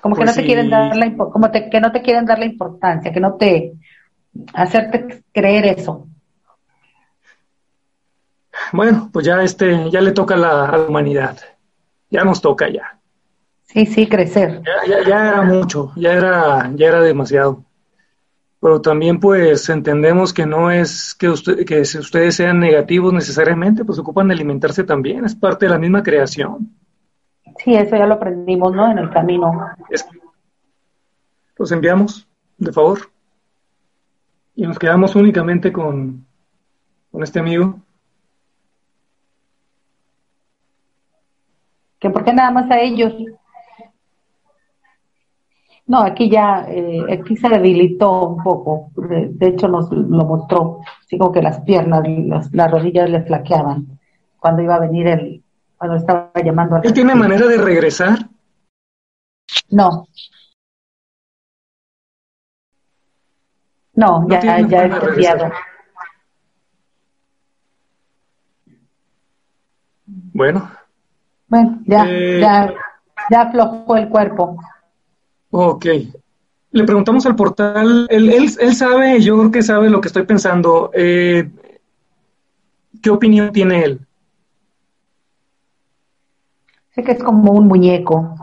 Como 0.01 0.15
que 0.15 0.23
pues 0.23 0.35
no 0.35 0.41
te 0.41 0.45
quieren 0.45 0.69
dar 0.69 0.95
la 0.95 1.15
como 1.15 1.49
que 1.51 1.79
no 1.81 1.91
te 1.91 2.01
quieren 2.01 2.25
dar 2.25 2.37
la 2.37 2.45
importancia, 2.45 3.11
que 3.11 3.19
no 3.19 3.35
te 3.35 3.73
hacerte 4.53 5.23
creer 5.31 5.79
eso. 5.79 6.07
Bueno, 8.71 9.09
pues 9.11 9.25
ya 9.25 9.41
este, 9.41 9.89
ya 9.89 10.01
le 10.01 10.11
toca 10.11 10.35
a 10.35 10.37
la, 10.37 10.85
humanidad. 10.87 11.37
Ya 12.09 12.23
nos 12.23 12.41
toca 12.41 12.69
ya. 12.69 12.99
Sí, 13.63 13.85
sí, 13.85 14.07
crecer. 14.07 14.61
Ya, 14.87 15.03
ya, 15.07 15.29
era 15.29 15.41
mucho, 15.41 15.91
ya 15.95 16.13
era, 16.13 16.71
ya 16.75 16.87
era 16.87 17.01
demasiado. 17.01 17.63
Pero 18.63 18.79
también 18.79 19.19
pues 19.19 19.67
entendemos 19.67 20.31
que 20.31 20.45
no 20.45 20.71
es 20.71 21.13
que, 21.15 21.27
usted, 21.27 21.65
que 21.65 21.81
ustedes 21.81 22.37
sean 22.37 22.61
negativos 22.61 23.11
necesariamente, 23.11 23.83
pues 23.83 23.99
ocupan 23.99 24.29
de 24.29 24.35
alimentarse 24.35 24.85
también, 24.85 25.25
es 25.25 25.35
parte 25.35 25.65
de 25.65 25.71
la 25.71 25.77
misma 25.77 26.01
creación. 26.01 26.73
Sí, 27.57 27.75
eso 27.75 27.97
ya 27.97 28.07
lo 28.07 28.13
aprendimos, 28.13 28.73
¿no? 28.73 28.89
En 28.89 28.99
el 28.99 29.09
camino. 29.09 29.51
Los 31.57 31.71
enviamos, 31.73 32.25
de 32.57 32.71
favor. 32.71 32.99
Y 34.55 34.65
nos 34.65 34.79
quedamos 34.79 35.13
únicamente 35.17 35.73
con, 35.73 36.25
con 37.11 37.21
este 37.21 37.39
amigo. 37.39 37.81
¿Que 41.99 42.09
por 42.09 42.23
qué 42.23 42.31
nada 42.31 42.51
más 42.51 42.71
a 42.71 42.79
ellos? 42.79 43.13
No, 45.85 46.01
aquí 46.01 46.29
ya, 46.29 46.65
eh, 46.69 47.01
aquí 47.11 47.35
se 47.35 47.49
debilitó 47.49 48.29
un 48.29 48.43
poco. 48.43 48.91
De, 48.95 49.47
hecho, 49.47 49.67
nos 49.67 49.91
lo 49.91 50.25
mostró. 50.25 50.79
Así 51.05 51.17
como 51.17 51.31
que 51.31 51.41
las 51.41 51.59
piernas, 51.61 52.03
las 52.53 52.71
rodillas 52.71 53.09
le 53.09 53.23
flaqueaban 53.23 53.99
cuando 54.39 54.61
iba 54.61 54.75
a 54.75 54.79
venir 54.79 55.07
el, 55.07 55.43
cuando 55.77 55.97
estaba 55.97 56.31
llamando 56.43 56.79
¿Él 56.81 56.93
tiene 56.93 57.15
manera 57.15 57.45
de 57.45 57.57
regresar? 57.57 58.29
No. 59.69 60.07
No, 63.95 64.27
ya, 64.29 64.59
ya 64.61 64.85
es. 64.85 64.93
Bueno. 70.05 70.71
Bueno, 71.47 71.79
ya, 71.85 72.05
eh, 72.07 72.39
ya, 72.39 72.73
ya 73.29 73.41
aflojó 73.41 73.95
el 73.97 74.09
cuerpo. 74.09 74.57
Ok. 75.55 75.85
Le 76.71 76.83
preguntamos 76.83 77.27
al 77.27 77.35
portal, 77.35 78.07
él, 78.09 78.31
él, 78.31 78.49
él 78.59 78.75
sabe, 78.75 79.21
yo 79.21 79.37
creo 79.37 79.51
que 79.51 79.61
sabe 79.61 79.91
lo 79.91 80.01
que 80.01 80.07
estoy 80.07 80.23
pensando. 80.23 80.89
Eh, 80.95 81.47
¿Qué 82.99 83.11
opinión 83.11 83.51
tiene 83.51 83.83
él? 83.83 84.07
Sé 86.95 87.03
que 87.03 87.11
es 87.11 87.23
como 87.23 87.51
un 87.51 87.67
muñeco. 87.67 88.35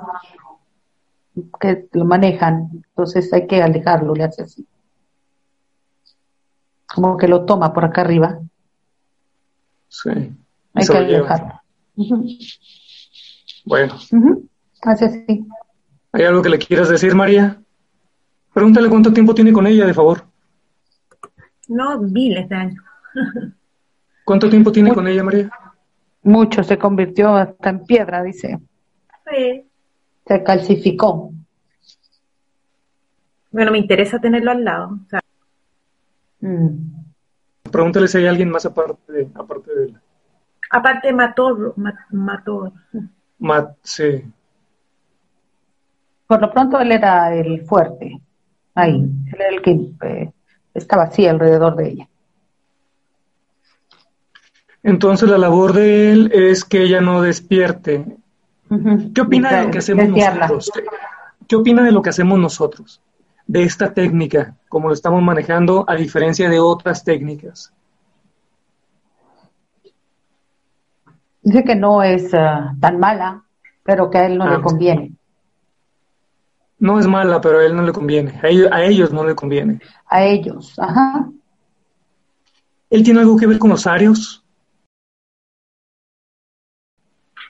que 1.60 1.88
lo 1.92 2.04
manejan, 2.04 2.70
entonces 2.72 3.32
hay 3.32 3.48
que 3.48 3.60
alejarlo, 3.60 4.14
le 4.14 4.24
hace 4.24 4.42
así. 4.42 4.64
Como 6.86 7.16
que 7.16 7.26
lo 7.26 7.44
toma 7.44 7.72
por 7.72 7.84
acá 7.84 8.02
arriba. 8.02 8.38
Sí. 9.88 10.10
Hay 10.74 10.86
que 10.86 10.96
alejarlo. 10.96 11.60
Bueno. 13.64 13.98
Hace 14.82 15.04
así. 15.06 15.46
¿Hay 16.12 16.24
algo 16.24 16.42
que 16.42 16.48
le 16.48 16.58
quieras 16.58 16.88
decir, 16.88 17.14
María? 17.14 17.60
Pregúntale 18.52 18.88
cuánto 18.88 19.12
tiempo 19.12 19.34
tiene 19.34 19.52
con 19.52 19.66
ella, 19.66 19.86
de 19.86 19.94
favor. 19.94 20.24
No, 21.68 22.00
miles 22.00 22.48
de 22.48 22.56
años. 22.56 22.84
¿Cuánto 24.24 24.50
tiempo 24.50 24.72
tiene 24.72 24.92
con 24.92 25.06
ella, 25.06 25.22
María? 25.22 25.50
Mucho, 26.22 26.62
se 26.62 26.76
convirtió 26.78 27.34
hasta 27.36 27.70
en 27.70 27.84
piedra, 27.84 28.22
dice. 28.22 28.58
Sí. 29.30 29.64
Se 30.26 30.42
calcificó. 30.42 31.32
Bueno, 33.50 33.72
me 33.72 33.78
interesa 33.78 34.20
tenerlo 34.20 34.50
al 34.50 34.64
lado. 34.64 34.98
Mm. 36.40 36.68
Pregúntale 37.70 38.08
si 38.08 38.18
hay 38.18 38.26
alguien 38.26 38.50
más 38.50 38.66
aparte 38.66 39.12
de, 39.12 39.28
aparte 39.34 39.74
de 39.74 39.84
él. 39.86 40.00
Aparte 40.70 41.08
de 41.08 41.14
Mator. 41.14 41.74
Mator. 42.10 42.72
Mat, 43.38 43.76
sí. 43.82 44.24
Por 46.30 46.40
lo 46.40 46.48
pronto 46.52 46.78
él 46.78 46.92
era 46.92 47.34
el 47.34 47.66
fuerte. 47.66 48.20
Ahí. 48.76 49.02
Él 49.32 49.34
era 49.34 49.48
el 49.48 49.62
que 49.62 49.72
eh, 50.06 50.32
estaba 50.72 51.02
así 51.02 51.26
alrededor 51.26 51.74
de 51.74 51.88
ella. 51.88 52.08
Entonces 54.84 55.28
la 55.28 55.38
labor 55.38 55.72
de 55.72 56.12
él 56.12 56.30
es 56.32 56.64
que 56.64 56.82
ella 56.82 57.00
no 57.00 57.20
despierte. 57.20 58.06
¿Qué 59.12 59.20
opina 59.22 59.50
de 59.50 59.64
lo 59.64 59.70
que 59.72 59.78
hacemos 59.78 60.08
nosotros? 60.08 60.70
¿Qué 61.48 61.56
opina 61.56 61.82
de 61.82 61.90
lo 61.90 62.00
que 62.00 62.10
hacemos 62.10 62.38
nosotros? 62.38 63.02
De 63.48 63.64
esta 63.64 63.92
técnica, 63.92 64.54
como 64.68 64.86
lo 64.86 64.94
estamos 64.94 65.20
manejando, 65.24 65.84
a 65.88 65.96
diferencia 65.96 66.48
de 66.48 66.60
otras 66.60 67.02
técnicas. 67.02 67.72
Dice 71.42 71.64
que 71.64 71.74
no 71.74 72.04
es 72.04 72.32
ah, 72.34 72.72
tan 72.80 73.00
mala, 73.00 73.42
pero 73.82 74.08
que 74.10 74.18
a 74.18 74.26
él 74.26 74.38
no 74.38 74.48
le 74.48 74.54
ah, 74.54 74.62
conviene. 74.62 75.16
No 76.80 76.98
es 76.98 77.06
mala, 77.06 77.40
pero 77.42 77.58
a 77.58 77.66
él 77.66 77.76
no 77.76 77.82
le 77.82 77.92
conviene. 77.92 78.40
A 78.42 78.48
ellos, 78.48 78.68
a 78.72 78.82
ellos 78.82 79.12
no 79.12 79.22
le 79.22 79.34
conviene. 79.34 79.80
A 80.06 80.24
ellos, 80.24 80.78
ajá. 80.78 81.28
¿Él 82.88 83.04
tiene 83.04 83.20
algo 83.20 83.36
que 83.36 83.46
ver 83.46 83.58
con 83.58 83.70
los 83.70 83.86
arios? 83.86 84.42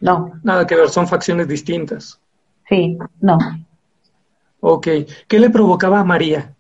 No. 0.01 0.33
Nada 0.43 0.67
que 0.67 0.75
ver, 0.75 0.89
son 0.89 1.07
facciones 1.07 1.47
distintas. 1.47 2.21
Sí, 2.69 2.99
no. 3.21 3.39
Ok. 4.61 4.89
¿Qué 5.29 5.39
le 5.39 5.49
provocaba 5.49 6.01
a 6.01 6.05
María? 6.05 6.53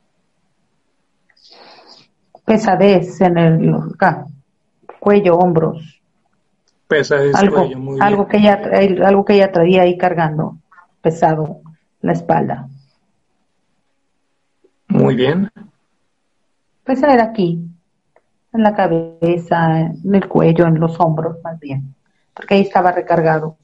Pesadez 2.45 3.21
en 3.21 3.37
el 3.37 3.75
cuello, 5.01 5.37
hombros. 5.37 6.01
Pesadez, 6.87 7.35
algo, 7.35 7.57
cuello, 7.57 7.79
muy 7.79 8.01
bien. 8.01 8.27
Que, 8.27 8.37
ella, 8.37 9.07
algo 9.07 9.25
que 9.25 9.35
ella 9.35 9.51
traía 9.51 9.83
ahí 9.83 9.99
cargando, 9.99 10.59
pesado, 11.01 11.61
la 12.01 12.13
espalda. 12.13 12.69
Muy 14.89 15.15
bien. 15.15 15.51
Pues 16.85 17.03
era 17.03 17.23
aquí, 17.23 17.63
en 18.53 18.63
la 18.63 18.75
cabeza, 18.75 19.81
en 19.81 20.15
el 20.15 20.29
cuello, 20.29 20.67
en 20.67 20.81
los 20.81 20.99
hombros, 20.99 21.37
más 21.45 21.59
bien 21.61 21.95
porque 22.41 22.55
ahí 22.55 22.63
estaba 22.63 22.93
recargado. 22.93 23.59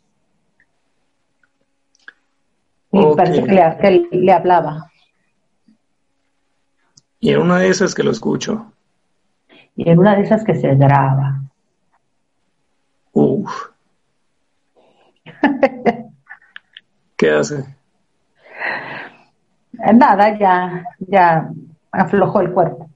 Y 2.93 3.17
parece 3.17 3.43
que 3.45 4.09
le, 4.13 4.33
hablaba. 4.33 4.91
Y 7.21 7.31
en 7.31 7.41
una 7.41 7.59
de 7.59 7.69
esas 7.69 7.95
que 7.95 8.03
lo 8.03 8.11
escucho. 8.11 8.73
Y 9.75 9.89
en 9.89 9.99
una 9.99 10.15
de 10.17 10.23
esas 10.23 10.45
que 10.45 10.55
se 10.55 10.75
graba. 10.75 11.41
Uf. 13.13 13.71
¿Qué 17.17 17.31
hace? 17.31 17.76
Nada, 19.95 20.39
ya, 20.39 20.85
ya 20.99 21.51
aflojó 21.93 22.41
el 22.41 22.53
cuerpo. 22.53 22.91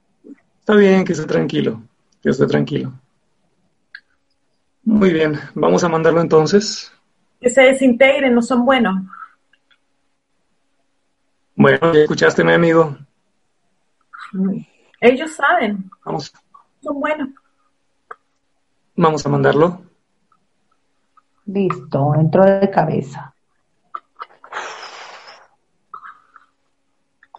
Está 0.60 0.74
bien, 0.74 1.04
que 1.04 1.12
esté 1.12 1.26
tranquilo, 1.26 1.82
que 2.22 2.30
esté 2.30 2.46
tranquilo. 2.46 2.92
Muy 4.84 5.12
bien, 5.12 5.38
vamos 5.54 5.84
a 5.84 5.88
mandarlo 5.88 6.20
entonces. 6.20 6.92
Que 7.40 7.50
se 7.50 7.62
desintegren, 7.62 8.34
no 8.34 8.42
son 8.42 8.64
buenos. 8.64 9.02
Bueno, 11.54 11.92
ya 11.92 12.00
escuchaste, 12.00 12.42
mi 12.42 12.52
amigo. 12.52 12.96
Ellos 15.00 15.32
saben. 15.34 15.90
Vamos. 16.04 16.32
Son 16.82 16.98
buenos. 17.00 17.28
Vamos 18.96 19.24
a 19.24 19.28
mandarlo. 19.28 19.82
Listo, 21.46 22.14
entró 22.14 22.44
de 22.44 22.70
cabeza. 22.70 23.29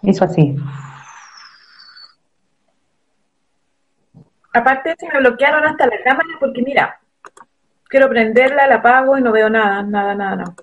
Hizo 0.03 0.25
así. 0.25 0.55
Aparte 4.53 4.95
se 4.97 5.07
me 5.07 5.19
bloquearon 5.19 5.63
hasta 5.65 5.85
la 5.85 6.03
cámara 6.03 6.29
porque 6.39 6.61
mira, 6.61 6.99
quiero 7.87 8.09
prenderla, 8.09 8.67
la 8.67 8.75
apago 8.75 9.17
y 9.17 9.21
no 9.21 9.31
veo 9.31 9.49
nada, 9.49 9.83
nada, 9.83 10.15
nada, 10.15 10.35
nada. 10.35 10.55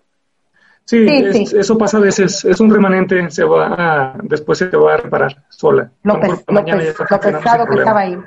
Sí, 0.84 1.06
eso 1.06 1.76
pasa 1.76 1.98
a 1.98 2.00
veces, 2.00 2.46
es 2.46 2.60
un 2.60 2.72
remanente, 2.72 3.30
se 3.30 3.44
va 3.44 4.14
después 4.22 4.58
se 4.58 4.68
va 4.68 4.94
a 4.94 4.96
reparar 4.96 5.44
sola. 5.50 5.90
Lo, 6.02 6.18
pesado 6.18 7.66
que 7.66 7.74
estaba 7.74 8.00
ahí. 8.00 8.18